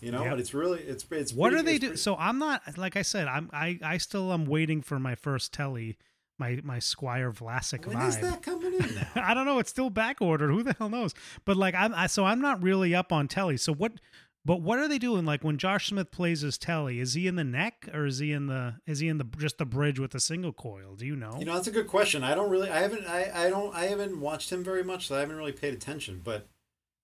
You 0.01 0.11
know, 0.11 0.21
Yep. 0.23 0.31
but 0.33 0.39
it's 0.39 0.53
really 0.53 0.81
it's 0.81 1.05
it's. 1.11 1.33
What 1.33 1.49
pretty- 1.51 1.59
are 1.61 1.63
they 1.65 1.77
doing? 1.79 1.89
pretty- 1.91 1.97
So 2.01 2.15
I'm 2.17 2.37
not 2.37 2.77
like 2.77 2.95
I 2.95 3.01
said. 3.01 3.27
I'm 3.27 3.49
I 3.53 3.79
I 3.83 3.97
still 3.97 4.31
am 4.31 4.45
waiting 4.45 4.81
for 4.81 4.99
my 4.99 5.15
first 5.15 5.53
Telly, 5.53 5.97
my 6.37 6.59
my 6.63 6.77
Squier 6.77 7.35
Classic 7.35 7.85
when 7.85 7.97
vibe. 7.97 8.07
is 8.09 8.19
that 8.19 8.43
coming 8.43 8.73
in 8.75 8.95
now? 8.95 9.07
I 9.15 9.33
don't 9.33 9.45
know. 9.45 9.57
It's 9.59 9.69
still 9.71 9.89
back 9.89 10.21
ordered. 10.21 10.51
Who 10.51 10.61
the 10.63 10.75
hell 10.77 10.89
knows? 10.89 11.15
But 11.45 11.57
like 11.57 11.73
I'm, 11.73 11.93
I, 11.95 12.07
so 12.07 12.25
I'm 12.25 12.41
not 12.41 12.61
really 12.61 12.93
up 12.93 13.11
on 13.11 13.27
Telly. 13.27 13.57
So 13.57 13.73
what? 13.73 13.93
But 14.45 14.61
what 14.61 14.79
are 14.79 14.87
they 14.87 14.97
doing? 14.99 15.25
Like 15.25 15.43
when 15.43 15.57
Josh 15.57 15.89
Smith 15.89 16.09
plays 16.09 16.39
his 16.39 16.57
Telly, 16.57 17.01
is 17.01 17.15
he 17.15 17.27
in 17.27 17.35
the 17.35 17.43
neck 17.43 17.89
or 17.93 18.05
is 18.05 18.19
he 18.19 18.31
in 18.31 18.47
the 18.47 18.75
is 18.85 18.99
he 18.99 19.09
in 19.09 19.17
the 19.17 19.25
just 19.37 19.57
the 19.57 19.65
bridge 19.65 19.99
with 19.99 20.11
the 20.11 20.21
single 20.21 20.53
coil? 20.53 20.95
Do 20.95 21.05
you 21.05 21.17
know? 21.17 21.35
You 21.37 21.43
know, 21.45 21.55
that's 21.55 21.67
a 21.67 21.71
good 21.71 21.87
question. 21.87 22.23
I 22.23 22.33
don't 22.33 22.49
really, 22.49 22.69
I 22.69 22.79
haven't, 22.79 23.05
I, 23.07 23.29
I 23.47 23.49
don't, 23.49 23.75
I 23.75 23.85
haven't 23.87 24.21
watched 24.21 24.49
him 24.51 24.63
very 24.63 24.83
much, 24.85 25.07
so 25.07 25.15
I 25.17 25.19
haven't 25.19 25.35
really 25.35 25.51
paid 25.51 25.73
attention. 25.73 26.21
But, 26.23 26.47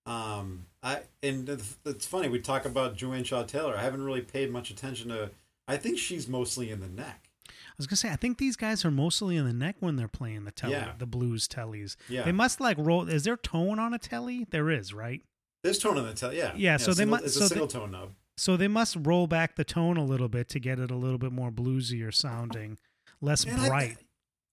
um, 0.05 0.65
I 0.81 1.01
and 1.21 1.47
it's- 1.49 2.05
funny 2.05 2.27
we 2.27 2.39
talk 2.39 2.65
about 2.65 2.95
Joanne 2.95 3.23
Shaw 3.23 3.43
Taylor. 3.43 3.75
I 3.77 3.81
haven't 3.83 4.03
really 4.03 4.21
paid 4.21 4.51
much 4.51 4.69
attention 4.69 5.09
to. 5.09 5.31
I 5.67 5.77
think 5.77 5.97
she's 5.97 6.27
mostly 6.27 6.69
in 6.69 6.81
the 6.81 6.89
neck. 6.89 7.29
I 7.49 7.51
was 7.77 7.87
gonna 7.87 7.97
say 7.97 8.09
I 8.09 8.15
think 8.17 8.37
these 8.37 8.55
guys 8.55 8.83
are 8.85 8.91
mostly 8.91 9.35
in 9.37 9.45
the 9.45 9.53
neck 9.53 9.77
when 9.79 9.95
they're 9.95 10.07
playing 10.07 10.43
the 10.45 10.51
Telly, 10.51 10.73
Yeah. 10.73 10.93
the 10.97 11.05
blues 11.05 11.47
Tellys. 11.47 11.95
Yeah, 12.09 12.23
They 12.23 12.31
must 12.31 12.59
like 12.59 12.77
roll. 12.77 13.07
Is 13.07 13.23
there 13.23 13.37
tone 13.37 13.79
on 13.79 13.93
a 13.93 13.99
Telly? 13.99 14.45
There 14.49 14.69
is, 14.69 14.93
right? 14.93 15.21
there's 15.63 15.79
tone 15.79 15.97
on 15.97 16.05
the 16.05 16.13
telly. 16.13 16.37
Yeah, 16.37 16.51
Yeah, 16.57 16.75
so 16.75 16.93
they 16.93 17.05
must. 17.05 17.23
it's 17.23 17.35
so 17.35 17.45
a 17.45 17.49
they- 17.49 17.67
tone 17.67 17.91
nub. 17.91 18.11
So 18.35 18.57
they 18.57 18.67
must 18.67 18.97
roll 18.99 19.27
back 19.27 19.55
the 19.55 19.63
tone 19.63 19.95
a 19.95 20.03
little 20.03 20.27
bit 20.27 20.49
to 20.49 20.59
get 20.59 20.77
it 20.77 20.91
a 20.91 20.95
little 20.95 21.17
bit 21.17 21.31
more 21.31 21.51
bluesier 21.51 22.13
sounding, 22.13 22.77
less 23.21 23.45
And 23.45 23.61
I- 23.61 23.67
bright. 23.69 23.97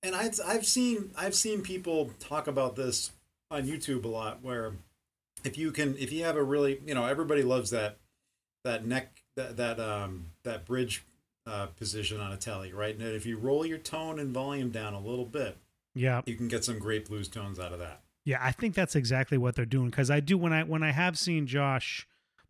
and 0.05 0.15
I've 0.15 0.39
I've 0.47 0.65
seen 0.67 1.11
I've 1.17 1.35
seen 1.35 1.63
people 1.63 2.13
talk 2.21 2.47
about 2.47 2.77
this 2.77 3.11
on 3.51 3.67
YouTube 3.67 4.05
a 4.05 4.09
lot, 4.09 4.41
where 4.43 4.75
if 5.45 5.59
you 5.59 5.73
can 5.73 5.97
if 5.97 6.13
you 6.13 6.25
have 6.25 6.37
a 6.37 6.43
really 6.43 6.81
you 6.87 6.95
know 6.95 7.07
everybody 7.07 7.43
loves 7.43 7.71
that 7.71 7.99
that 8.65 8.87
neck 8.87 9.23
that 9.37 9.57
that 9.57 9.81
um 9.81 10.27
that 10.43 10.65
bridge 10.65 11.05
uh, 11.47 11.67
position 11.67 12.21
on 12.21 12.33
a 12.33 12.37
telly, 12.37 12.73
right? 12.73 12.95
And 12.95 13.03
if 13.03 13.27
you 13.27 13.37
roll 13.37 13.65
your 13.65 13.79
tone 13.79 14.19
and 14.19 14.33
volume 14.33 14.71
down 14.71 14.95
a 14.95 15.01
little 15.01 15.25
bit, 15.25 15.57
yeah, 15.95 16.23
you 16.27 16.37
can 16.37 16.49
get 16.49 16.65
some 16.65 16.79
great 16.79 17.09
blues 17.09 17.29
tones 17.29 17.59
out 17.59 17.73
of 17.73 17.79
that. 17.79 18.03
Yeah, 18.25 18.39
I 18.41 18.53
think 18.53 18.75
that's 18.75 18.95
exactly 18.95 19.39
what 19.39 19.57
they're 19.57 19.65
doing 19.65 19.91
because 19.91 20.11
I 20.11 20.21
do 20.21 20.39
when 20.39 20.53
I 20.53 20.63
when 20.63 20.83
I 20.83 20.93
have 20.93 21.19
seen 21.19 21.47
Josh 21.47 22.07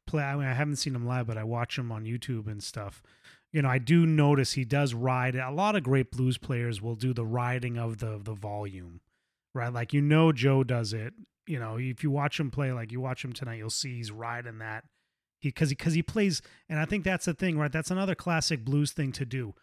play. 0.06 0.22
I 0.22 0.36
mean, 0.36 0.46
I 0.46 0.54
haven't 0.54 0.76
seen 0.76 0.94
him 0.94 1.06
live, 1.06 1.26
but 1.26 1.38
I 1.38 1.44
watch 1.44 1.78
him 1.78 1.90
on 1.90 2.04
YouTube 2.04 2.46
and 2.46 2.62
stuff. 2.62 3.02
You 3.52 3.62
know, 3.62 3.68
I 3.68 3.78
do 3.78 4.06
notice 4.06 4.52
he 4.52 4.64
does 4.64 4.94
ride. 4.94 5.34
A 5.34 5.50
lot 5.50 5.74
of 5.74 5.82
great 5.82 6.10
blues 6.10 6.38
players 6.38 6.80
will 6.80 6.94
do 6.94 7.12
the 7.12 7.26
riding 7.26 7.78
of 7.78 7.98
the 7.98 8.20
the 8.22 8.34
volume, 8.34 9.00
right? 9.54 9.72
Like 9.72 9.92
you 9.92 10.02
know, 10.02 10.32
Joe 10.32 10.64
does 10.64 10.92
it. 10.92 11.14
You 11.50 11.58
know, 11.58 11.76
if 11.78 12.02
you 12.04 12.10
watch 12.10 12.38
him 12.40 12.50
play, 12.50 12.72
like 12.72 12.92
you 12.92 13.00
watch 13.00 13.24
him 13.24 13.32
tonight, 13.32 13.56
you'll 13.56 13.70
see 13.70 13.96
he's 13.96 14.10
riding 14.12 14.58
that. 14.58 14.84
He 15.40 15.48
because 15.48 15.70
he 15.70 15.74
because 15.74 15.94
he 15.94 16.02
plays, 16.02 16.40
and 16.68 16.78
I 16.78 16.84
think 16.84 17.02
that's 17.04 17.24
the 17.26 17.34
thing, 17.34 17.58
right? 17.58 17.72
That's 17.72 17.90
another 17.90 18.14
classic 18.14 18.64
blues 18.64 18.92
thing 18.92 19.10
to 19.12 19.24
do. 19.24 19.54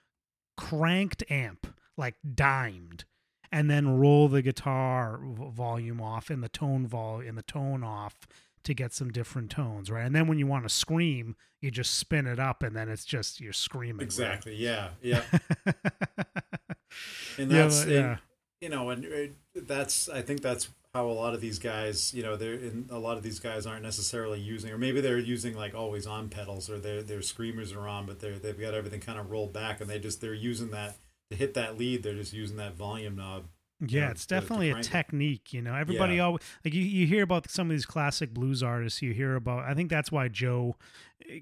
Cranked 0.57 1.23
amp, 1.29 1.67
like 1.97 2.15
dimed 2.35 3.05
and 3.51 3.69
then 3.69 3.87
roll 3.97 4.27
the 4.27 4.41
guitar 4.41 5.21
volume 5.23 6.01
off 6.01 6.29
and 6.29 6.43
the 6.43 6.49
tone 6.49 6.85
vol 6.85 7.21
and 7.21 7.37
the 7.37 7.43
tone 7.43 7.81
off 7.83 8.27
to 8.63 8.73
get 8.73 8.91
some 8.91 9.09
different 9.09 9.49
tones, 9.49 9.89
right? 9.89 10.05
And 10.05 10.13
then 10.13 10.27
when 10.27 10.37
you 10.37 10.45
want 10.47 10.63
to 10.63 10.69
scream, 10.69 11.37
you 11.61 11.71
just 11.71 11.93
spin 11.95 12.27
it 12.27 12.39
up 12.39 12.61
and 12.63 12.75
then 12.75 12.89
it's 12.89 13.05
just 13.05 13.39
you're 13.39 13.53
screaming. 13.53 13.99
right? 13.99 14.03
Exactly. 14.03 14.55
Yeah. 14.55 14.89
Yeah. 15.01 15.21
And 17.37 17.51
Yeah, 17.51 17.63
that's 17.63 17.79
but- 17.85 17.87
and, 17.87 17.93
yeah. 18.03 18.17
you 18.61 18.69
know, 18.69 18.89
and 18.89 19.05
uh, 19.05 19.61
that's 19.65 20.09
I 20.09 20.21
think 20.21 20.41
that's 20.41 20.69
how 20.97 21.07
a 21.09 21.11
lot 21.13 21.33
of 21.33 21.41
these 21.41 21.59
guys, 21.59 22.13
you 22.13 22.23
know, 22.23 22.35
they're 22.35 22.55
in 22.55 22.87
a 22.89 22.97
lot 22.99 23.17
of 23.17 23.23
these 23.23 23.39
guys 23.39 23.65
aren't 23.65 23.83
necessarily 23.83 24.39
using, 24.39 24.71
or 24.71 24.77
maybe 24.77 24.99
they're 25.01 25.17
using 25.19 25.55
like 25.55 25.73
always 25.75 26.07
on 26.07 26.29
pedals, 26.29 26.69
or 26.69 26.79
their 26.79 27.01
their 27.03 27.21
screamers 27.21 27.71
are 27.73 27.87
on, 27.87 28.05
but 28.05 28.19
they're 28.19 28.39
they've 28.39 28.59
got 28.59 28.73
everything 28.73 28.99
kind 28.99 29.19
of 29.19 29.29
rolled 29.31 29.53
back, 29.53 29.79
and 29.81 29.89
they 29.89 29.99
just 29.99 30.21
they're 30.21 30.33
using 30.33 30.71
that 30.71 30.97
to 31.31 31.37
hit 31.37 31.53
that 31.53 31.77
lead. 31.77 32.03
They're 32.03 32.15
just 32.15 32.33
using 32.33 32.57
that 32.57 32.75
volume 32.75 33.15
knob. 33.15 33.45
Yeah, 33.79 34.05
know, 34.05 34.11
it's 34.11 34.25
to- 34.25 34.35
to 34.35 34.41
definitely 34.41 34.71
a 34.71 34.77
it. 34.77 34.83
technique. 34.83 35.53
You 35.53 35.61
know, 35.61 35.75
everybody 35.75 36.15
Yeah. 36.15 36.23
always 36.23 36.41
like 36.65 36.73
you, 36.73 36.81
you 36.81 37.05
hear 37.05 37.21
about 37.23 37.51
some 37.51 37.67
of 37.69 37.75
these 37.75 37.85
classic 37.85 38.33
blues 38.33 38.63
artists. 38.63 39.01
You 39.03 39.13
hear 39.13 39.35
about. 39.35 39.65
I 39.69 39.75
think 39.75 39.89
that's 39.91 40.11
why 40.11 40.29
Joe 40.29 40.75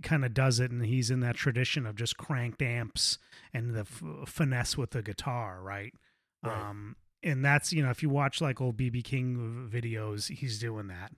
kind 0.04 0.26
of 0.26 0.34
does 0.34 0.60
it, 0.60 0.70
and 0.70 0.86
he's 0.86 1.10
in 1.10 1.22
that 1.22 1.36
tradition 1.38 1.86
of 1.86 1.96
just 1.96 2.18
cranked 2.18 2.62
amps 2.62 3.20
and 3.54 3.74
the 3.74 3.82
f- 3.82 4.04
finesse 4.28 4.78
with 4.78 4.90
the 4.92 5.02
guitar, 5.02 5.62
right? 5.62 5.94
Right. 6.44 6.70
Um, 6.70 6.98
and 7.26 7.44
that's 7.44 7.74
you 7.74 7.84
know, 7.84 7.90
if 7.90 8.02
you 8.04 8.10
watch 8.10 8.40
like 8.40 8.62
old 8.62 8.78
BB 8.78 9.04
King 9.04 9.70
videos, 9.72 10.30
he's 10.30 10.60
doing 10.60 10.88
that, 10.88 11.12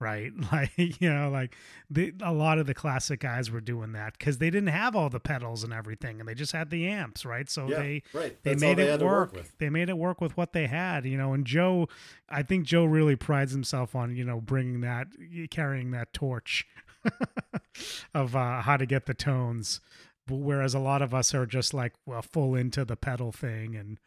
right? 0.00 0.30
Like 0.52 0.72
you 0.76 1.12
know, 1.12 1.30
like 1.30 1.56
the, 1.90 2.12
a 2.22 2.32
lot 2.32 2.58
of 2.58 2.66
the 2.66 2.74
classic 2.74 3.20
guys 3.20 3.50
were 3.50 3.60
doing 3.60 3.92
that 3.92 4.16
because 4.18 4.38
they 4.38 4.50
didn't 4.50 4.68
have 4.68 4.94
all 4.94 5.08
the 5.08 5.18
pedals 5.18 5.64
and 5.64 5.72
everything, 5.72 6.20
and 6.20 6.28
they 6.28 6.34
just 6.34 6.52
had 6.52 6.70
the 6.70 6.86
amps, 6.86 7.24
right? 7.24 7.48
So 7.48 7.68
yeah. 7.68 7.76
they 7.78 8.02
right. 8.12 8.42
they 8.42 8.50
That's 8.50 8.60
made 8.60 8.76
they 8.76 8.90
it 8.90 9.00
work. 9.00 9.32
work 9.32 9.32
with. 9.32 9.58
They 9.58 9.70
made 9.70 9.88
it 9.88 9.98
work 9.98 10.20
with 10.20 10.36
what 10.36 10.52
they 10.52 10.66
had, 10.66 11.06
you 11.06 11.16
know. 11.16 11.32
And 11.32 11.46
Joe, 11.46 11.88
I 12.28 12.42
think 12.42 12.66
Joe 12.66 12.84
really 12.84 13.16
prides 13.16 13.52
himself 13.52 13.96
on 13.96 14.14
you 14.14 14.24
know 14.24 14.40
bringing 14.40 14.82
that, 14.82 15.08
carrying 15.50 15.90
that 15.92 16.12
torch 16.12 16.66
of 18.14 18.36
uh, 18.36 18.60
how 18.60 18.76
to 18.76 18.86
get 18.86 19.06
the 19.06 19.14
tones. 19.14 19.80
Whereas 20.28 20.72
a 20.72 20.78
lot 20.78 21.02
of 21.02 21.12
us 21.12 21.34
are 21.34 21.46
just 21.46 21.74
like 21.74 21.94
well, 22.06 22.22
full 22.22 22.54
into 22.54 22.84
the 22.84 22.96
pedal 22.96 23.32
thing, 23.32 23.74
and 23.74 23.98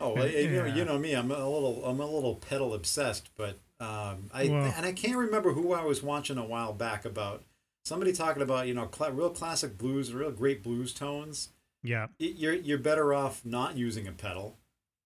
Oh, 0.00 0.14
well, 0.14 0.28
you, 0.28 0.48
know, 0.50 0.64
Yeah. 0.64 0.74
you 0.74 0.84
know 0.84 0.98
me. 0.98 1.12
I'm 1.12 1.30
a 1.30 1.48
little 1.48 1.84
I'm 1.84 2.00
a 2.00 2.06
little 2.06 2.36
pedal 2.36 2.74
obsessed, 2.74 3.30
but 3.36 3.58
um, 3.80 4.30
I 4.32 4.48
Well- 4.48 4.72
and 4.76 4.86
I 4.86 4.92
can't 4.92 5.16
remember 5.16 5.52
who 5.52 5.72
I 5.72 5.84
was 5.84 6.02
watching 6.02 6.38
a 6.38 6.44
while 6.44 6.72
back 6.72 7.04
about 7.04 7.44
somebody 7.84 8.12
talking 8.12 8.42
about 8.42 8.66
you 8.68 8.74
know 8.74 8.86
cla 8.86 9.10
real 9.12 9.30
classic 9.30 9.76
blues, 9.78 10.12
real 10.14 10.30
great 10.30 10.62
blues 10.62 10.92
tones. 10.94 11.50
yeah, 11.82 12.06
y- 12.20 12.32
you're 12.36 12.54
you're 12.54 12.78
better 12.78 13.12
off 13.12 13.44
not 13.44 13.76
using 13.76 14.06
a 14.06 14.12
pedal 14.12 14.56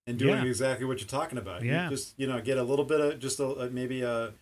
and 0.06 0.18
doing 0.18 0.42
Yeah. 0.44 0.48
exactly 0.48 0.86
what 0.86 1.00
you're 1.00 1.08
talking 1.08 1.38
about. 1.38 1.62
You 1.62 1.70
Yeah. 1.72 1.88
just 1.88 2.18
you 2.18 2.26
know 2.26 2.40
get 2.40 2.58
a 2.58 2.62
little 2.62 2.84
bit 2.84 3.00
of 3.00 3.18
just 3.18 3.40
a, 3.40 3.44
a- 3.46 3.70
maybe 3.70 4.02
a 4.02 4.34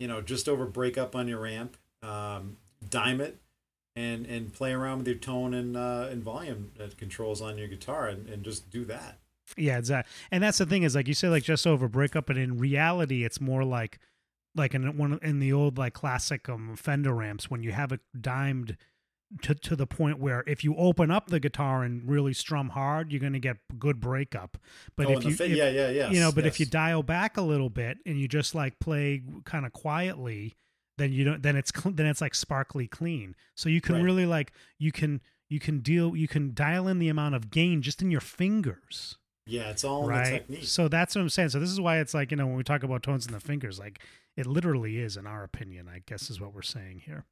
you 0.00 0.08
know 0.08 0.20
just 0.22 0.48
over 0.48 0.66
break 0.66 0.96
up 0.98 1.14
on 1.14 1.28
your 1.28 1.46
amp, 1.46 1.76
um, 2.02 2.56
dime 2.88 3.20
it, 3.20 3.38
and 3.94 4.26
and 4.26 4.52
play 4.52 4.72
around 4.72 4.98
with 4.98 5.06
your 5.08 5.16
tone 5.16 5.52
and 5.54 5.76
uh, 5.76 6.08
and 6.10 6.22
volume 6.22 6.72
uh, 6.80 6.88
controls 6.96 7.40
on 7.42 7.58
your 7.58 7.68
guitar 7.68 8.08
and, 8.08 8.28
and 8.28 8.42
just 8.44 8.70
do 8.70 8.84
that. 8.86 9.18
Yeah, 9.56 9.78
exactly. 9.78 10.12
And 10.30 10.42
that's 10.42 10.58
the 10.58 10.66
thing 10.66 10.82
is 10.82 10.94
like 10.94 11.08
you 11.08 11.14
say, 11.14 11.28
like 11.28 11.42
just 11.44 11.66
over 11.66 11.88
breakup, 11.88 12.26
but 12.26 12.36
in 12.36 12.58
reality, 12.58 13.24
it's 13.24 13.40
more 13.40 13.64
like 13.64 13.98
like 14.54 14.74
in 14.74 14.96
one 14.96 15.18
in 15.22 15.40
the 15.40 15.52
old 15.52 15.78
like 15.78 15.94
classic 15.94 16.48
um 16.48 16.76
Fender 16.76 17.22
amps 17.22 17.50
when 17.50 17.62
you 17.62 17.72
have 17.72 17.92
it 17.92 18.00
dimed 18.20 18.76
to 19.42 19.54
to 19.54 19.74
the 19.74 19.86
point 19.86 20.20
where 20.20 20.44
if 20.46 20.62
you 20.62 20.76
open 20.76 21.10
up 21.10 21.26
the 21.28 21.40
guitar 21.40 21.82
and 21.82 22.08
really 22.08 22.32
strum 22.32 22.68
hard, 22.68 23.10
you're 23.10 23.20
going 23.20 23.32
to 23.32 23.38
get 23.40 23.56
good 23.78 23.98
breakup. 23.98 24.56
But 24.96 25.06
oh, 25.06 25.10
if 25.18 25.24
you 25.24 25.30
if- 25.32 25.40
yeah 25.56 25.68
yeah 25.70 25.88
yeah 25.90 26.10
you 26.10 26.20
know, 26.20 26.30
but 26.30 26.46
if 26.46 26.60
you 26.60 26.66
dial 26.66 27.02
back 27.02 27.36
a 27.36 27.42
little 27.42 27.70
bit 27.70 27.98
and 28.06 28.18
you 28.18 28.28
just 28.28 28.54
like 28.54 28.78
play 28.78 29.22
kind 29.44 29.66
of 29.66 29.72
quietly, 29.72 30.54
then 30.98 31.12
you 31.12 31.24
don't. 31.24 31.42
Then 31.42 31.56
it's 31.56 31.72
cl- 31.74 31.92
then 31.94 32.06
it's 32.06 32.20
like 32.20 32.34
sparkly 32.34 32.86
clean. 32.86 33.34
So 33.56 33.68
you 33.68 33.80
can 33.80 33.96
Right. 33.96 34.04
really 34.04 34.26
like 34.26 34.52
you 34.78 34.92
can 34.92 35.20
you 35.50 35.58
can 35.58 35.80
deal 35.80 36.14
you 36.14 36.28
can 36.28 36.54
dial 36.54 36.86
in 36.86 37.00
the 37.00 37.08
amount 37.08 37.34
of 37.34 37.50
gain 37.50 37.82
just 37.82 38.00
in 38.02 38.12
your 38.12 38.20
fingers, 38.20 39.16
yeah 39.46 39.70
it's 39.70 39.84
all 39.84 40.08
in 40.08 40.16
the 40.16 40.30
technique. 40.30 40.64
So 40.64 40.88
that's 40.88 41.14
what 41.14 41.22
I'm 41.22 41.28
saying. 41.28 41.50
So 41.50 41.60
this 41.60 41.70
is 41.70 41.80
why 41.80 41.98
it's 41.98 42.14
like 42.14 42.30
you 42.30 42.36
know 42.36 42.46
when 42.46 42.56
we 42.56 42.64
talk 42.64 42.82
about 42.82 43.02
tones 43.02 43.26
in 43.26 43.32
the 43.32 43.40
fingers, 43.40 43.78
like 43.78 44.00
it 44.36 44.46
literally 44.46 44.98
is, 44.98 45.16
in 45.16 45.26
our 45.26 45.44
opinion, 45.44 45.88
I 45.88 46.02
guess 46.06 46.30
is 46.30 46.40
what 46.40 46.54
we're 46.54 46.62
saying 46.62 47.02
here. 47.04 47.24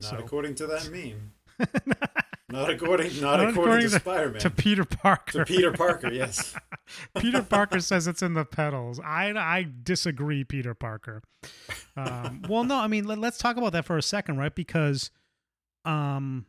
Not 0.00 0.10
so 0.10 0.16
according 0.18 0.54
to 0.56 0.66
that 0.66 0.90
meme. 0.90 1.32
Not 2.48 2.70
according 2.70 3.20
not, 3.20 3.38
Not 3.38 3.48
according, 3.48 3.58
according 3.58 3.90
to 3.90 3.98
Spider-Man. 3.98 4.40
to 4.40 4.50
Peter 4.50 4.84
Parker. 4.84 5.32
To 5.32 5.44
Peter 5.44 5.72
Parker, 5.72 6.12
yes. 6.12 6.54
Peter 7.18 7.42
Parker 7.42 7.80
says 7.80 8.06
it's 8.06 8.22
in 8.22 8.34
the 8.34 8.44
pedals. 8.44 9.00
I 9.00 9.30
I 9.30 9.66
disagree, 9.82 10.44
Peter 10.44 10.72
Parker. 10.72 11.22
Um, 11.96 12.44
well, 12.48 12.62
no, 12.62 12.76
I 12.76 12.86
mean 12.86 13.04
let, 13.04 13.18
us 13.18 13.38
talk 13.38 13.56
about 13.56 13.72
that 13.72 13.84
for 13.84 13.98
a 13.98 14.02
second, 14.02 14.38
right? 14.38 14.54
Because 14.54 15.10
um, 15.84 16.46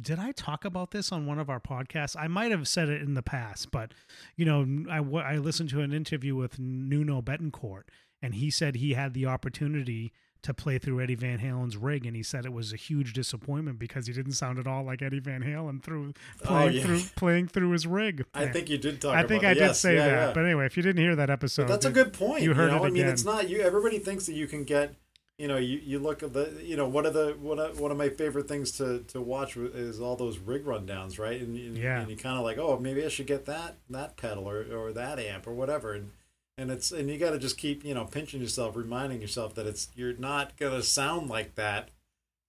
did 0.00 0.18
I 0.18 0.32
talk 0.32 0.64
about 0.64 0.90
this 0.90 1.12
on 1.12 1.26
one 1.26 1.38
of 1.38 1.48
our 1.48 1.60
podcasts? 1.60 2.16
I 2.18 2.26
might 2.28 2.50
have 2.50 2.66
said 2.68 2.88
it 2.88 3.00
in 3.02 3.14
the 3.14 3.22
past, 3.22 3.70
but 3.70 3.92
you 4.36 4.44
know, 4.44 4.66
I, 4.90 4.98
I 4.98 5.36
listened 5.38 5.70
to 5.70 5.80
an 5.80 5.92
interview 5.92 6.34
with 6.34 6.58
Nuno 6.58 7.22
Bettencourt, 7.22 7.82
and 8.22 8.34
he 8.34 8.50
said 8.50 8.76
he 8.76 8.94
had 8.94 9.14
the 9.14 9.26
opportunity 9.26 10.12
to 10.42 10.52
play 10.52 10.78
through 10.78 11.00
Eddie 11.00 11.14
Van 11.14 11.38
Halen's 11.38 11.74
rig, 11.74 12.04
and 12.04 12.14
he 12.14 12.22
said 12.22 12.44
it 12.44 12.52
was 12.52 12.70
a 12.70 12.76
huge 12.76 13.14
disappointment 13.14 13.78
because 13.78 14.06
he 14.06 14.12
didn't 14.12 14.32
sound 14.32 14.58
at 14.58 14.66
all 14.66 14.82
like 14.84 15.00
Eddie 15.00 15.18
Van 15.20 15.42
Halen 15.42 15.82
through 15.82 16.12
oh, 16.42 16.46
playing 16.46 16.68
Oh, 16.68 16.70
yeah. 16.70 16.82
through 16.82 17.00
playing 17.16 17.48
through 17.48 17.70
his 17.70 17.86
rig. 17.86 18.26
I 18.34 18.42
Yeah. 18.44 18.52
think 18.52 18.68
you 18.68 18.76
did 18.76 19.00
talk. 19.00 19.14
I 19.14 19.22
think 19.22 19.42
about 19.42 19.52
I 19.52 19.54
that. 19.54 19.60
did 19.60 19.66
Yes, 19.68 19.80
say 19.80 19.94
yeah, 19.94 20.08
that. 20.08 20.34
But 20.34 20.44
anyway, 20.44 20.66
if 20.66 20.76
you 20.76 20.82
didn't 20.82 21.02
hear 21.02 21.16
that 21.16 21.30
episode, 21.30 21.62
But 21.62 21.68
that's 21.74 21.86
a 21.86 21.90
good 21.90 22.12
point. 22.12 22.42
You 22.42 22.52
heard 22.52 22.72
know? 22.72 22.84
it 22.84 22.88
I 22.88 22.90
mean, 22.90 23.06
it's 23.06 23.24
not 23.24 23.48
you. 23.48 23.62
Everybody 23.62 23.98
thinks 24.00 24.26
that 24.26 24.34
you 24.34 24.46
can 24.46 24.64
get. 24.64 24.94
You 25.38 25.48
know, 25.48 25.56
you, 25.56 25.80
you 25.82 25.98
look 25.98 26.22
at 26.22 26.32
the. 26.32 26.60
You 26.62 26.76
know, 26.76 26.86
one 26.86 27.06
of 27.06 27.12
the 27.14 27.36
one 27.40 27.58
of, 27.58 27.80
one 27.80 27.90
of 27.90 27.96
my 27.96 28.08
favorite 28.08 28.46
things 28.46 28.70
to, 28.72 29.00
to 29.08 29.20
watch 29.20 29.56
is 29.56 30.00
all 30.00 30.14
those 30.14 30.38
rig 30.38 30.64
rundowns, 30.64 31.18
right? 31.18 31.40
And, 31.40 31.56
you- 31.56 31.72
Yeah. 31.72 32.00
and 32.00 32.10
you 32.10 32.16
kind 32.16 32.38
of 32.38 32.44
like, 32.44 32.56
oh, 32.58 32.78
maybe 32.78 33.04
I 33.04 33.08
should 33.08 33.26
get 33.26 33.44
that 33.46 33.76
that 33.90 34.16
pedal 34.16 34.48
or, 34.48 34.64
or 34.72 34.92
that 34.92 35.18
amp 35.18 35.46
or 35.48 35.52
whatever, 35.52 35.92
and 35.94 36.12
and 36.56 36.70
it's 36.70 36.92
and 36.92 37.10
you 37.10 37.18
got 37.18 37.30
to 37.30 37.38
just 37.40 37.58
keep 37.58 37.84
you 37.84 37.94
know 37.94 38.04
pinching 38.04 38.40
yourself, 38.40 38.76
reminding 38.76 39.20
yourself 39.20 39.54
that 39.56 39.66
it's 39.66 39.88
you're 39.96 40.16
not 40.16 40.56
gonna 40.56 40.82
sound 40.84 41.28
like 41.28 41.56
that, 41.56 41.88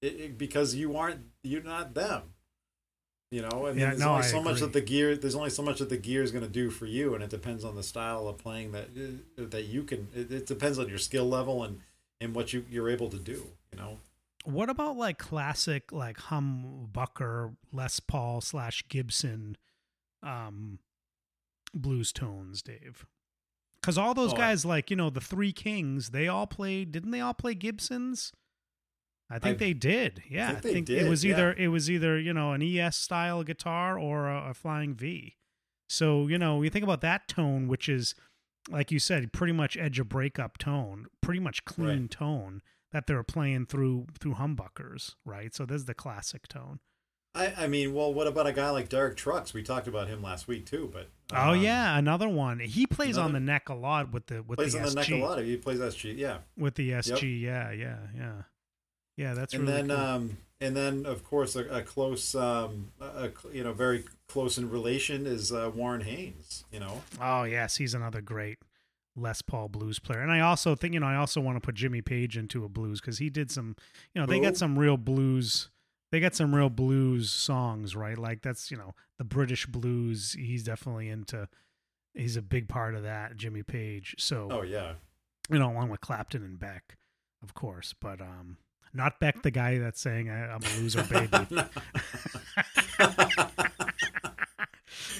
it, 0.04 0.14
it- 0.20 0.38
because 0.38 0.76
you 0.76 0.96
aren't 0.96 1.22
you're 1.42 1.64
not 1.64 1.96
them. 1.96 2.22
You 3.32 3.42
know, 3.42 3.66
I 3.66 3.72
mean, 3.72 3.80
Yeah, 3.80 3.88
there's 3.88 4.00
no, 4.00 4.10
only 4.12 4.20
I 4.20 4.28
so 4.28 4.42
much 4.44 4.60
that 4.60 4.74
the 4.74 4.82
gear. 4.82 5.18
There's 5.18 5.34
only 5.36 5.50
so 5.50 5.64
much 5.64 5.80
that 5.80 5.90
the 5.90 5.98
gear 5.98 6.22
is 6.22 6.32
going 6.32 6.44
to 6.46 6.50
do 6.50 6.70
for 6.70 6.86
you, 6.86 7.16
and 7.16 7.24
it 7.24 7.32
depends 7.32 7.66
on 7.66 7.76
the 7.76 7.82
style 7.82 8.28
of 8.28 8.38
playing 8.38 8.74
that 8.74 8.90
uh, 8.96 9.44
that 9.50 9.64
you 9.66 9.82
can. 9.84 10.08
It, 10.16 10.32
it 10.32 10.46
depends 10.46 10.78
on 10.78 10.88
your 10.88 11.00
skill 11.00 11.28
level 11.28 11.64
and 11.64 11.82
and 12.26 12.36
what 12.36 12.52
you 12.52 12.66
you're 12.70 12.90
able 12.90 13.10
to 13.10 13.18
do. 13.20 13.46
You 13.72 13.78
know, 13.80 14.00
What 14.44 14.70
about 14.70 14.98
like 14.98 15.18
classic 15.18 15.92
like 15.94 16.18
humbucker 16.18 17.56
Les 17.72 18.00
Paul 18.02 18.42
slash 18.42 18.84
Gibson 18.90 19.56
um 20.22 20.80
blues 21.74 22.12
tones, 22.12 22.62
Dave? 22.62 23.06
Because 23.82 23.98
all 23.98 24.14
those 24.14 24.34
Oh, 24.34 24.36
I- 24.36 24.40
guys, 24.40 24.66
like 24.66 24.90
you 24.90 24.96
know, 24.98 25.10
the 25.10 25.22
Three 25.22 25.54
Kings, 25.54 26.10
they 26.10 26.28
all 26.28 26.48
played. 26.48 26.92
Didn't 26.92 27.12
they 27.12 27.22
all 27.22 27.34
play 27.34 27.54
Gibsons? 27.54 28.32
I 29.30 29.40
think 29.40 29.56
I- 29.56 29.60
they 29.60 29.74
did. 29.74 30.24
Yeah, 30.30 30.52
I 30.52 30.56
think 30.56 30.88
they 30.88 30.96
it 30.96 31.00
did, 31.02 31.10
was 31.10 31.24
yeah. 31.24 31.34
either 31.34 31.54
it 31.54 31.68
was 31.70 31.90
either 31.90 32.20
you 32.20 32.34
know 32.34 32.54
an 32.54 32.62
ES 32.62 32.96
style 32.98 33.44
guitar 33.44 33.98
or 34.00 34.28
a, 34.30 34.50
a 34.50 34.54
Flying 34.54 34.94
V. 34.96 35.36
So 35.88 36.28
you 36.28 36.38
know, 36.38 36.62
you 36.64 36.70
think 36.70 36.84
about 36.84 37.02
that 37.02 37.28
tone, 37.28 37.68
which 37.68 37.88
is 37.90 38.16
like 38.70 38.92
you 38.92 39.00
said, 39.00 39.32
pretty 39.34 39.54
much 39.54 39.78
edge 39.78 40.00
of 40.00 40.10
breakup 40.10 40.58
tone, 40.58 41.06
pretty 41.22 41.40
much 41.40 41.66
clean 41.66 42.02
Right. 42.02 42.12
tone 42.12 42.62
that 42.92 43.08
they're 43.08 43.24
playing 43.24 43.66
through 43.68 44.08
through 44.20 44.36
humbuckers, 44.36 45.16
right? 45.26 45.54
So 45.54 45.66
there's 45.66 45.86
the 45.86 45.94
classic 45.94 46.48
tone. 46.48 46.80
I 47.34 47.54
I 47.66 47.68
mean, 47.68 47.94
well, 47.94 48.14
what 48.14 48.28
about 48.28 48.48
a 48.48 48.54
guy 48.54 48.70
like 48.70 48.88
Derek 48.90 49.18
Trucks? 49.18 49.54
We 49.54 49.62
talked 49.62 49.88
about 49.88 50.08
him 50.08 50.22
last 50.24 50.48
week 50.48 50.66
too, 50.66 50.90
but 50.94 51.10
oh 51.34 51.52
um, 51.52 51.62
yeah, 51.62 51.98
another 51.98 52.30
one. 52.30 52.60
He 52.60 52.88
plays 52.88 53.18
on 53.18 53.34
the 53.34 53.40
neck 53.42 53.68
a 53.70 53.74
lot 53.76 54.12
with 54.14 54.28
the 54.28 54.42
with 54.42 54.58
plays 54.58 54.74
the 54.74 54.80
on 54.80 54.86
the 54.86 54.92
SG. 54.92 54.96
neck 54.96 55.10
a 55.10 55.16
lot. 55.26 55.40
He 55.44 55.58
plays 55.58 55.80
SG, 55.80 56.18
yeah. 56.18 56.38
With 56.58 56.76
the 56.76 56.92
SG, 56.92 57.42
yeah, 57.42 57.72
yeah, 57.72 57.98
yeah, 58.16 58.34
yeah. 59.18 59.34
That's 59.34 59.54
and 59.54 59.64
really 59.68 59.74
then 59.82 59.88
cool. 59.90 59.98
um 59.98 60.38
and 60.62 60.76
then 60.76 61.06
of 61.06 61.24
course 61.24 61.56
a, 61.56 61.66
a 61.66 61.82
close 61.82 62.34
um 62.36 62.92
a, 63.00 63.30
you 63.52 63.64
know 63.64 63.74
very 63.74 64.04
close 64.28 64.58
in 64.58 64.70
relation 64.70 65.26
is 65.26 65.52
uh, 65.52 65.72
Warren 65.74 66.02
Haynes. 66.02 66.66
You 66.72 66.80
know, 66.80 67.04
Oh 67.22 67.44
yes, 67.44 67.78
he's 67.78 67.94
another 67.94 68.22
great 68.22 68.60
Les 69.16 69.42
Paul 69.42 69.70
blues 69.70 70.00
player. 70.00 70.20
And 70.20 70.32
I 70.32 70.40
also 70.42 70.76
think 70.76 70.94
you 70.94 71.00
know 71.00 71.08
I 71.08 71.16
also 71.16 71.42
want 71.42 71.58
to 71.58 71.62
put 71.62 71.76
Jimmy 71.76 72.02
Page 72.02 72.38
into 72.38 72.64
a 72.64 72.70
blues 72.70 73.02
because 73.02 73.18
he 73.18 73.30
did 73.30 73.52
some 73.52 73.76
you 74.14 74.22
know 74.22 74.28
they 74.28 74.40
got 74.40 74.58
some 74.58 74.78
real 74.78 74.98
blues. 74.98 75.70
They 76.12 76.20
got 76.20 76.36
some 76.36 76.56
real 76.56 76.70
blues 76.70 77.32
songs, 77.32 77.96
right? 77.96 78.18
Like 78.18 78.42
that's 78.42 78.72
you 78.72 78.78
know 78.78 78.94
the 79.18 79.24
British 79.24 79.66
blues. 79.66 80.36
He's 80.38 80.64
definitely 80.64 81.10
into. 81.10 81.48
He's 82.14 82.38
a 82.38 82.42
big 82.42 82.70
part 82.70 82.96
of 82.96 83.04
that, 83.04 83.36
Jimmy 83.36 83.62
Page. 83.64 84.16
So 84.18 84.48
oh 84.50 84.62
yeah. 84.62 84.94
you 85.50 85.60
know 85.60 85.70
along 85.70 85.90
with 85.90 86.00
Clapton 86.00 86.44
and 86.44 86.58
Beck, 86.58 86.98
of 87.44 87.54
course, 87.54 87.94
but 88.00 88.22
um 88.22 88.58
not 88.96 89.20
Beck 89.20 89.42
the 89.44 89.52
guy 89.52 89.78
that's 89.78 90.02
saying 90.02 90.30
I'm 90.30 90.62
a 90.62 90.80
loser 90.82 91.04
baby. 91.04 91.30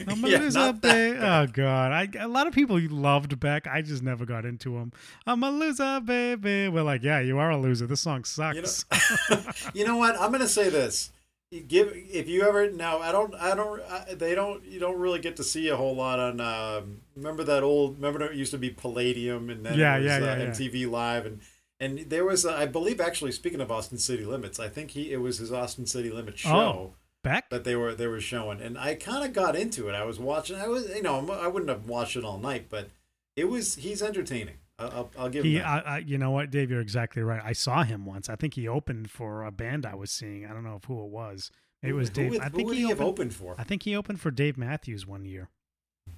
I'm 0.08 0.24
a 0.24 0.28
Yeah, 0.28 0.40
loser, 0.40 0.74
baby. 0.74 1.18
Oh 1.20 1.48
god, 1.48 1.92
I 1.92 2.08
a 2.20 2.28
lot 2.28 2.48
of 2.48 2.54
people 2.54 2.80
loved 2.90 3.40
Beck. 3.40 3.68
I 3.68 3.82
just 3.82 4.04
never 4.04 4.26
got 4.26 4.46
into 4.46 4.78
him. 4.78 4.92
I'm 5.26 5.44
a 5.44 5.52
loser, 5.52 6.00
baby. 6.02 6.68
We're 6.68 6.84
like, 6.84 7.04
yeah, 7.04 7.20
you 7.20 7.38
are 7.40 7.52
a 7.52 7.58
loser. 7.58 7.88
This 7.88 8.02
song 8.02 8.24
You 8.54 8.62
know, 8.62 8.68
sucks. 8.68 9.70
you 9.74 9.86
know 9.86 9.98
what? 9.98 10.20
I'm 10.20 10.32
gonna 10.32 10.48
say 10.48 10.70
this. 10.70 11.12
You 11.52 11.62
Give 11.62 11.92
if 11.94 12.28
you 12.28 12.44
ever 12.44 12.70
now 12.72 13.00
I 13.00 13.12
don't 13.12 13.34
I 13.36 13.56
don't 13.56 13.82
I, 13.90 14.14
they 14.16 14.36
don't 14.36 14.66
you 14.66 14.80
don't 14.80 14.98
really 14.98 15.20
get 15.20 15.38
to 15.38 15.44
see 15.44 15.70
a 15.70 15.78
whole 15.78 15.96
lot 15.96 16.20
on 16.20 16.42
um, 16.42 17.02
remember 17.16 17.44
that 17.44 17.64
old 17.64 17.96
remember 17.96 18.20
there 18.20 18.34
used 18.34 18.52
to 18.52 18.58
be 18.58 18.72
Palladium 18.72 19.50
and 19.50 19.66
then 19.66 19.78
Yeah, 19.78 19.96
it 19.96 20.00
was, 20.04 20.08
yeah, 20.08 20.16
uh, 20.16 20.20
yeah, 20.20 20.38
yeah. 20.38 20.46
MTV 20.50 20.90
Live 20.90 21.26
and 21.28 21.40
and 21.86 22.00
there 22.10 22.26
was 22.26 22.46
uh, 22.46 22.54
I 22.54 22.66
believe 22.66 23.00
actually 23.00 23.32
speaking 23.32 23.62
of 23.62 23.72
Austin 23.72 23.98
City 23.98 24.26
Limits 24.26 24.60
I 24.60 24.68
think 24.70 24.92
he 24.92 25.12
it 25.12 25.18
was 25.18 25.38
his 25.38 25.52
Austin 25.52 25.86
City 25.86 26.10
Limits 26.10 26.40
show 26.42 26.50
Oh. 26.56 26.94
Beck. 27.24 27.50
that 27.50 27.64
they 27.64 27.76
were 27.76 27.96
they 27.96 28.08
were 28.08 28.20
showing 28.22 28.62
and 28.62 28.78
I 28.78 28.96
kind 28.96 29.24
of 29.26 29.34
got 29.34 29.56
into 29.56 29.88
it 29.90 29.94
I 29.96 30.04
was 30.04 30.20
watching 30.20 30.56
I 30.58 30.68
was 30.68 30.88
you 30.90 31.02
know 31.02 31.30
I 31.32 31.48
wouldn't 31.48 31.70
have 31.70 31.88
watched 31.88 32.16
it 32.16 32.24
all 32.24 32.38
night 32.38 32.68
but 32.70 32.90
it 33.36 33.46
was 33.50 33.76
he's 33.76 34.02
entertaining 34.04 34.56
I'll, 34.78 35.10
I'll, 35.18 35.30
give 35.30 35.46
He. 35.46 35.62
I, 35.62 35.80
I, 35.80 35.98
you 36.00 36.18
know 36.18 36.32
what, 36.32 36.52
Dave? 36.52 36.70
You're 36.70 36.82
exactly 36.82 37.24
right. 37.24 37.40
I 37.42 37.54
saw 37.54 37.84
him 37.84 38.06
once. 38.06 38.28
I 38.28 38.36
think 38.36 38.56
he 38.56 38.68
opened 38.68 39.10
for 39.10 39.46
a 39.46 39.50
band 39.50 39.86
I 39.86 39.96
was 39.96 40.12
seeing. 40.12 40.46
I 40.46 40.50
don't 40.52 40.66
know 40.66 40.82
who 40.86 41.00
it 41.02 41.10
was. 41.10 41.50
It 41.82 41.94
was 41.94 42.10
Who 42.10 42.14
Dave. 42.16 42.32
would- 42.32 42.42
I 42.42 42.50
who 42.50 42.58
think 42.58 42.74
he 42.74 42.84
opened. 42.86 43.00
opened 43.02 43.34
for 43.34 43.56
I 43.58 43.64
think 43.64 43.84
he 43.84 43.96
opened 43.96 44.20
for 44.20 44.32
Dave 44.32 44.58
Matthews 44.58 45.08
one 45.08 45.24
year. 45.24 45.48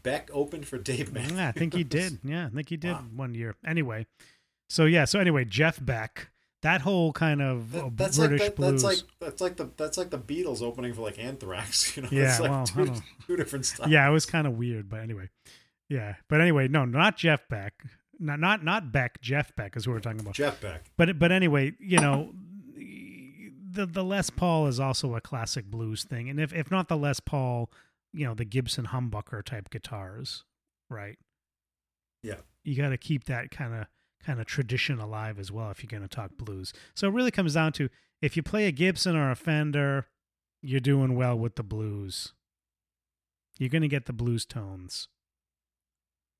Beck 0.01 0.29
opened 0.33 0.67
for 0.67 0.79
Dave 0.79 1.13
Matthews 1.13 1.37
Yeah, 1.37 1.47
I 1.49 1.51
think 1.51 1.75
he 1.75 1.83
did. 1.83 2.17
Yeah, 2.23 2.47
I 2.47 2.49
think 2.49 2.69
he 2.69 2.77
did 2.77 2.93
Wow. 2.93 3.05
one 3.15 3.35
year. 3.35 3.55
Anyway, 3.63 4.07
so 4.69 4.85
yeah, 4.85 5.05
so 5.05 5.19
anyway, 5.19 5.45
Jeff 5.45 5.83
Beck, 5.83 6.29
that 6.61 6.81
whole 6.81 7.13
kind 7.13 7.41
of 7.41 7.71
That- 7.71 7.83
uh, 7.85 7.89
that's 7.93 8.17
British 8.17 8.41
like 8.41 8.49
that, 8.49 8.55
blues. 8.55 8.81
that's 8.81 8.83
like 8.83 9.09
that's 9.19 9.41
like 9.41 9.55
the 9.57 9.69
that's 9.77 9.97
like 9.97 10.09
the 10.09 10.19
Beatles 10.19 10.61
opening 10.61 10.93
for 10.93 11.01
like 11.01 11.19
Anthrax. 11.19 11.95
You 11.97 12.03
know, 12.03 12.09
Yeah, 12.11 12.29
it's 12.31 12.39
like 12.39 12.51
well, 12.51 12.65
two, 12.65 12.93
two 13.27 13.35
different 13.37 13.65
styles. 13.65 13.91
yeah, 13.91 14.07
it 14.07 14.11
was 14.11 14.25
kind 14.25 14.47
of 14.47 14.53
weird, 14.57 14.89
but 14.89 14.99
anyway, 15.01 15.29
yeah. 15.89 16.15
But 16.29 16.41
anyway, 16.41 16.67
no, 16.67 16.85
not 16.85 17.17
Jeff 17.17 17.47
Beck, 17.49 17.73
not 18.19 18.39
not 18.39 18.63
not 18.63 18.91
Beck. 18.91 19.21
Jeff 19.21 19.55
Beck 19.55 19.75
is 19.77 19.85
who 19.85 19.91
we're 19.91 19.99
talking 19.99 20.19
about. 20.19 20.33
Jeff 20.33 20.59
Beck. 20.61 20.83
But 20.97 21.17
but 21.19 21.31
anyway, 21.31 21.73
you 21.79 21.99
know, 21.99 22.33
the 22.75 23.85
the 23.85 24.03
Les 24.03 24.29
Paul 24.29 24.67
is 24.67 24.79
also 24.79 25.15
a 25.15 25.21
classic 25.21 25.65
blues 25.65 26.03
thing, 26.03 26.29
and 26.29 26.39
if 26.39 26.53
if 26.53 26.69
not 26.71 26.87
the 26.89 26.97
Les 26.97 27.19
Paul, 27.19 27.69
you 28.13 28.25
know, 28.25 28.33
the 28.33 28.45
Gibson 28.45 28.87
humbucker 28.87 29.43
type 29.43 29.69
guitars, 29.69 30.43
right? 30.89 31.17
Yeah. 32.23 32.37
You 32.63 32.75
got 32.75 32.89
to 32.89 32.97
keep 32.97 33.25
that 33.25 33.51
kind 33.51 33.73
of 33.73 33.87
kind 34.25 34.39
of 34.39 34.45
tradition 34.45 34.99
alive 34.99 35.39
as 35.39 35.51
well 35.51 35.71
if 35.71 35.81
you're 35.83 35.89
going 35.99 36.07
to 36.07 36.15
talk 36.15 36.31
blues. 36.37 36.73
So 36.95 37.07
it 37.07 37.13
really 37.13 37.31
comes 37.31 37.53
down 37.53 37.71
to 37.73 37.89
if 38.21 38.35
you 38.35 38.43
play 38.43 38.65
a 38.65 38.71
Gibson 38.71 39.15
or 39.15 39.31
a 39.31 39.35
Fender, 39.35 40.07
you're 40.61 40.79
doing 40.79 41.15
well 41.15 41.37
with 41.37 41.55
the 41.55 41.63
blues. 41.63 42.33
You're 43.59 43.69
going 43.69 43.81
to 43.83 43.87
get 43.87 44.05
the 44.05 44.13
blues 44.13 44.45
tones. 44.45 45.07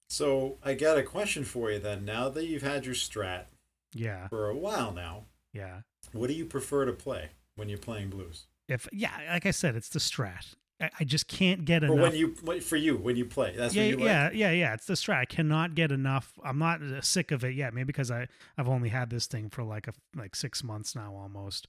So 0.10 0.58
I 0.64 0.74
got 0.74 0.98
a 0.98 1.04
question 1.04 1.44
for 1.44 1.72
you 1.72 1.80
then. 1.80 2.06
Now 2.06 2.30
that 2.30 2.46
you've 2.46 2.64
had 2.64 2.86
your 2.86 2.96
Strat 2.96 3.46
Yeah, 3.94 4.28
for 4.30 4.50
a 4.50 4.56
while 4.56 4.94
now, 4.94 5.26
yeah. 5.54 5.82
what 6.14 6.28
do 6.28 6.34
you 6.34 6.46
prefer 6.46 6.86
to 6.86 6.94
play 6.94 7.30
when 7.56 7.68
you're 7.70 7.78
playing 7.78 8.10
blues? 8.10 8.46
If 8.70 8.88
yeah, 8.92 9.12
like 9.30 9.46
I 9.46 9.52
said, 9.52 9.76
it's 9.76 9.90
the 9.90 10.00
Strat. 10.00 10.56
I, 10.80 11.04
just 11.04 11.28
can't 11.28 11.66
get 11.66 11.84
Or 11.84 11.88
enough. 11.88 12.00
when 12.00 12.16
you 12.16 12.36
for 12.62 12.76
you 12.76 12.98
when 12.98 13.16
you 13.16 13.26
play? 13.26 13.54
That's 13.58 13.74
yeah, 13.74 13.84
what 13.84 13.90
you 13.90 13.96
like. 13.98 14.06
yeah, 14.06 14.30
yeah, 14.32 14.52
yeah. 14.52 14.74
It's 14.74 14.86
the 14.86 14.94
Strat. 14.94 15.18
I 15.18 15.26
cannot 15.26 15.74
get 15.74 15.92
enough. 15.92 16.34
I'm 16.44 16.60
not 16.60 16.82
uh, 16.84 17.02
sick 17.02 17.32
of 17.32 17.44
it 17.44 17.56
yet. 17.56 17.74
Maybe 17.74 17.86
because 17.86 18.12
I 18.12 18.28
I've 18.58 18.70
only 18.70 18.90
had 18.90 19.10
this 19.10 19.26
thing 19.26 19.50
for 19.50 19.64
like 19.64 19.88
a 19.88 19.94
like 20.16 20.36
six 20.36 20.64
months 20.64 20.96
now 20.96 21.16
almost. 21.16 21.68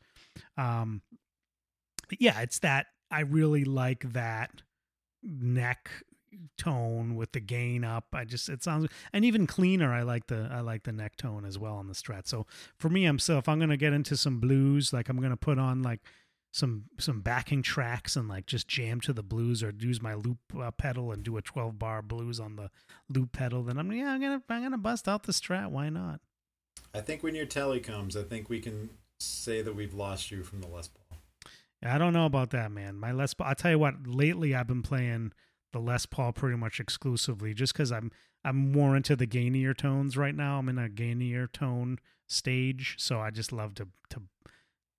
Um, 0.57 1.01
yeah, 2.19 2.41
it's 2.41 2.59
that 2.61 2.87
I 3.11 3.21
really 3.21 3.65
like 3.65 4.13
that 4.13 4.63
neck 5.23 5.91
tone 6.59 7.17
with 7.17 7.33
the 7.33 7.41
gain 7.41 7.85
up. 7.85 8.07
I 8.13 8.25
just 8.25 8.49
it 8.49 8.63
sounds 8.63 8.89
and 9.13 9.25
even 9.25 9.47
cleaner. 9.47 9.93
I 9.93 10.03
like 10.03 10.27
the 10.27 10.49
I 10.53 10.61
like 10.61 10.85
the 10.85 10.93
neck 10.93 11.17
tone 11.17 11.45
as 11.45 11.59
well 11.59 11.77
on 11.77 11.87
the 11.87 11.95
Strat. 11.95 12.27
So 12.27 12.47
for 12.77 12.89
me, 12.91 13.07
I'm 13.07 13.19
still 13.19 13.39
if 13.39 13.49
I'm 13.49 13.59
gonna 13.59 13.77
get 13.77 13.93
into 13.93 14.17
some 14.17 14.39
blues, 14.39 14.93
like 14.93 15.09
I'm 15.09 15.21
gonna 15.21 15.37
put 15.37 15.59
on 15.59 15.83
like 15.83 16.01
some 16.51 16.85
some 16.99 17.21
backing 17.21 17.63
tracks 17.63 18.17
and 18.17 18.29
like 18.29 18.47
just 18.47 18.67
jam 18.69 19.01
to 19.01 19.13
the 19.13 19.23
blues 19.23 19.63
or 19.63 19.73
use 19.79 20.01
my 20.01 20.15
loop 20.15 20.39
uh, 20.59 20.71
pedal 20.71 21.13
and 21.13 21.23
do 21.23 21.37
a 21.37 21.43
12 21.43 21.79
bar 21.79 22.01
blues 22.01 22.41
on 22.41 22.57
the 22.57 22.71
loop 23.09 23.33
pedal 23.33 23.63
then 23.63 23.79
i'm 23.79 23.93
yeah 23.93 24.13
i'm 24.13 24.21
gonna 24.21 24.43
i'm 24.49 24.63
gonna 24.63 24.79
bust 24.79 25.09
out 25.09 25.25
the 25.25 25.33
strat. 25.33 25.71
Why 25.71 25.89
not? 25.91 26.21
I 26.95 27.01
think 27.01 27.23
when 27.23 27.35
your 27.35 27.45
tally 27.47 27.81
comes, 27.81 28.17
I 28.17 28.23
think 28.23 28.49
we 28.49 28.61
can 28.61 28.91
say 29.21 29.61
that 29.63 29.75
we've 29.75 29.95
lost 29.95 30.31
you 30.31 30.43
from 30.43 30.61
the 30.61 30.69
Les 30.69 30.89
Paul. 30.89 31.19
i 31.85 31.99
don't 31.99 32.13
know 32.13 32.27
about 32.27 32.51
that 32.51 32.73
man. 32.73 32.97
My 32.97 33.13
les 33.13 33.35
paul 33.35 33.49
i'll 33.49 33.55
tell 33.55 33.73
you 33.73 33.79
what 33.79 34.07
lately 34.07 34.55
i've 34.55 34.67
been 34.67 34.83
playing 34.83 35.33
the 35.73 35.81
les 35.81 36.07
paul 36.07 36.33
pretty 36.33 36.57
much 36.57 36.81
exclusively 36.81 37.53
just 37.53 37.75
because 37.75 37.93
i'm 37.93 38.11
i'm 38.45 38.73
more 38.73 38.97
into 38.97 39.15
the 39.17 39.27
gainier 39.27 39.75
tones 39.75 40.17
right 40.17 40.35
now. 40.35 40.59
I'm 40.59 40.69
in 40.69 40.79
a 40.79 40.89
gainier 40.89 41.47
tone 41.47 41.99
stage 42.27 42.97
so 42.99 43.21
i 43.21 43.31
just 43.31 43.53
love 43.53 43.75
to 43.75 43.89
to 44.11 44.23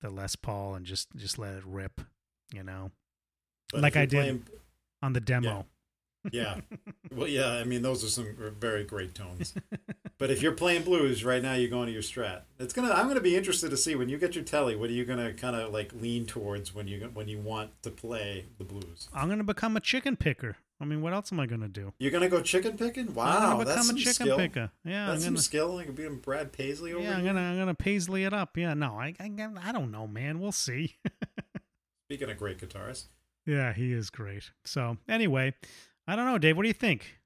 the 0.00 0.10
les 0.10 0.36
paul 0.36 0.74
and 0.74 0.86
just 0.86 1.08
just 1.16 1.38
let 1.38 1.54
it 1.54 1.64
rip 1.66 2.00
You 2.52 2.62
know, 2.64 2.90
But 3.72 3.82
Like 3.82 3.96
I 3.96 4.06
did. 4.06 4.10
playing- 4.10 4.46
on 5.02 5.12
the 5.14 5.20
demo. 5.20 5.66
yeah. 6.32 6.60
Well, 7.12 7.26
yeah. 7.26 7.52
I 7.54 7.64
mean, 7.64 7.82
those 7.82 8.04
are 8.04 8.08
some 8.08 8.36
very 8.60 8.84
great 8.84 9.14
tones. 9.16 9.52
but 10.18 10.30
if 10.30 10.42
you're 10.42 10.52
playing 10.52 10.84
blues 10.84 11.24
right 11.24 11.42
now, 11.42 11.54
you're 11.54 11.70
going 11.70 11.86
to 11.86 11.92
your 11.92 12.02
strat. 12.02 12.42
It's 12.60 12.72
gonna. 12.72 12.90
I'm 12.92 13.08
gonna 13.08 13.20
be 13.20 13.34
interested 13.34 13.70
to 13.70 13.76
see 13.76 13.96
when 13.96 14.08
you 14.08 14.16
get 14.18 14.36
your 14.36 14.44
telly. 14.44 14.76
What 14.76 14.90
are 14.90 14.92
you 14.92 15.04
gonna 15.04 15.32
kind 15.34 15.56
of 15.56 15.72
like 15.72 15.92
lean 15.94 16.26
towards 16.26 16.72
when 16.74 16.86
you 16.86 17.10
when 17.14 17.26
you 17.26 17.40
want 17.40 17.70
to 17.82 17.90
play 17.90 18.46
the 18.58 18.64
blues? 18.64 19.08
I'm 19.12 19.28
gonna 19.28 19.42
become 19.42 19.76
a 19.76 19.80
chicken 19.80 20.14
picker. 20.16 20.56
I 20.80 20.86
mean, 20.86 21.02
what 21.02 21.12
else 21.12 21.30
am 21.30 21.38
I 21.40 21.46
gonna 21.46 21.68
do? 21.68 21.92
You're 21.98 22.10
gonna 22.10 22.28
go 22.30 22.40
chicken 22.40 22.78
picking? 22.78 23.08
I'm 23.08 23.14
Wow, 23.14 23.40
gonna 23.52 23.64
that's 23.66 23.70
become 23.70 23.86
some 23.86 23.96
a 23.96 23.98
chicken 23.98 24.12
skill. 24.14 24.36
picker. 24.38 24.70
Yeah, 24.84 25.06
That's 25.06 25.16
I'm 25.16 25.20
some 25.20 25.34
gonna. 25.34 25.42
skill. 25.42 25.74
Like 25.74 25.94
being 25.94 26.16
Brad 26.16 26.52
Paisley 26.52 26.92
over 26.94 27.02
Yeah, 27.02 27.16
I'm 27.16 27.24
here. 27.24 27.32
gonna 27.34 27.50
I'm 27.50 27.58
gonna 27.58 27.74
paisley 27.74 28.24
it 28.24 28.32
up. 28.32 28.56
Yeah, 28.56 28.72
no, 28.74 28.94
I 28.98 29.14
I, 29.20 29.30
I 29.62 29.72
don't 29.72 29.90
know, 29.90 30.06
man. 30.06 30.40
We'll 30.40 30.52
see. 30.52 30.96
Speaking 32.08 32.30
of 32.30 32.38
great 32.38 32.58
guitars, 32.58 33.08
yeah, 33.46 33.72
he 33.72 33.92
is 33.92 34.10
great. 34.10 34.50
So 34.64 34.96
anyway, 35.08 35.54
I 36.06 36.16
don't 36.16 36.26
know, 36.26 36.38
Dave. 36.38 36.56
What 36.56 36.62
do 36.62 36.68
you 36.68 36.74
think? 36.74 37.18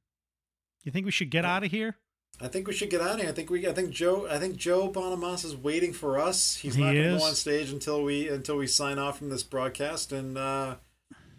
You 0.85 0.93
think 0.93 1.07
we 1.07 1.13
should 1.13 1.31
get 1.31 1.45
Uh, 1.45 1.49
out 1.49 1.65
of 1.65 1.71
here? 1.71 1.97
I 2.41 2.49
think 2.49 2.67
we 2.67 2.75
should 2.75 2.91
get 2.91 3.01
out 3.01 3.15
of 3.15 3.21
here. 3.21 3.29
I 3.29 3.33
think 3.33 3.49
we. 3.49 3.67
I 3.69 3.73
think 3.73 3.91
Joe. 3.91 4.27
I 4.29 4.39
think 4.39 4.57
Joe 4.57 4.91
Bonamassa 4.91 5.45
is 5.47 5.57
waiting 5.57 5.93
for 5.93 6.19
us. 6.19 6.57
He's 6.57 6.75
He 6.75 6.83
not 6.83 6.93
going 6.93 7.13
to 7.13 7.19
go 7.19 7.25
on 7.25 7.35
stage 7.35 7.71
until 7.71 8.03
we 8.03 8.29
until 8.29 8.57
we 8.57 8.67
sign 8.67 8.99
off 8.99 9.19
from 9.19 9.31
this 9.31 9.45
broadcast, 9.45 10.11
and 10.13 10.37
uh, 10.37 10.75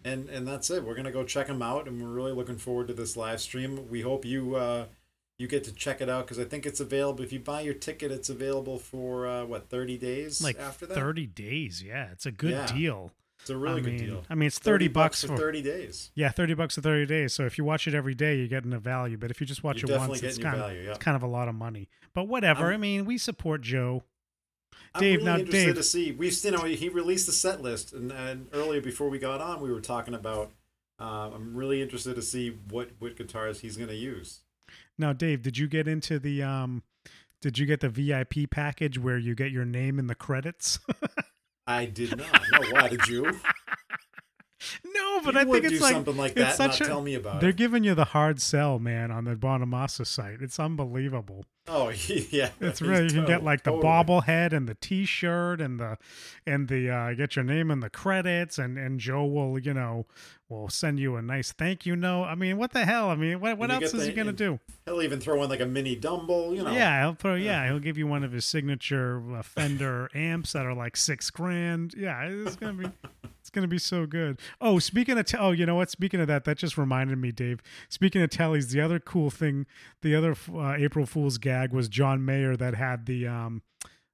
and 0.06 0.30
and 0.30 0.48
that's 0.48 0.70
it. 0.70 0.84
We're 0.86 0.94
going 0.96 1.06
to 1.06 1.12
go 1.12 1.24
check 1.26 1.48
them 1.48 1.62
out, 1.62 1.88
and 1.88 2.02
we're 2.02 2.08
really 2.14 2.32
looking 2.32 2.58
forward 2.58 2.88
to 2.88 2.94
this 2.94 3.18
live 3.18 3.42
stream. 3.42 3.90
We 3.90 4.02
hope 4.02 4.24
you 4.24 4.56
uh, 4.56 4.86
you 5.38 5.48
get 5.48 5.64
to 5.66 5.74
check 5.74 6.00
it 6.00 6.08
out 6.10 6.26
because 6.26 6.40
I 6.40 6.46
think 6.46 6.66
it's 6.66 6.80
available. 6.80 7.24
If 7.24 7.34
you 7.34 7.40
buy 7.40 7.62
your 7.62 7.74
ticket, 7.74 8.12
it's 8.12 8.30
available 8.30 8.80
for 8.80 9.28
uh, 9.28 9.44
what 9.46 9.68
thirty 9.70 9.98
days 9.98 10.42
Like 10.42 10.58
after 10.60 10.86
that. 10.86 10.94
thirty 10.96 11.26
days. 11.26 11.84
Yeah, 11.86 12.12
it's 12.12 12.26
a 12.26 12.32
good 12.32 12.52
Yeah. 12.52 12.68
deal. 12.68 13.12
It's 13.42 13.50
a 13.50 13.58
really 13.58 13.82
I 13.82 13.84
good 13.84 13.94
mean, 13.96 14.06
deal. 14.06 14.24
I 14.30 14.36
mean, 14.36 14.48
it's 14.48 14.58
thirty, 14.60 14.88
bucks 14.88 15.22
for 15.22 15.28
for 15.28 15.38
thirty 15.38 15.62
days. 15.62 16.10
yeah, 16.16 16.30
thirty 16.30 16.54
bucks 16.54 16.76
for 16.76 16.82
thirty 16.82 17.06
days. 17.06 17.34
So 17.34 17.46
if 17.46 17.58
you 17.58 17.66
watch 17.66 17.86
it 17.88 17.94
every 17.94 18.16
day, 18.16 18.38
you're 18.38 18.48
getting 18.48 18.72
a 18.74 18.80
value. 18.80 19.18
But 19.18 19.30
if 19.30 19.42
you 19.42 19.46
just 19.46 19.62
watch 19.64 19.82
You're 19.82 19.92
it 19.92 20.00
once, 20.00 20.24
it's 20.24 20.38
kind 20.38 20.56
of 20.56 20.62
value. 20.62 20.84
Yeah. 20.84 20.90
it's 20.92 21.00
kind 21.00 21.18
of 21.18 21.22
a 21.24 21.28
lot 21.28 21.48
of 21.50 21.54
money. 21.56 21.90
But 22.14 22.28
whatever. 22.30 22.66
I'm- 22.68 22.74
I 22.76 22.78
mean, 22.78 23.06
we 23.06 23.18
support 23.18 23.62
Joe. 23.62 24.04
I'm 24.96 25.02
Dave, 25.02 25.18
really 25.20 25.26
now, 25.26 25.38
interested 25.38 25.66
Dave- 25.66 25.76
to 25.76 25.84
see. 25.84 26.12
We've 26.12 26.34
seen, 26.34 26.54
you 26.54 26.58
know, 26.60 26.64
he 26.66 26.90
released 26.90 27.26
the 27.28 27.32
set 27.34 27.62
list, 27.62 27.94
and, 27.94 28.12
and 28.12 28.48
earlier 28.54 28.82
before 28.82 29.10
we 29.10 29.20
got 29.20 29.42
on, 29.42 29.62
we 29.62 29.72
were 29.72 29.82
talking 29.82 30.14
about. 30.14 30.52
Uh, 30.98 31.30
I'm 31.36 31.54
really 31.56 31.82
interested 31.82 32.16
to 32.16 32.22
see 32.22 32.58
what 32.70 32.90
what 33.00 33.18
guitars 33.18 33.60
he's 33.60 33.76
going 33.76 33.90
to 33.90 33.96
use. 33.96 34.40
Now, 34.98 35.12
Dave, 35.12 35.42
did 35.42 35.58
you 35.58 35.68
get 35.68 35.88
into 35.88 36.18
the 36.20 36.42
um? 36.42 36.84
Did 37.42 37.60
you 37.60 37.66
get 37.66 37.82
the 37.82 37.90
VIP 37.90 38.50
package 38.50 38.98
where 38.98 39.18
you 39.18 39.36
get 39.36 39.52
your 39.52 39.66
name 39.66 40.00
in 40.00 40.08
the 40.08 40.16
credits? 40.16 40.80
I 41.68 41.86
did 41.86 42.16
not. 42.18 42.42
No, 42.52 42.60
why 42.72 42.88
did 42.88 43.06
you? 43.08 43.24
no, 44.86 45.20
but 45.24 45.34
you 45.34 45.40
I 45.42 45.44
think 45.46 45.66
it's 45.66 45.82
like 45.82 45.94
something 45.94 46.16
like 46.18 46.32
it's 46.38 46.58
that. 46.58 46.60
and 46.60 46.70
Not 46.70 46.74
such 46.78 46.82
a- 46.82 46.86
tell 46.90 47.02
me 47.02 47.16
about 47.16 47.42
they're 47.42 47.50
it. 47.50 47.56
giving 47.58 47.84
you 47.84 47.94
the 47.94 48.06
hard 48.06 48.42
sell, 48.42 48.80
man, 48.80 49.12
on 49.12 49.26
the 49.26 49.36
Bonamassa 49.36 50.08
site. 50.08 50.42
It's 50.42 50.60
unbelievable. 50.60 51.46
Oh 51.68 51.90
yeah, 52.30 52.50
It's 52.62 52.80
really 52.82 53.06
you 53.06 53.10
can 53.10 53.26
get 53.26 53.44
like 53.44 53.64
the 53.64 53.72
totally. 53.72 53.88
bobblehead 54.22 54.54
and 54.54 54.68
the 54.70 54.76
T-shirt 54.76 55.60
and 55.60 55.80
the 55.80 55.98
and 56.46 56.68
the 56.68 56.90
uh, 56.92 57.14
get 57.14 57.36
your 57.36 57.44
name 57.44 57.72
in 57.72 57.80
the 57.80 57.90
credits 57.90 58.60
and 58.60 58.78
and 58.78 59.00
Joe 59.00 59.26
will 59.26 59.58
you 59.58 59.74
know 59.74 60.06
will 60.48 60.70
send 60.70 61.00
you 61.00 61.16
a 61.16 61.24
nice 61.24 61.52
thank 61.52 61.88
you 61.88 61.96
note. 61.96 62.26
I 62.26 62.36
mean, 62.36 62.58
what 62.58 62.72
the 62.72 62.86
hell? 62.86 63.10
I 63.10 63.16
mean, 63.16 63.40
what 63.40 63.58
what 63.58 63.72
else 63.72 63.86
is 63.86 63.94
the- 63.94 64.06
he 64.06 64.12
gonna 64.14 64.32
do? 64.32 64.60
He'll 64.86 65.02
even 65.02 65.20
throw 65.20 65.42
in 65.44 65.50
like 65.50 65.60
a 65.62 65.66
mini 65.66 65.96
dumble. 65.96 66.54
You 66.54 66.62
know. 66.64 66.72
Yeah, 66.72 67.02
he'll 67.02 67.16
throw. 67.16 67.34
Yeah. 67.34 67.64
Yeah, 67.64 67.68
he'll 67.72 67.80
give 67.80 67.98
you 67.98 68.06
one 68.06 68.24
of 68.24 68.32
his 68.32 68.46
signature 68.46 69.24
uh, 69.36 69.42
Fender 69.42 70.10
amps 70.16 70.54
that 70.54 70.68
are 70.68 70.76
like 70.76 70.96
six 70.96 71.32
grand. 71.32 71.96
Yeah, 71.98 72.22
it's 72.30 72.56
gonna 72.56 72.74
be, 72.74 72.86
it's 73.40 73.50
gonna 73.50 73.68
be 73.68 73.80
so 73.80 74.06
good. 74.06 74.40
Oh, 74.62 74.78
speaking 74.78 75.18
of, 75.18 75.26
te- 75.26 75.38
oh, 75.40 75.50
you 75.50 75.66
know 75.66 75.74
what? 75.74 75.90
Speaking 75.90 76.20
of 76.20 76.28
that, 76.28 76.44
that 76.46 76.60
just 76.60 76.78
reminded 76.78 77.18
me, 77.18 77.32
Dave. 77.32 77.62
Speaking 77.90 78.22
of 78.22 78.30
tellies, 78.30 78.70
the 78.70 78.82
other 78.82 79.00
cool 79.00 79.32
thing, 79.32 79.66
the 80.04 80.14
other 80.16 80.36
uh, 80.54 80.76
April 80.78 81.08
Fool's 81.08 81.40
gag 81.40 81.55
was 81.72 81.90
John 81.90 82.26
Mayer 82.26 82.56
that 82.58 82.76
had 82.76 83.06
the, 83.06 83.28
um, 83.28 83.62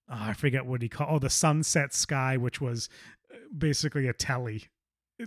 oh, 0.10 0.18
I 0.20 0.34
forget 0.34 0.66
what 0.66 0.82
he 0.82 0.90
called, 0.90 1.10
oh, 1.12 1.20
the 1.20 1.30
Sunset 1.30 1.94
Sky, 1.94 2.38
which 2.38 2.62
was 2.62 2.90
uh, 3.34 3.38
basically 3.58 4.08
a 4.08 4.14
telly. 4.14 4.66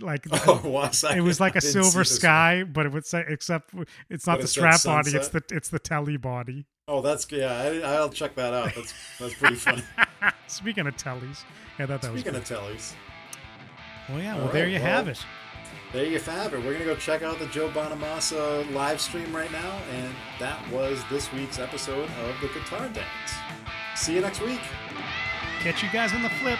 Like 0.01 0.27
Oh, 0.47 0.91
it 1.15 1.21
was 1.21 1.39
like 1.39 1.55
a 1.55 1.61
silver 1.61 2.03
sky, 2.03 2.65
but 2.65 2.85
it 2.85 2.93
would 2.93 3.07
say 3.07 3.25
except 3.29 3.73
it's 4.11 4.27
not 4.27 4.35
But 4.35 4.39
the 4.39 4.45
it 4.45 4.49
strap 4.49 4.83
body; 4.83 5.13
it's 5.13 5.29
the 5.29 5.41
it's 5.53 5.69
the 5.69 5.79
telly 5.79 6.17
body. 6.17 6.67
Oh, 6.89 7.01
that's 7.01 7.31
yeah. 7.31 7.53
I, 7.53 7.95
I'll 7.95 8.11
check 8.11 8.35
that 8.35 8.53
out. 8.53 8.75
That's 8.75 8.93
that's 9.21 9.35
pretty 9.35 9.55
funny. 9.55 9.85
Speaking 10.49 10.87
of 10.89 10.97
tellies, 10.97 11.45
yeah, 11.79 11.85
I 11.85 11.87
thought 11.87 12.03
that 12.03 12.13
was. 12.13 12.23
Speaking 12.23 12.37
of 12.37 12.45
tellies, 12.45 12.95
Well, 14.09 14.19
yeah, 14.19 14.35
All 14.35 14.45
well, 14.45 14.53
there 14.53 14.67
you 14.67 14.81
well, 14.81 14.83
have 14.83 15.09
it. 15.09 15.25
There 15.95 16.05
you 16.05 16.19
have 16.19 16.53
it. 16.53 16.65
We're 16.65 16.73
gonna 16.73 16.85
go 16.85 16.97
check 16.97 17.23
out 17.23 17.39
the 17.39 17.47
Joe 17.47 17.71
Bonamassa 17.71 18.71
live 18.75 19.01
stream 19.01 19.35
right 19.35 19.51
now, 19.53 19.79
and 19.93 20.13
that 20.41 20.61
was 20.73 21.01
this 21.09 21.33
week's 21.33 21.61
episode 21.61 22.11
of 22.27 22.41
the 22.41 22.49
Guitar 22.49 22.89
Dance. 22.89 23.07
See 23.95 24.17
you 24.17 24.21
next 24.21 24.41
week. 24.41 24.61
Catch 25.61 25.85
you 25.85 25.89
guys 25.93 26.13
on 26.13 26.23
the 26.23 26.31
flip. 26.31 26.59